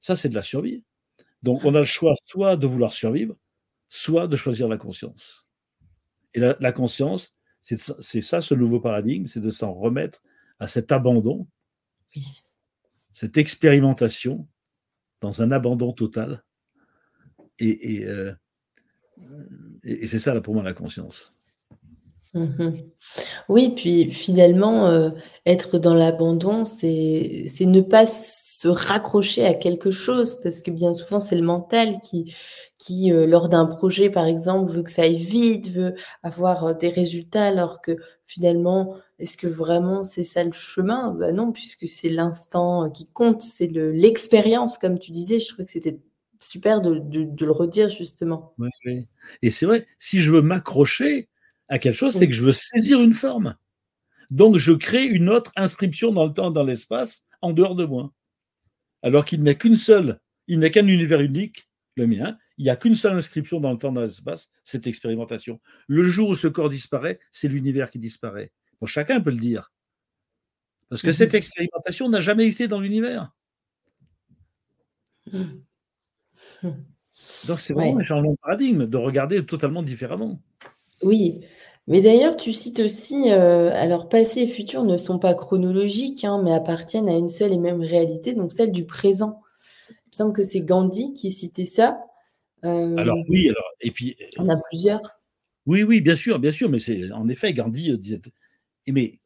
Ça, 0.00 0.16
c'est 0.16 0.28
de 0.28 0.34
la 0.34 0.42
survie. 0.42 0.84
Donc, 1.42 1.64
on 1.64 1.74
a 1.74 1.80
le 1.80 1.84
choix 1.84 2.14
soit 2.24 2.56
de 2.56 2.66
vouloir 2.66 2.92
survivre, 2.92 3.36
soit 3.88 4.26
de 4.28 4.36
choisir 4.36 4.68
la 4.68 4.76
conscience. 4.76 5.46
Et 6.34 6.38
la, 6.38 6.72
conscience, 6.72 7.34
c'est 7.60 7.76
ça 7.76 8.40
ce 8.40 8.54
nouveau 8.54 8.80
paradigme, 8.80 9.26
c'est 9.26 9.40
de 9.40 9.50
s'en 9.50 9.72
remettre 9.72 10.22
à 10.60 10.68
cet 10.68 10.92
abandon, 10.92 11.48
cette 13.12 13.36
expérimentation 13.36 14.46
dans 15.20 15.42
un 15.42 15.50
abandon 15.50 15.92
total. 15.92 16.44
Et, 17.58 18.04
euh, 18.04 18.32
et, 19.84 20.06
c'est 20.06 20.18
ça, 20.18 20.34
là, 20.34 20.40
pour 20.40 20.54
moi, 20.54 20.62
la 20.62 20.72
conscience. 20.72 21.36
Mmh 22.34 22.70
oui, 23.48 23.74
puis 23.74 24.12
finalement, 24.12 24.86
euh, 24.86 25.10
être 25.46 25.78
dans 25.78 25.94
l'abandon, 25.94 26.64
c'est 26.64 27.46
ne 27.60 27.80
pas 27.80 28.06
se 28.06 28.68
raccrocher 28.68 29.44
à 29.44 29.54
quelque 29.54 29.90
chose, 29.90 30.40
parce 30.42 30.62
que 30.62 30.70
bien 30.70 30.94
souvent, 30.94 31.18
c'est 31.18 31.34
le 31.34 31.42
mental 31.42 32.00
qui, 32.02 32.34
qui 32.78 33.12
euh, 33.12 33.26
lors 33.26 33.48
d'un 33.48 33.66
projet, 33.66 34.10
par 34.10 34.26
exemple, 34.26 34.72
veut 34.72 34.82
que 34.82 34.90
ça 34.90 35.02
aille 35.02 35.24
vite, 35.24 35.70
veut 35.70 35.94
avoir 36.22 36.66
euh, 36.66 36.74
des 36.74 36.90
résultats, 36.90 37.46
alors 37.46 37.80
que 37.80 37.96
finalement, 38.26 38.94
est-ce 39.18 39.36
que 39.36 39.48
vraiment 39.48 40.04
c'est 40.04 40.24
ça 40.24 40.44
le 40.44 40.52
chemin? 40.52 41.12
Ben 41.14 41.34
Non, 41.34 41.50
puisque 41.52 41.88
c'est 41.88 42.10
l'instant 42.10 42.90
qui 42.90 43.08
compte, 43.08 43.42
c'est 43.42 43.66
l'expérience, 43.66 44.78
comme 44.78 44.98
tu 45.00 45.10
disais, 45.10 45.40
je 45.40 45.48
trouve 45.48 45.66
que 45.66 45.72
c'était 45.72 45.98
super 46.40 46.80
de, 46.80 47.02
le 47.44 47.52
redire 47.52 47.88
justement. 47.90 48.54
Oui, 48.58 49.06
Et 49.42 49.50
c'est 49.50 49.66
vrai, 49.66 49.86
si 49.98 50.20
je 50.22 50.30
veux 50.30 50.42
m'accrocher 50.42 51.28
à 51.68 51.78
quelque 51.78 51.94
chose, 51.94 52.14
c'est 52.14 52.26
que 52.26 52.34
je 52.34 52.42
veux 52.42 52.52
saisir 52.52 53.00
une 53.00 53.14
forme. 53.14 53.56
Donc 54.30 54.56
je 54.56 54.72
crée 54.72 55.04
une 55.04 55.28
autre 55.28 55.52
inscription 55.56 56.12
dans 56.12 56.26
le 56.26 56.32
temps, 56.32 56.50
dans 56.50 56.64
l'espace, 56.64 57.24
en 57.42 57.52
dehors 57.52 57.74
de 57.74 57.84
moi. 57.84 58.12
Alors 59.02 59.24
qu'il 59.24 59.42
n'est 59.42 59.56
qu'une 59.56 59.76
seule, 59.76 60.20
il 60.46 60.58
n'est 60.58 60.70
qu'un 60.70 60.86
univers 60.86 61.20
unique, 61.20 61.68
le 61.96 62.06
mien, 62.06 62.38
il 62.58 62.64
n'y 62.64 62.70
a 62.70 62.76
qu'une 62.76 62.94
seule 62.94 63.16
inscription 63.16 63.60
dans 63.60 63.72
le 63.72 63.78
temps, 63.78 63.92
dans 63.92 64.02
l'espace, 64.02 64.50
cette 64.64 64.86
expérimentation. 64.86 65.60
Le 65.86 66.02
jour 66.02 66.30
où 66.30 66.34
ce 66.34 66.48
corps 66.48 66.68
disparaît, 66.68 67.18
c'est 67.32 67.48
l'univers 67.48 67.90
qui 67.90 67.98
disparaît. 67.98 68.52
Bon, 68.80 68.86
chacun 68.86 69.20
peut 69.20 69.30
le 69.30 69.38
dire. 69.38 69.72
Parce 70.88 71.02
que 71.02 71.08
mhm. 71.08 71.12
cette 71.12 71.34
expérimentation 71.34 72.08
n'a 72.08 72.20
jamais 72.20 72.44
existé 72.44 72.68
dans 72.68 72.80
l'univers. 72.80 73.30
Mhm. 75.32 75.62
Donc 77.46 77.60
c'est 77.60 77.74
vraiment 77.74 77.98
un 77.98 78.02
changement 78.02 78.32
de 78.32 78.38
paradigme, 78.42 78.86
de 78.86 78.96
regarder 78.96 79.44
totalement 79.44 79.82
différemment. 79.82 80.40
Oui, 81.02 81.40
mais 81.86 82.00
d'ailleurs 82.00 82.36
tu 82.36 82.52
cites 82.52 82.80
aussi, 82.80 83.30
euh, 83.30 83.70
alors 83.72 84.08
passé 84.08 84.42
et 84.42 84.48
futur 84.48 84.84
ne 84.84 84.98
sont 84.98 85.18
pas 85.18 85.34
chronologiques, 85.34 86.24
hein, 86.24 86.40
mais 86.42 86.52
appartiennent 86.52 87.08
à 87.08 87.16
une 87.16 87.28
seule 87.28 87.52
et 87.52 87.58
même 87.58 87.80
réalité, 87.80 88.34
donc 88.34 88.52
celle 88.52 88.72
du 88.72 88.84
présent. 88.84 89.40
Il 89.88 90.10
me 90.12 90.16
semble 90.16 90.32
que 90.32 90.44
c'est 90.44 90.60
Gandhi 90.60 91.14
qui 91.14 91.32
citait 91.32 91.64
ça. 91.64 91.98
alors 92.62 93.16
euh, 93.16 93.22
oui, 93.28 93.48
alors 93.48 93.70
et 93.80 93.90
puis 93.90 94.16
on 94.38 94.48
a 94.48 94.56
plusieurs. 94.68 95.00
Oui, 95.66 95.82
oui, 95.82 96.00
bien 96.00 96.16
sûr, 96.16 96.38
bien 96.38 96.52
sûr, 96.52 96.68
mais 96.68 96.78
c'est 96.78 97.12
en 97.12 97.28
effet 97.28 97.52
Gandhi 97.52 97.92
euh, 97.92 97.96
disait. 97.96 98.20
Mais 98.88 99.20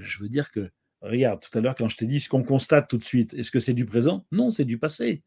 je 0.00 0.18
veux 0.22 0.28
dire 0.28 0.50
que 0.50 0.70
regarde 1.02 1.40
tout 1.40 1.56
à 1.56 1.60
l'heure 1.60 1.74
quand 1.74 1.88
je 1.88 1.96
t'ai 1.96 2.06
dit 2.06 2.20
ce 2.20 2.28
qu'on 2.28 2.42
constate 2.42 2.88
tout 2.88 2.96
de 2.96 3.04
suite, 3.04 3.34
est-ce 3.34 3.50
que 3.50 3.60
c'est 3.60 3.74
du 3.74 3.84
présent? 3.84 4.24
Non, 4.32 4.50
c'est 4.50 4.64
du 4.64 4.78
passé 4.78 5.22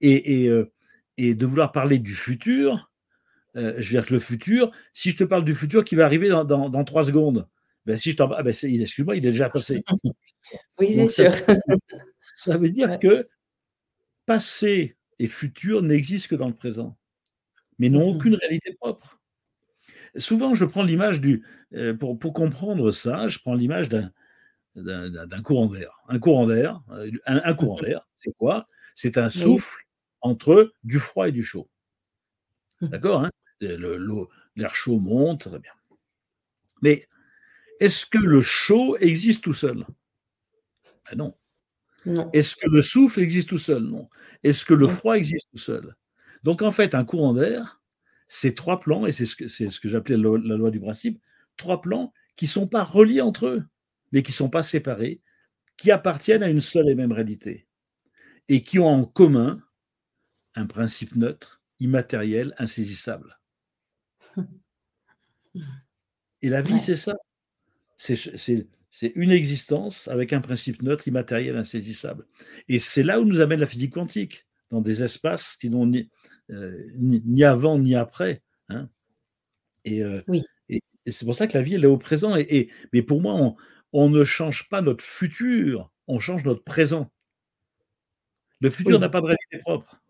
et, 0.00 0.48
euh, 0.48 0.72
et, 1.16 1.34
de 1.34 1.46
vouloir 1.46 1.72
parler 1.72 1.98
du 1.98 2.14
futur, 2.14 2.90
euh, 3.56 3.74
je 3.78 3.88
veux 3.88 4.00
dire 4.00 4.06
que 4.06 4.14
le 4.14 4.20
futur, 4.20 4.70
si 4.92 5.10
je 5.10 5.16
te 5.16 5.24
parle 5.24 5.44
du 5.44 5.54
futur 5.54 5.84
qui 5.84 5.94
va 5.94 6.04
arriver 6.04 6.28
dans, 6.28 6.44
dans, 6.44 6.84
trois 6.84 7.04
secondes, 7.04 7.48
ben 7.86 7.96
si 7.96 8.10
je 8.12 8.16
t'en 8.16 8.30
ah 8.32 8.42
ben 8.42 8.50
excuse-moi, 8.50 9.16
il 9.16 9.26
est 9.26 9.30
déjà 9.30 9.50
passé. 9.50 9.82
Oui, 10.78 10.94
c'est 10.94 11.08
sûr. 11.08 11.32
Ça 12.36 12.56
veut 12.56 12.68
dire 12.68 13.00
que 13.00 13.26
passé 14.26 14.96
et 15.18 15.26
futur 15.26 15.82
n'existent 15.82 16.28
que 16.28 16.34
dans 16.36 16.46
le 16.46 16.54
présent, 16.54 16.96
mais 17.80 17.88
n'ont 17.88 18.12
mmh 18.12 18.16
aucune 18.16 18.34
réalité 18.36 18.74
propre. 18.74 19.20
Souvent, 20.14 20.54
je 20.54 20.64
prends 20.64 20.84
l'image 20.84 21.20
du. 21.20 21.44
Euh, 21.74 21.94
pour, 21.94 22.16
pour, 22.16 22.32
comprendre 22.32 22.92
ça, 22.92 23.26
je 23.26 23.40
prends 23.40 23.54
l'image 23.54 23.88
d'un, 23.88 24.12
d'un, 24.76 25.42
courant 25.42 25.66
d'air. 25.66 25.98
Un 26.08 26.20
courant 26.20 26.46
d'air, 26.46 26.80
un, 27.26 27.42
un 27.42 27.54
courant 27.54 27.80
d'air, 27.80 28.08
c'est 28.14 28.32
quoi? 28.36 28.68
C'est 28.94 29.18
un 29.18 29.30
souffle 29.30 29.85
entre 30.20 30.72
du 30.84 30.98
froid 30.98 31.28
et 31.28 31.32
du 31.32 31.42
chaud. 31.42 31.68
Mmh. 32.80 32.88
D'accord 32.88 33.24
hein? 33.24 33.30
l'air 33.60 34.74
chaud 34.74 34.98
monte, 34.98 35.48
très 35.48 35.58
bien. 35.58 35.72
Mais 36.82 37.08
est-ce 37.80 38.06
que 38.06 38.18
le 38.18 38.40
chaud 38.40 38.96
existe 38.98 39.42
tout 39.42 39.54
seul? 39.54 39.86
Ben 41.10 41.16
Non. 41.16 41.34
Non. 42.04 42.30
Est-ce 42.32 42.54
que 42.54 42.68
le 42.68 42.82
souffle 42.82 43.20
existe 43.20 43.48
tout 43.48 43.58
seul? 43.58 43.82
Non. 43.82 44.08
Est-ce 44.42 44.64
que 44.64 44.74
le 44.74 44.86
froid 44.86 45.16
existe 45.16 45.48
tout 45.50 45.58
seul? 45.58 45.96
Donc 46.42 46.62
en 46.62 46.70
fait, 46.70 46.94
un 46.94 47.04
courant 47.04 47.34
d'air, 47.34 47.80
c'est 48.28 48.54
trois 48.54 48.80
plans, 48.80 49.06
et 49.06 49.12
c'est 49.12 49.26
ce 49.26 49.36
que, 49.36 49.48
c'est 49.48 49.70
ce 49.70 49.80
que 49.80 49.88
j'appelais 49.88 50.16
la 50.16 50.56
loi 50.56 50.70
du 50.70 50.80
principe, 50.80 51.20
trois 51.56 51.80
plans 51.80 52.12
qui 52.36 52.44
ne 52.44 52.50
sont 52.50 52.68
pas 52.68 52.84
reliés 52.84 53.20
entre 53.20 53.46
eux, 53.46 53.64
mais 54.12 54.22
qui 54.22 54.30
ne 54.30 54.36
sont 54.36 54.50
pas 54.50 54.62
séparés, 54.62 55.20
qui 55.76 55.90
appartiennent 55.90 56.42
à 56.42 56.48
une 56.48 56.60
seule 56.60 56.88
et 56.88 56.94
même 56.94 57.12
réalité, 57.12 57.66
et 58.48 58.62
qui 58.62 58.78
ont 58.78 58.88
en 58.88 59.04
commun 59.04 59.60
un 60.56 60.66
principe 60.66 61.14
neutre, 61.14 61.62
immatériel, 61.78 62.54
insaisissable. 62.58 63.38
Et 66.42 66.48
la 66.48 66.62
vie, 66.62 66.80
c'est 66.80 66.96
ça. 66.96 67.16
C'est 67.96 69.12
une 69.14 69.30
existence 69.30 70.08
avec 70.08 70.32
un 70.32 70.40
principe 70.40 70.82
neutre, 70.82 71.06
immatériel, 71.08 71.56
insaisissable. 71.56 72.26
Et 72.68 72.78
c'est 72.78 73.02
là 73.02 73.20
où 73.20 73.24
nous 73.24 73.40
amène 73.40 73.60
la 73.60 73.66
physique 73.66 73.92
quantique, 73.92 74.46
dans 74.70 74.80
des 74.80 75.02
espaces 75.02 75.56
qui 75.56 75.70
n'ont 75.70 75.86
ni, 75.86 76.10
euh, 76.50 76.78
ni, 76.96 77.44
avant 77.44 77.78
ni 77.78 77.94
après. 77.94 78.42
Hein. 78.68 78.88
Et, 79.84 80.02
euh, 80.02 80.20
oui. 80.28 80.42
et, 80.68 80.82
c'est 81.06 81.24
pour 81.24 81.34
ça 81.34 81.46
que 81.46 81.56
la 81.56 81.62
vie, 81.62 81.74
elle 81.74 81.84
est 81.84 81.88
au 81.88 81.98
présent. 81.98 82.36
Et, 82.36 82.70
mais 82.92 83.02
pour 83.02 83.20
moi, 83.20 83.34
on, 83.34 83.56
on, 83.92 84.10
ne 84.10 84.24
change 84.24 84.68
pas 84.68 84.82
notre 84.82 85.04
futur, 85.04 85.90
on 86.06 86.18
change 86.18 86.44
notre 86.44 86.64
présent. 86.64 87.10
Le 88.60 88.70
futur 88.70 88.98
n'a 88.98 89.08
pas 89.08 89.20
de 89.20 89.26
réalité 89.26 89.58
propre. 89.58 90.00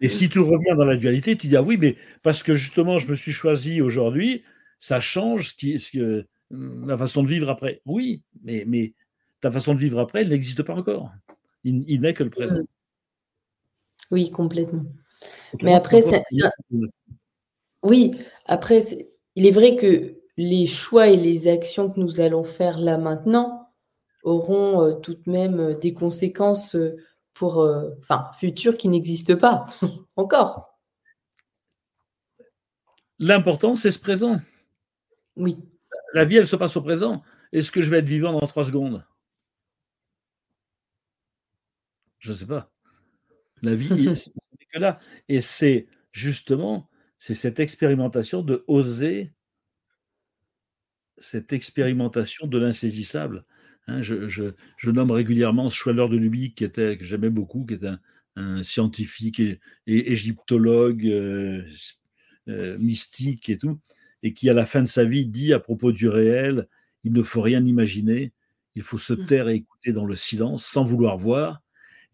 Et 0.00 0.08
si 0.08 0.28
tu 0.28 0.38
reviens 0.38 0.74
dans 0.76 0.84
la 0.84 0.96
dualité, 0.96 1.36
tu 1.36 1.46
dis 1.46 1.56
ah 1.56 1.62
oui, 1.62 1.76
mais 1.78 1.96
parce 2.22 2.42
que 2.42 2.54
justement 2.54 2.98
je 2.98 3.06
me 3.06 3.14
suis 3.14 3.32
choisi 3.32 3.82
aujourd'hui, 3.82 4.44
ça 4.78 4.98
change 4.98 5.50
ce 5.50 5.54
qui, 5.54 5.78
ce 5.78 6.24
ma 6.50 6.96
façon 6.96 7.22
de 7.22 7.28
vivre 7.28 7.48
après. 7.48 7.80
Oui, 7.86 8.22
mais, 8.42 8.64
mais 8.66 8.94
ta 9.40 9.50
façon 9.50 9.74
de 9.74 9.80
vivre 9.80 9.98
après, 9.98 10.22
elle 10.22 10.28
n'existe 10.28 10.62
pas 10.62 10.74
encore. 10.74 11.12
Il, 11.64 12.00
n'est 12.00 12.14
que 12.14 12.24
le 12.24 12.30
présent. 12.30 12.60
Oui, 14.10 14.30
complètement. 14.30 14.84
mais 15.62 15.74
après, 15.74 16.00
oui, 17.82 18.16
après, 18.46 18.80
il 19.36 19.46
est 19.46 19.52
vrai 19.52 19.76
que 19.76 20.16
les 20.36 20.66
choix 20.66 21.08
et 21.08 21.16
les 21.16 21.48
actions 21.48 21.90
que 21.90 22.00
nous 22.00 22.20
allons 22.20 22.44
faire 22.44 22.78
là 22.78 22.98
maintenant 22.98 23.68
auront 24.22 24.82
euh, 24.82 24.92
tout 24.94 25.14
de 25.14 25.30
même 25.30 25.60
euh, 25.60 25.74
des 25.74 25.94
conséquences. 25.94 26.74
Euh, 26.74 26.96
pour, 27.40 27.62
euh, 27.62 27.88
enfin, 28.00 28.30
futur 28.38 28.76
qui 28.76 28.90
n'existe 28.90 29.34
pas 29.34 29.66
encore. 30.16 30.78
L'important, 33.18 33.76
c'est 33.76 33.90
ce 33.90 33.98
présent. 33.98 34.42
Oui. 35.36 35.56
La 36.12 36.26
vie, 36.26 36.36
elle 36.36 36.46
se 36.46 36.56
passe 36.56 36.76
au 36.76 36.82
présent. 36.82 37.22
Est-ce 37.52 37.70
que 37.70 37.80
je 37.80 37.88
vais 37.88 38.00
être 38.00 38.08
vivant 38.08 38.38
dans 38.38 38.46
trois 38.46 38.66
secondes? 38.66 39.06
Je 42.18 42.32
ne 42.32 42.36
sais 42.36 42.46
pas. 42.46 42.70
La 43.62 43.74
vie, 43.74 43.88
c'est 44.16 44.32
que 44.70 44.78
là. 44.78 44.98
Et 45.30 45.40
c'est 45.40 45.88
justement, 46.12 46.90
c'est 47.18 47.34
cette 47.34 47.58
expérimentation 47.58 48.42
de 48.42 48.64
oser, 48.66 49.32
cette 51.16 51.54
expérimentation 51.54 52.46
de 52.46 52.58
l'insaisissable. 52.58 53.46
Hein, 53.86 54.02
je, 54.02 54.90
nomme 54.90 55.10
régulièrement 55.10 55.70
Schweller 55.70 56.08
de 56.08 56.16
Lubick, 56.16 56.56
qui 56.56 56.64
était, 56.64 56.96
que 56.96 57.04
j'aimais 57.04 57.30
beaucoup, 57.30 57.64
qui 57.64 57.74
est 57.74 57.86
un, 58.36 58.62
scientifique 58.62 59.40
et, 59.40 59.58
égyptologue, 59.86 61.06
euh, 61.06 61.62
euh, 62.48 62.78
mystique 62.78 63.50
et 63.50 63.58
tout, 63.58 63.80
et 64.22 64.32
qui, 64.32 64.48
à 64.48 64.54
la 64.54 64.66
fin 64.66 64.80
de 64.80 64.86
sa 64.86 65.04
vie, 65.04 65.26
dit 65.26 65.52
à 65.52 65.60
propos 65.60 65.92
du 65.92 66.08
réel 66.08 66.68
il 67.02 67.12
ne 67.12 67.22
faut 67.22 67.40
rien 67.40 67.64
imaginer, 67.64 68.32
il 68.74 68.82
faut 68.82 68.98
se 68.98 69.14
mmh. 69.14 69.26
taire 69.26 69.48
et 69.48 69.54
écouter 69.54 69.92
dans 69.92 70.04
le 70.04 70.16
silence, 70.16 70.64
sans 70.66 70.84
vouloir 70.84 71.16
voir, 71.16 71.62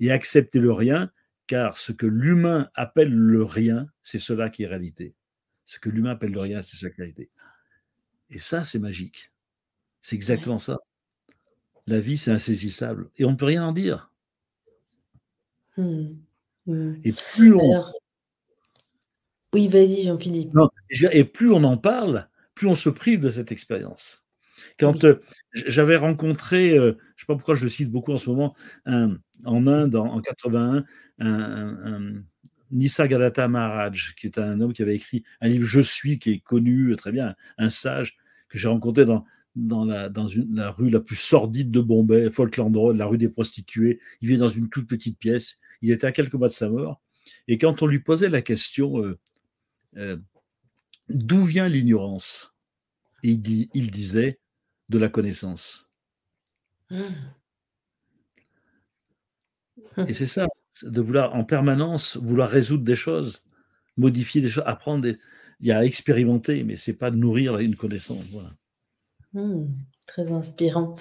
et 0.00 0.10
accepter 0.10 0.60
le 0.60 0.72
rien, 0.72 1.10
car 1.46 1.76
ce 1.76 1.92
que 1.92 2.06
l'humain 2.06 2.70
appelle 2.74 3.12
le 3.12 3.42
rien, 3.42 3.88
c'est 4.02 4.18
cela 4.18 4.48
qui 4.48 4.62
est 4.62 4.66
réalité. 4.66 5.14
Ce 5.64 5.78
que 5.78 5.90
l'humain 5.90 6.10
appelle 6.10 6.32
le 6.32 6.40
rien, 6.40 6.62
c'est 6.62 6.76
cela 6.76 6.90
qui 6.90 7.00
est 7.00 7.04
réalité. 7.04 7.30
Et 8.30 8.38
ça, 8.38 8.64
c'est 8.64 8.78
magique. 8.78 9.32
C'est 10.00 10.14
exactement 10.14 10.58
ça 10.58 10.78
la 11.86 12.00
vie, 12.00 12.16
c'est 12.16 12.30
insaisissable. 12.30 13.10
Et 13.16 13.24
on 13.24 13.32
ne 13.32 13.36
peut 13.36 13.44
rien 13.44 13.64
en 13.64 13.72
dire. 13.72 14.10
Mmh. 15.76 16.06
Mmh. 16.66 16.94
Et 17.04 17.12
plus 17.12 17.54
on... 17.54 17.84
Oui, 19.52 19.68
vas-y, 19.68 20.04
Jean-Philippe. 20.04 20.52
Et 21.12 21.24
plus 21.24 21.52
on 21.52 21.62
en 21.64 21.76
parle, 21.76 22.28
plus 22.54 22.66
on 22.66 22.74
se 22.74 22.90
prive 22.90 23.20
de 23.20 23.30
cette 23.30 23.52
expérience. 23.52 24.24
Quand 24.78 25.04
euh, 25.04 25.20
j'avais 25.52 25.96
rencontré, 25.96 26.76
euh, 26.76 26.78
je 26.82 26.86
ne 26.86 26.92
sais 27.18 27.26
pas 27.26 27.34
pourquoi 27.34 27.54
je 27.54 27.64
le 27.64 27.70
cite 27.70 27.90
beaucoup 27.90 28.12
en 28.12 28.18
ce 28.18 28.28
moment, 28.28 28.54
en 28.86 29.66
Inde, 29.66 29.96
en, 29.96 30.20
81, 30.20 30.84
un, 31.18 33.48
Maharaj, 33.48 34.14
qui 34.16 34.26
est 34.26 34.38
un 34.38 34.60
homme 34.60 34.72
qui 34.72 34.82
avait 34.82 34.96
écrit 34.96 35.24
un 35.40 35.48
livre 35.48 35.66
Je 35.66 35.80
suis, 35.80 36.18
qui 36.18 36.32
est 36.32 36.40
connu 36.40 36.94
très 36.96 37.12
bien, 37.12 37.34
un 37.58 37.70
sage 37.70 38.16
que 38.48 38.58
j'ai 38.58 38.68
rencontré 38.68 39.04
dans, 39.04 39.24
dans, 39.56 39.84
la, 39.84 40.08
dans 40.08 40.28
une, 40.28 40.54
la 40.54 40.70
rue 40.70 40.90
la 40.90 41.00
plus 41.00 41.16
sordide 41.16 41.70
de 41.70 41.80
Bombay, 41.80 42.30
Falkland 42.30 42.76
Road, 42.76 42.96
la 42.96 43.06
rue 43.06 43.18
des 43.18 43.28
prostituées. 43.28 44.00
Il 44.20 44.28
vit 44.28 44.38
dans 44.38 44.50
une 44.50 44.68
toute 44.68 44.86
petite 44.86 45.18
pièce. 45.18 45.58
Il 45.82 45.90
était 45.90 46.06
à 46.06 46.12
quelques 46.12 46.34
mois 46.34 46.48
de 46.48 46.52
sa 46.52 46.68
mort. 46.68 47.00
Et 47.48 47.58
quand 47.58 47.82
on 47.82 47.86
lui 47.86 48.00
posait 48.00 48.28
la 48.28 48.42
question 48.42 49.02
euh, 49.02 49.18
euh, 49.96 50.16
d'où 51.08 51.44
vient 51.44 51.68
l'ignorance, 51.68 52.54
il, 53.22 53.40
dit, 53.40 53.70
il 53.74 53.90
disait 53.90 54.38
de 54.88 54.98
la 54.98 55.08
connaissance. 55.08 55.90
Et 60.06 60.12
c'est 60.12 60.26
ça, 60.26 60.46
de 60.82 61.00
vouloir 61.00 61.34
en 61.34 61.44
permanence 61.44 62.16
vouloir 62.16 62.50
résoudre 62.50 62.84
des 62.84 62.94
choses, 62.94 63.42
modifier 63.96 64.40
des 64.40 64.50
choses, 64.50 64.64
apprendre. 64.66 65.02
Des... 65.02 65.18
Il 65.60 65.66
y 65.66 65.72
a 65.72 65.78
à 65.78 65.84
expérimenter, 65.84 66.62
mais 66.64 66.76
c'est 66.76 66.92
pas 66.92 67.10
de 67.10 67.16
nourrir 67.16 67.58
une 67.58 67.76
connaissance. 67.76 68.24
Voilà. 68.30 68.54
Mmh, 69.36 69.66
très 70.06 70.32
inspirant. 70.32 70.94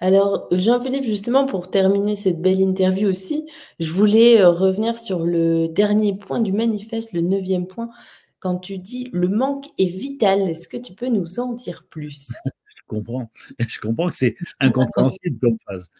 Alors, 0.00 0.48
Jean-Philippe, 0.50 1.04
justement, 1.04 1.44
pour 1.44 1.70
terminer 1.70 2.16
cette 2.16 2.40
belle 2.40 2.58
interview 2.58 3.06
aussi, 3.06 3.46
je 3.80 3.90
voulais 3.92 4.40
euh, 4.40 4.48
revenir 4.48 4.96
sur 4.96 5.26
le 5.26 5.68
dernier 5.68 6.16
point 6.16 6.40
du 6.40 6.54
manifeste, 6.54 7.12
le 7.12 7.20
neuvième 7.20 7.66
point, 7.66 7.90
quand 8.40 8.56
tu 8.56 8.78
dis 8.78 9.10
le 9.12 9.28
manque 9.28 9.66
est 9.76 9.90
vital. 9.90 10.40
Est-ce 10.40 10.68
que 10.68 10.78
tu 10.78 10.94
peux 10.94 11.08
nous 11.08 11.38
en 11.38 11.52
dire 11.52 11.84
plus? 11.90 12.28
Je 12.76 12.82
comprends. 12.86 13.30
Je 13.58 13.78
comprends 13.78 14.08
que 14.08 14.16
c'est 14.16 14.36
incompréhensible 14.58 15.38
comme 15.38 15.58
phrase. 15.60 15.90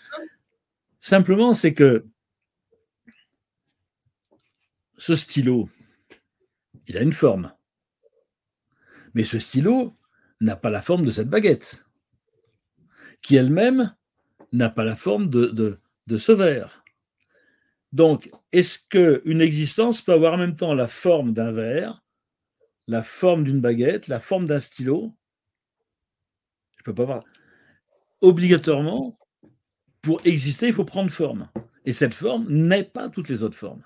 Simplement, 0.99 1.53
c'est 1.53 1.75
que 1.75 2.07
ce 4.97 5.15
stylo, 5.15 5.69
il 6.87 6.97
a 6.97 7.03
une 7.03 7.13
forme. 7.13 7.53
Mais 9.13 9.25
ce 9.25 9.39
stylo, 9.39 9.93
n'a 10.43 10.57
pas 10.57 10.71
la 10.71 10.83
forme 10.83 11.05
de 11.05 11.11
cette 11.11 11.29
baguette, 11.29 11.85
qui 13.23 13.37
elle-même 13.37 13.95
n'a 14.53 14.69
pas 14.69 14.85
la 14.85 14.97
forme 14.97 15.29
de, 15.29 15.79
ce 16.17 16.33
verre. 16.33 16.85
Donc, 17.93 18.31
est-ce 18.53 18.79
qu'une 18.89 19.41
existence 19.41 20.03
peut 20.03 20.13
avoir 20.13 20.35
en 20.35 20.39
même 20.39 20.57
temps 20.57 20.75
la 20.75 20.89
forme 20.89 21.33
d'un 21.33 21.53
verre, 21.53 22.03
la 22.87 23.03
forme 23.03 23.45
d'une 23.45 23.61
baguette, 23.61 24.09
la 24.09 24.21
forme 24.21 24.47
d'un 24.47 24.59
stylo? 24.59 25.15
Je 26.79 26.83
peux 26.85 26.95
pas 26.95 27.05
voir. 27.05 27.25
Obligatoirement, 28.21 29.19
pour 30.01 30.21
exister, 30.25 30.69
il 30.69 30.73
faut 30.73 30.85
prendre 30.85 31.11
forme. 31.11 31.49
Et 31.85 31.93
cette 31.93 32.15
forme 32.15 32.47
n'est 32.49 32.85
pas 32.85 33.09
toutes 33.09 33.29
les 33.29 33.43
autres 33.43 33.57
formes. 33.57 33.85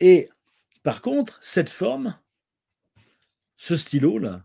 Et 0.00 0.28
par 0.82 1.00
contre, 1.00 1.38
cette 1.42 1.70
forme, 1.70 2.18
ce 3.62 3.76
stylo-là, 3.76 4.44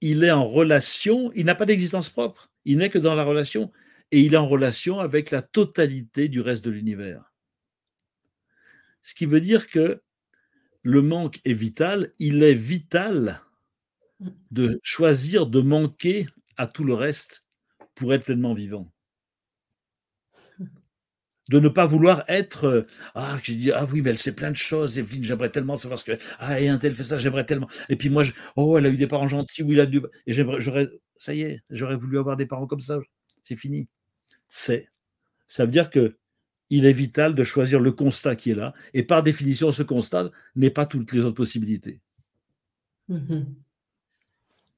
il 0.00 0.24
est 0.24 0.30
en 0.30 0.48
relation, 0.48 1.30
il 1.34 1.44
n'a 1.44 1.54
pas 1.54 1.66
d'existence 1.66 2.08
propre, 2.08 2.50
il 2.64 2.78
n'est 2.78 2.88
que 2.88 2.98
dans 2.98 3.14
la 3.14 3.22
relation, 3.22 3.70
et 4.10 4.22
il 4.22 4.32
est 4.32 4.38
en 4.38 4.48
relation 4.48 5.00
avec 5.00 5.30
la 5.30 5.42
totalité 5.42 6.28
du 6.28 6.40
reste 6.40 6.64
de 6.64 6.70
l'univers. 6.70 7.34
Ce 9.02 9.12
qui 9.12 9.26
veut 9.26 9.42
dire 9.42 9.68
que 9.68 10.00
le 10.80 11.02
manque 11.02 11.40
est 11.44 11.52
vital, 11.52 12.14
il 12.18 12.42
est 12.42 12.54
vital 12.54 13.42
de 14.50 14.80
choisir 14.82 15.46
de 15.46 15.60
manquer 15.60 16.26
à 16.56 16.66
tout 16.66 16.84
le 16.84 16.94
reste 16.94 17.44
pour 17.94 18.14
être 18.14 18.24
pleinement 18.24 18.54
vivant 18.54 18.90
de 21.48 21.58
ne 21.58 21.68
pas 21.68 21.86
vouloir 21.86 22.24
être 22.28 22.64
euh, 22.64 22.86
ah 23.14 23.38
je 23.42 23.52
dis 23.52 23.72
ah 23.72 23.86
oui 23.90 24.02
mais 24.02 24.10
elle 24.10 24.18
sait 24.18 24.34
plein 24.34 24.50
de 24.50 24.56
choses 24.56 24.98
Evelyne 24.98 25.24
j'aimerais 25.24 25.50
tellement 25.50 25.76
savoir 25.76 25.98
ce 25.98 26.04
que 26.04 26.18
ah 26.38 26.60
et 26.60 26.68
un 26.68 26.78
tel 26.78 26.94
fait 26.94 27.04
ça 27.04 27.18
j'aimerais 27.18 27.44
tellement 27.44 27.68
et 27.88 27.96
puis 27.96 28.10
moi 28.10 28.22
je, 28.22 28.32
oh 28.56 28.78
elle 28.78 28.86
a 28.86 28.90
eu 28.90 28.96
des 28.96 29.06
parents 29.06 29.28
gentils 29.28 29.62
ou 29.62 29.72
il 29.72 29.80
a 29.80 29.86
dû 29.86 30.02
et 30.26 30.32
j'aimerais 30.32 30.60
j'aurais 30.60 30.88
ça 31.16 31.34
y 31.34 31.42
est 31.42 31.62
j'aurais 31.70 31.96
voulu 31.96 32.18
avoir 32.18 32.36
des 32.36 32.46
parents 32.46 32.66
comme 32.66 32.80
ça 32.80 32.98
c'est 33.42 33.56
fini 33.56 33.88
c'est 34.48 34.88
ça 35.46 35.64
veut 35.64 35.70
dire 35.70 35.90
que 35.90 36.16
il 36.70 36.86
est 36.86 36.92
vital 36.92 37.34
de 37.34 37.44
choisir 37.44 37.80
le 37.80 37.92
constat 37.92 38.36
qui 38.36 38.50
est 38.50 38.54
là. 38.54 38.74
Et 38.94 39.02
par 39.02 39.22
définition, 39.22 39.72
ce 39.72 39.82
constat 39.82 40.30
n'est 40.54 40.70
pas 40.70 40.86
toutes 40.86 41.12
les 41.12 41.24
autres 41.24 41.36
possibilités. 41.36 42.00
Mmh 43.08 43.40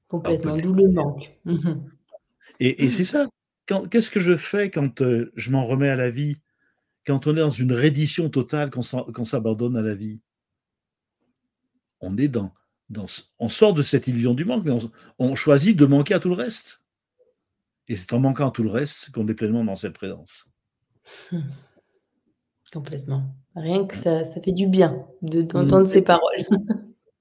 Complètement, 0.09 0.57
d'où 0.57 0.75
le 0.75 0.89
manque. 0.89 1.31
Mmh 1.45 1.75
et, 2.59 2.91
c'est 2.91 3.05
ça. 3.05 3.29
Qu'est-ce 3.91 4.11
que 4.11 4.21
je 4.21 4.37
fais 4.37 4.71
quand 4.71 5.03
euh, 5.03 5.33
je 5.37 5.51
m'en 5.51 5.65
remets 5.65 5.89
à 5.89 5.97
la 5.97 6.11
vie? 6.11 6.39
Quand 7.07 7.27
on 7.27 7.37
est 7.37 7.41
dans 7.41 7.51
une 7.51 7.73
reddition 7.73 8.29
totale, 8.29 8.71
qu'on 8.71 9.25
s'abandonne 9.25 9.77
à 9.77 9.83
la 9.83 9.95
vie 9.95 10.21
On 12.01 12.17
est 12.19 12.29
dans, 12.29 12.53
dans, 12.91 13.07
on 13.39 13.49
sort 13.49 13.73
de 13.73 13.83
cette 13.83 14.07
illusion 14.07 14.35
du 14.35 14.45
manque, 14.45 14.65
mais 14.65 14.77
on, 15.19 15.35
choisit 15.35 15.77
de 15.77 15.87
manquer 15.87 16.15
à 16.15 16.19
tout 16.19 16.29
le 16.29 16.35
reste. 16.35 16.83
Et 17.89 17.97
c'est 17.97 18.13
en 18.13 18.21
manquant 18.21 18.49
à 18.49 18.51
tout 18.51 18.63
le 18.63 18.71
reste 18.71 19.11
qu'on 19.13 19.27
est 19.29 19.35
pleinement 19.35 19.65
dans 19.65 19.77
cette 19.77 19.95
présence. 19.95 20.49
Complètement. 22.73 23.25
Rien 23.57 23.85
que 23.85 23.97
ça, 23.97 24.25
ça 24.25 24.41
fait 24.41 24.53
du 24.53 24.69
bien 24.69 25.05
d'entendre 25.23 25.89
ces 25.89 26.03
paroles. 26.03 26.47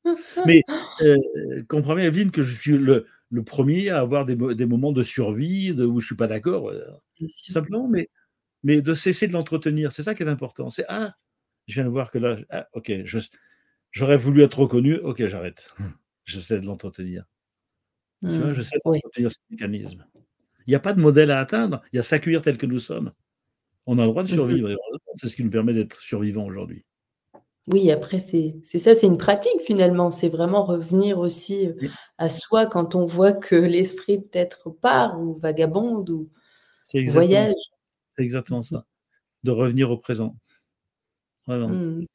Mais 0.45 0.63
euh, 1.01 1.63
comprenez, 1.67 2.03
Evelyne, 2.03 2.31
que 2.31 2.41
je 2.41 2.55
suis 2.55 2.77
le, 2.77 3.07
le 3.31 3.43
premier 3.43 3.89
à 3.89 3.99
avoir 3.99 4.25
des, 4.25 4.35
des, 4.35 4.65
moments 4.65 4.91
de 4.91 5.03
survie 5.03 5.73
de, 5.73 5.85
où 5.85 5.99
je 5.99 6.05
ne 6.05 6.07
suis 6.07 6.15
pas 6.15 6.27
d'accord. 6.27 6.69
Euh, 6.69 6.83
simplement, 7.47 7.87
mais, 7.87 8.09
mais 8.63 8.81
de 8.81 8.93
cesser 8.93 9.27
de 9.27 9.33
l'entretenir. 9.33 9.91
C'est 9.91 10.03
ça 10.03 10.15
qui 10.15 10.23
est 10.23 10.27
important. 10.27 10.69
C'est 10.69 10.85
Ah, 10.87 11.15
je 11.67 11.75
viens 11.75 11.85
de 11.85 11.89
voir 11.89 12.11
que 12.11 12.17
là, 12.17 12.37
ah, 12.49 12.67
ok, 12.73 12.91
j'aurais 13.91 14.17
voulu 14.17 14.41
être 14.41 14.59
reconnu, 14.59 14.95
ok, 14.97 15.27
j'arrête. 15.27 15.73
J'essaie 16.25 16.59
de 16.59 16.65
l'entretenir. 16.65 17.25
tu 18.21 18.29
vois, 18.29 18.47
mmh, 18.47 18.53
j'essaie 18.53 18.77
d'entretenir 18.85 19.31
ce 19.31 19.37
mécanisme. 19.49 20.05
Il 20.67 20.69
n'y 20.69 20.75
a 20.75 20.79
pas 20.79 20.93
de 20.93 20.99
modèle 20.99 21.31
à 21.31 21.39
atteindre, 21.39 21.81
il 21.91 21.95
y 21.95 21.99
a 21.99 22.03
s'accueillir 22.03 22.43
tel 22.43 22.57
que 22.57 22.67
nous 22.67 22.79
sommes. 22.79 23.11
On 23.87 23.97
a 23.97 24.03
le 24.03 24.09
droit 24.09 24.21
de 24.21 24.29
mmh 24.29 24.35
survivre. 24.35 24.69
C'est 25.15 25.29
ce 25.29 25.35
qui 25.35 25.43
nous 25.43 25.49
permet 25.49 25.73
d'être 25.73 25.99
survivants 26.01 26.45
aujourd'hui. 26.45 26.85
Oui, 27.67 27.91
après, 27.91 28.19
c'est 28.19 28.55
ça, 28.79 28.95
c'est 28.95 29.07
une 29.07 29.17
pratique 29.17 29.61
finalement. 29.65 30.11
C'est 30.11 30.29
vraiment 30.29 30.63
revenir 30.63 31.19
aussi 31.19 31.67
euh, 31.67 31.87
à 32.17 32.29
soi 32.29 32.65
quand 32.65 32.95
on 32.95 33.05
voit 33.05 33.33
que 33.33 33.55
l'esprit 33.55 34.19
peut-être 34.19 34.69
part 34.69 35.19
ou 35.19 35.35
vagabonde 35.35 36.09
ou 36.09 36.29
voyage. 37.07 37.51
C'est 38.19 38.25
exactement 38.25 38.63
ça. 38.63 38.85
De 39.43 39.51
revenir 39.51 39.91
au 39.91 39.97
présent. 39.97 40.35
Vraiment. 41.47 41.69
Mmh. 41.69 42.05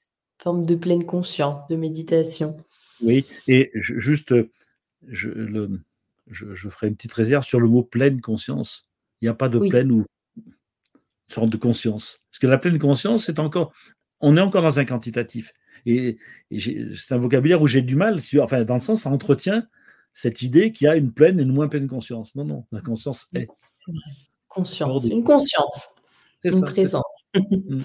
Forme 0.42 0.66
de 0.66 0.74
pleine 0.74 1.06
conscience, 1.06 1.66
de 1.66 1.76
méditation. 1.76 2.58
Oui, 3.00 3.24
et 3.48 3.70
juste, 3.72 4.34
je, 5.08 5.30
le, 5.30 5.80
je, 6.26 6.68
ferai 6.68 6.88
une 6.88 6.94
petite 6.94 7.14
réserve 7.14 7.46
sur 7.46 7.58
le 7.58 7.68
mot 7.68 7.82
pleine 7.82 8.20
conscience. 8.20 8.90
Il 9.22 9.24
n'y 9.24 9.30
a 9.30 9.34
pas 9.34 9.48
de 9.48 9.58
pleine 9.58 9.92
ou 9.92 10.04
sorte 11.28 11.48
de 11.48 11.56
conscience. 11.56 12.22
Parce 12.30 12.38
que 12.38 12.48
la 12.48 12.58
pleine 12.58 12.78
conscience, 12.78 13.24
c'est 13.24 13.38
encore, 13.38 13.72
on 14.20 14.36
est 14.36 14.42
encore 14.42 14.60
dans 14.60 14.78
un 14.78 14.84
quantitatif. 14.84 15.54
Et, 15.86 16.18
c'est 16.50 17.14
un 17.14 17.18
vocabulaire 17.18 17.62
où 17.62 17.66
j'ai 17.66 17.80
du 17.80 17.96
mal, 17.96 18.20
enfin, 18.40 18.64
dans 18.64 18.74
le 18.74 18.80
sens, 18.80 19.04
ça 19.04 19.10
entretient 19.10 19.66
cette 20.12 20.42
idée 20.42 20.70
qu'il 20.70 20.84
y 20.84 20.88
a 20.88 20.96
une 20.96 21.14
pleine 21.14 21.40
et 21.40 21.44
une 21.44 21.54
moins 21.54 21.68
pleine 21.68 21.88
conscience. 21.88 22.34
Non, 22.34 22.44
non, 22.44 22.66
la 22.72 22.82
conscience 22.82 23.26
est. 23.34 23.48
Conscience, 24.54 25.04
une 25.06 25.24
conscience, 25.24 25.96
une 26.44 26.62
présence. 26.62 27.04
Mm. 27.34 27.82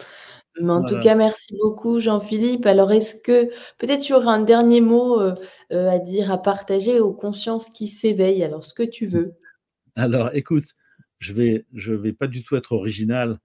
Mais 0.62 0.72
en 0.72 0.84
tout 0.84 1.00
cas, 1.00 1.16
merci 1.16 1.56
beaucoup, 1.58 2.00
Jean-Philippe. 2.00 2.66
Alors, 2.66 2.92
est-ce 2.92 3.22
que 3.22 3.50
peut-être 3.78 4.02
tu 4.02 4.14
auras 4.14 4.34
un 4.34 4.44
dernier 4.44 4.82
mot 4.82 5.20
euh, 5.20 5.34
euh, 5.72 5.90
à 5.90 6.00
dire, 6.00 6.32
à 6.32 6.38
partager 6.38 7.00
aux 7.00 7.14
consciences 7.14 7.70
qui 7.70 7.88
s'éveillent? 7.88 8.44
Alors, 8.44 8.64
ce 8.64 8.74
que 8.74 8.84
tu 8.84 9.06
veux. 9.06 9.36
Alors, 9.96 10.34
écoute, 10.34 10.76
je 11.20 11.34
vais, 11.34 11.66
je 11.74 11.94
vais 11.94 12.14
pas 12.14 12.28
du 12.28 12.44
tout 12.44 12.56
être 12.56 12.74
original. 12.74 13.40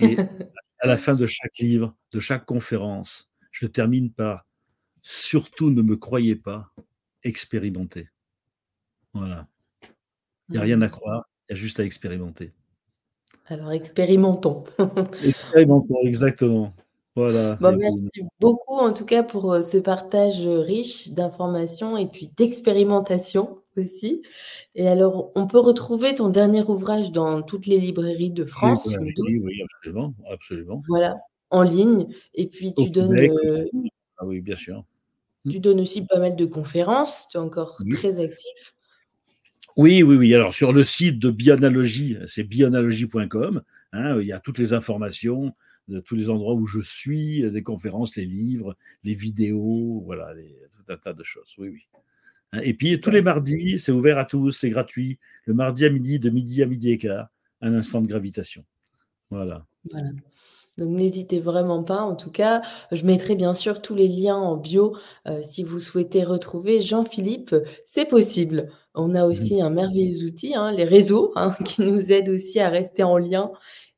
Et 0.00 0.16
à 0.80 0.86
la 0.86 0.98
fin 0.98 1.14
de 1.14 1.26
chaque 1.26 1.58
livre, 1.58 1.94
de 2.12 2.20
chaque 2.20 2.44
conférence, 2.44 3.30
je 3.50 3.66
termine 3.66 4.12
par 4.12 4.46
surtout 5.02 5.70
ne 5.70 5.82
me 5.82 5.96
croyez 5.96 6.36
pas, 6.36 6.72
expérimentez. 7.22 8.08
Voilà. 9.14 9.48
Il 10.48 10.52
n'y 10.52 10.58
a 10.58 10.62
rien 10.62 10.82
à 10.82 10.88
mmh. 10.88 10.90
croire, 10.90 11.28
il 11.52 11.56
y 11.56 11.58
a 11.58 11.60
juste 11.60 11.80
à 11.80 11.84
expérimenter. 11.84 12.52
Alors 13.46 13.72
expérimentons. 13.72 14.64
expérimentons, 15.24 15.98
exactement. 16.02 16.72
Voilà. 17.14 17.58
merci 17.60 18.22
beaucoup 18.40 18.78
en 18.78 18.94
tout 18.94 19.04
cas 19.04 19.22
pour 19.22 19.52
euh, 19.52 19.60
ce 19.60 19.76
partage 19.76 20.40
riche 20.40 21.10
d'informations 21.10 21.98
et 21.98 22.06
puis 22.06 22.32
d'expérimentation 22.38 23.58
aussi. 23.76 24.22
Et 24.74 24.88
alors, 24.88 25.30
on 25.34 25.46
peut 25.46 25.58
retrouver 25.58 26.14
ton 26.14 26.30
dernier 26.30 26.62
ouvrage 26.62 27.12
dans 27.12 27.42
toutes 27.42 27.66
les 27.66 27.78
librairies 27.78 28.30
de 28.30 28.46
France 28.46 28.86
Oui, 28.86 29.14
oui, 29.42 29.62
absolument, 29.62 30.14
absolument. 30.30 30.82
Voilà, 30.88 31.16
en 31.50 31.62
ligne. 31.62 32.08
Et 32.34 32.48
puis 32.48 32.72
tu 32.74 32.88
donnes. 32.88 33.14
Euh, 33.14 33.68
ah 34.16 34.24
oui, 34.24 34.40
bien 34.40 34.56
sûr. 34.56 34.84
Tu 35.50 35.60
donnes 35.60 35.80
aussi 35.80 36.06
pas 36.06 36.18
mal 36.18 36.36
de 36.36 36.46
conférences. 36.46 37.28
Tu 37.30 37.36
es 37.36 37.40
encore 37.40 37.76
très 37.94 38.22
actif. 38.22 38.74
Oui, 39.76 40.02
oui, 40.02 40.16
oui. 40.16 40.34
Alors 40.34 40.54
sur 40.54 40.72
le 40.72 40.82
site 40.84 41.18
de 41.18 41.30
Bionalogie, 41.30 42.18
c'est 42.26 42.44
bionalogie.com. 42.44 43.62
Hein, 43.92 44.20
il 44.20 44.26
y 44.26 44.32
a 44.32 44.40
toutes 44.40 44.58
les 44.58 44.72
informations 44.72 45.54
de 45.88 45.98
tous 45.98 46.14
les 46.14 46.30
endroits 46.30 46.54
où 46.54 46.66
je 46.66 46.80
suis, 46.80 47.50
des 47.50 47.62
conférences, 47.62 48.16
les 48.16 48.24
livres, 48.24 48.76
les 49.04 49.14
vidéos, 49.14 50.02
voilà, 50.04 50.32
tout 50.70 50.92
un 50.92 50.96
tas 50.96 51.12
de 51.12 51.24
choses. 51.24 51.54
Oui, 51.58 51.68
oui. 51.68 51.88
Hein, 52.52 52.60
et 52.62 52.74
puis 52.74 53.00
tous 53.00 53.10
les 53.10 53.22
mardis, 53.22 53.78
c'est 53.80 53.92
ouvert 53.92 54.18
à 54.18 54.24
tous, 54.24 54.52
c'est 54.52 54.70
gratuit. 54.70 55.18
Le 55.46 55.54
mardi 55.54 55.84
à 55.84 55.90
midi, 55.90 56.18
de 56.18 56.30
midi 56.30 56.62
à 56.62 56.66
midi 56.66 56.92
et 56.92 56.98
quart, 56.98 57.28
un 57.60 57.74
instant 57.74 58.00
de 58.00 58.06
gravitation. 58.06 58.64
Voilà. 59.30 59.66
Voilà. 59.90 60.10
Donc 60.78 60.90
n'hésitez 60.96 61.40
vraiment 61.40 61.82
pas. 61.82 62.00
En 62.00 62.16
tout 62.16 62.30
cas, 62.30 62.62
je 62.92 63.04
mettrai 63.04 63.34
bien 63.34 63.52
sûr 63.54 63.82
tous 63.82 63.94
les 63.94 64.08
liens 64.08 64.36
en 64.36 64.56
bio 64.56 64.96
euh, 65.26 65.42
si 65.42 65.64
vous 65.64 65.80
souhaitez 65.80 66.24
retrouver 66.24 66.80
Jean-Philippe. 66.80 67.54
C'est 67.86 68.08
possible. 68.08 68.70
On 68.94 69.14
a 69.14 69.24
aussi 69.24 69.62
un 69.62 69.70
merveilleux 69.70 70.26
outil, 70.26 70.54
hein, 70.54 70.70
les 70.70 70.84
réseaux, 70.84 71.32
hein, 71.34 71.56
qui 71.64 71.82
nous 71.82 72.12
aident 72.12 72.28
aussi 72.28 72.60
à 72.60 72.68
rester 72.68 73.02
en 73.02 73.18
lien 73.18 73.50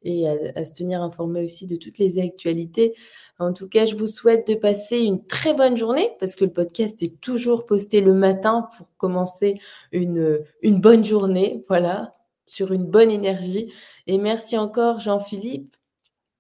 et 0.05 0.29
à, 0.29 0.65
se 0.65 0.75
tenir 0.75 1.03
informé 1.03 1.43
aussi 1.43 1.67
de 1.67 1.77
toutes 1.77 1.99
les 1.99 2.21
actualités. 2.21 2.95
En 3.39 3.53
tout 3.53 3.69
cas, 3.69 3.87
je 3.87 3.97
vous 3.97 4.07
souhaite 4.07 4.47
de 4.47 4.55
passer 4.55 4.99
une 4.99 5.27
très 5.27 5.55
bonne 5.55 5.77
journée 5.77 6.11
parce 6.21 6.35
que 6.37 6.45
le 6.45 6.53
podcast 6.53 7.03
est 7.03 7.21
toujours 7.21 7.67
posté 7.67 8.01
le 8.01 8.13
matin 8.13 8.69
pour 8.77 8.87
commencer 8.99 9.59
une, 9.93 10.41
une 10.63 10.81
bonne 10.81 11.05
journée, 11.05 11.65
voilà, 11.69 12.15
sur 12.47 12.73
une 12.73 12.85
bonne 12.85 13.11
énergie. 13.11 13.73
Et 14.07 14.19
merci 14.19 14.59
encore 14.59 15.01
Jean-Philippe 15.01 15.75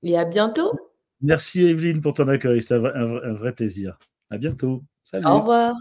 et 0.02 0.18
à 0.18 0.26
bientôt. 0.26 0.72
Merci 1.22 1.62
Evelyne 1.62 2.02
pour 2.02 2.12
ton 2.12 2.28
accueil, 2.28 2.60
c'est 2.60 2.74
un, 2.74 2.84
un, 2.84 3.32
vrai 3.32 3.54
plaisir. 3.54 3.98
À 4.28 4.36
bientôt. 4.36 4.82
Salut. 5.04 5.26
Au 5.26 5.38
revoir. 5.38 5.74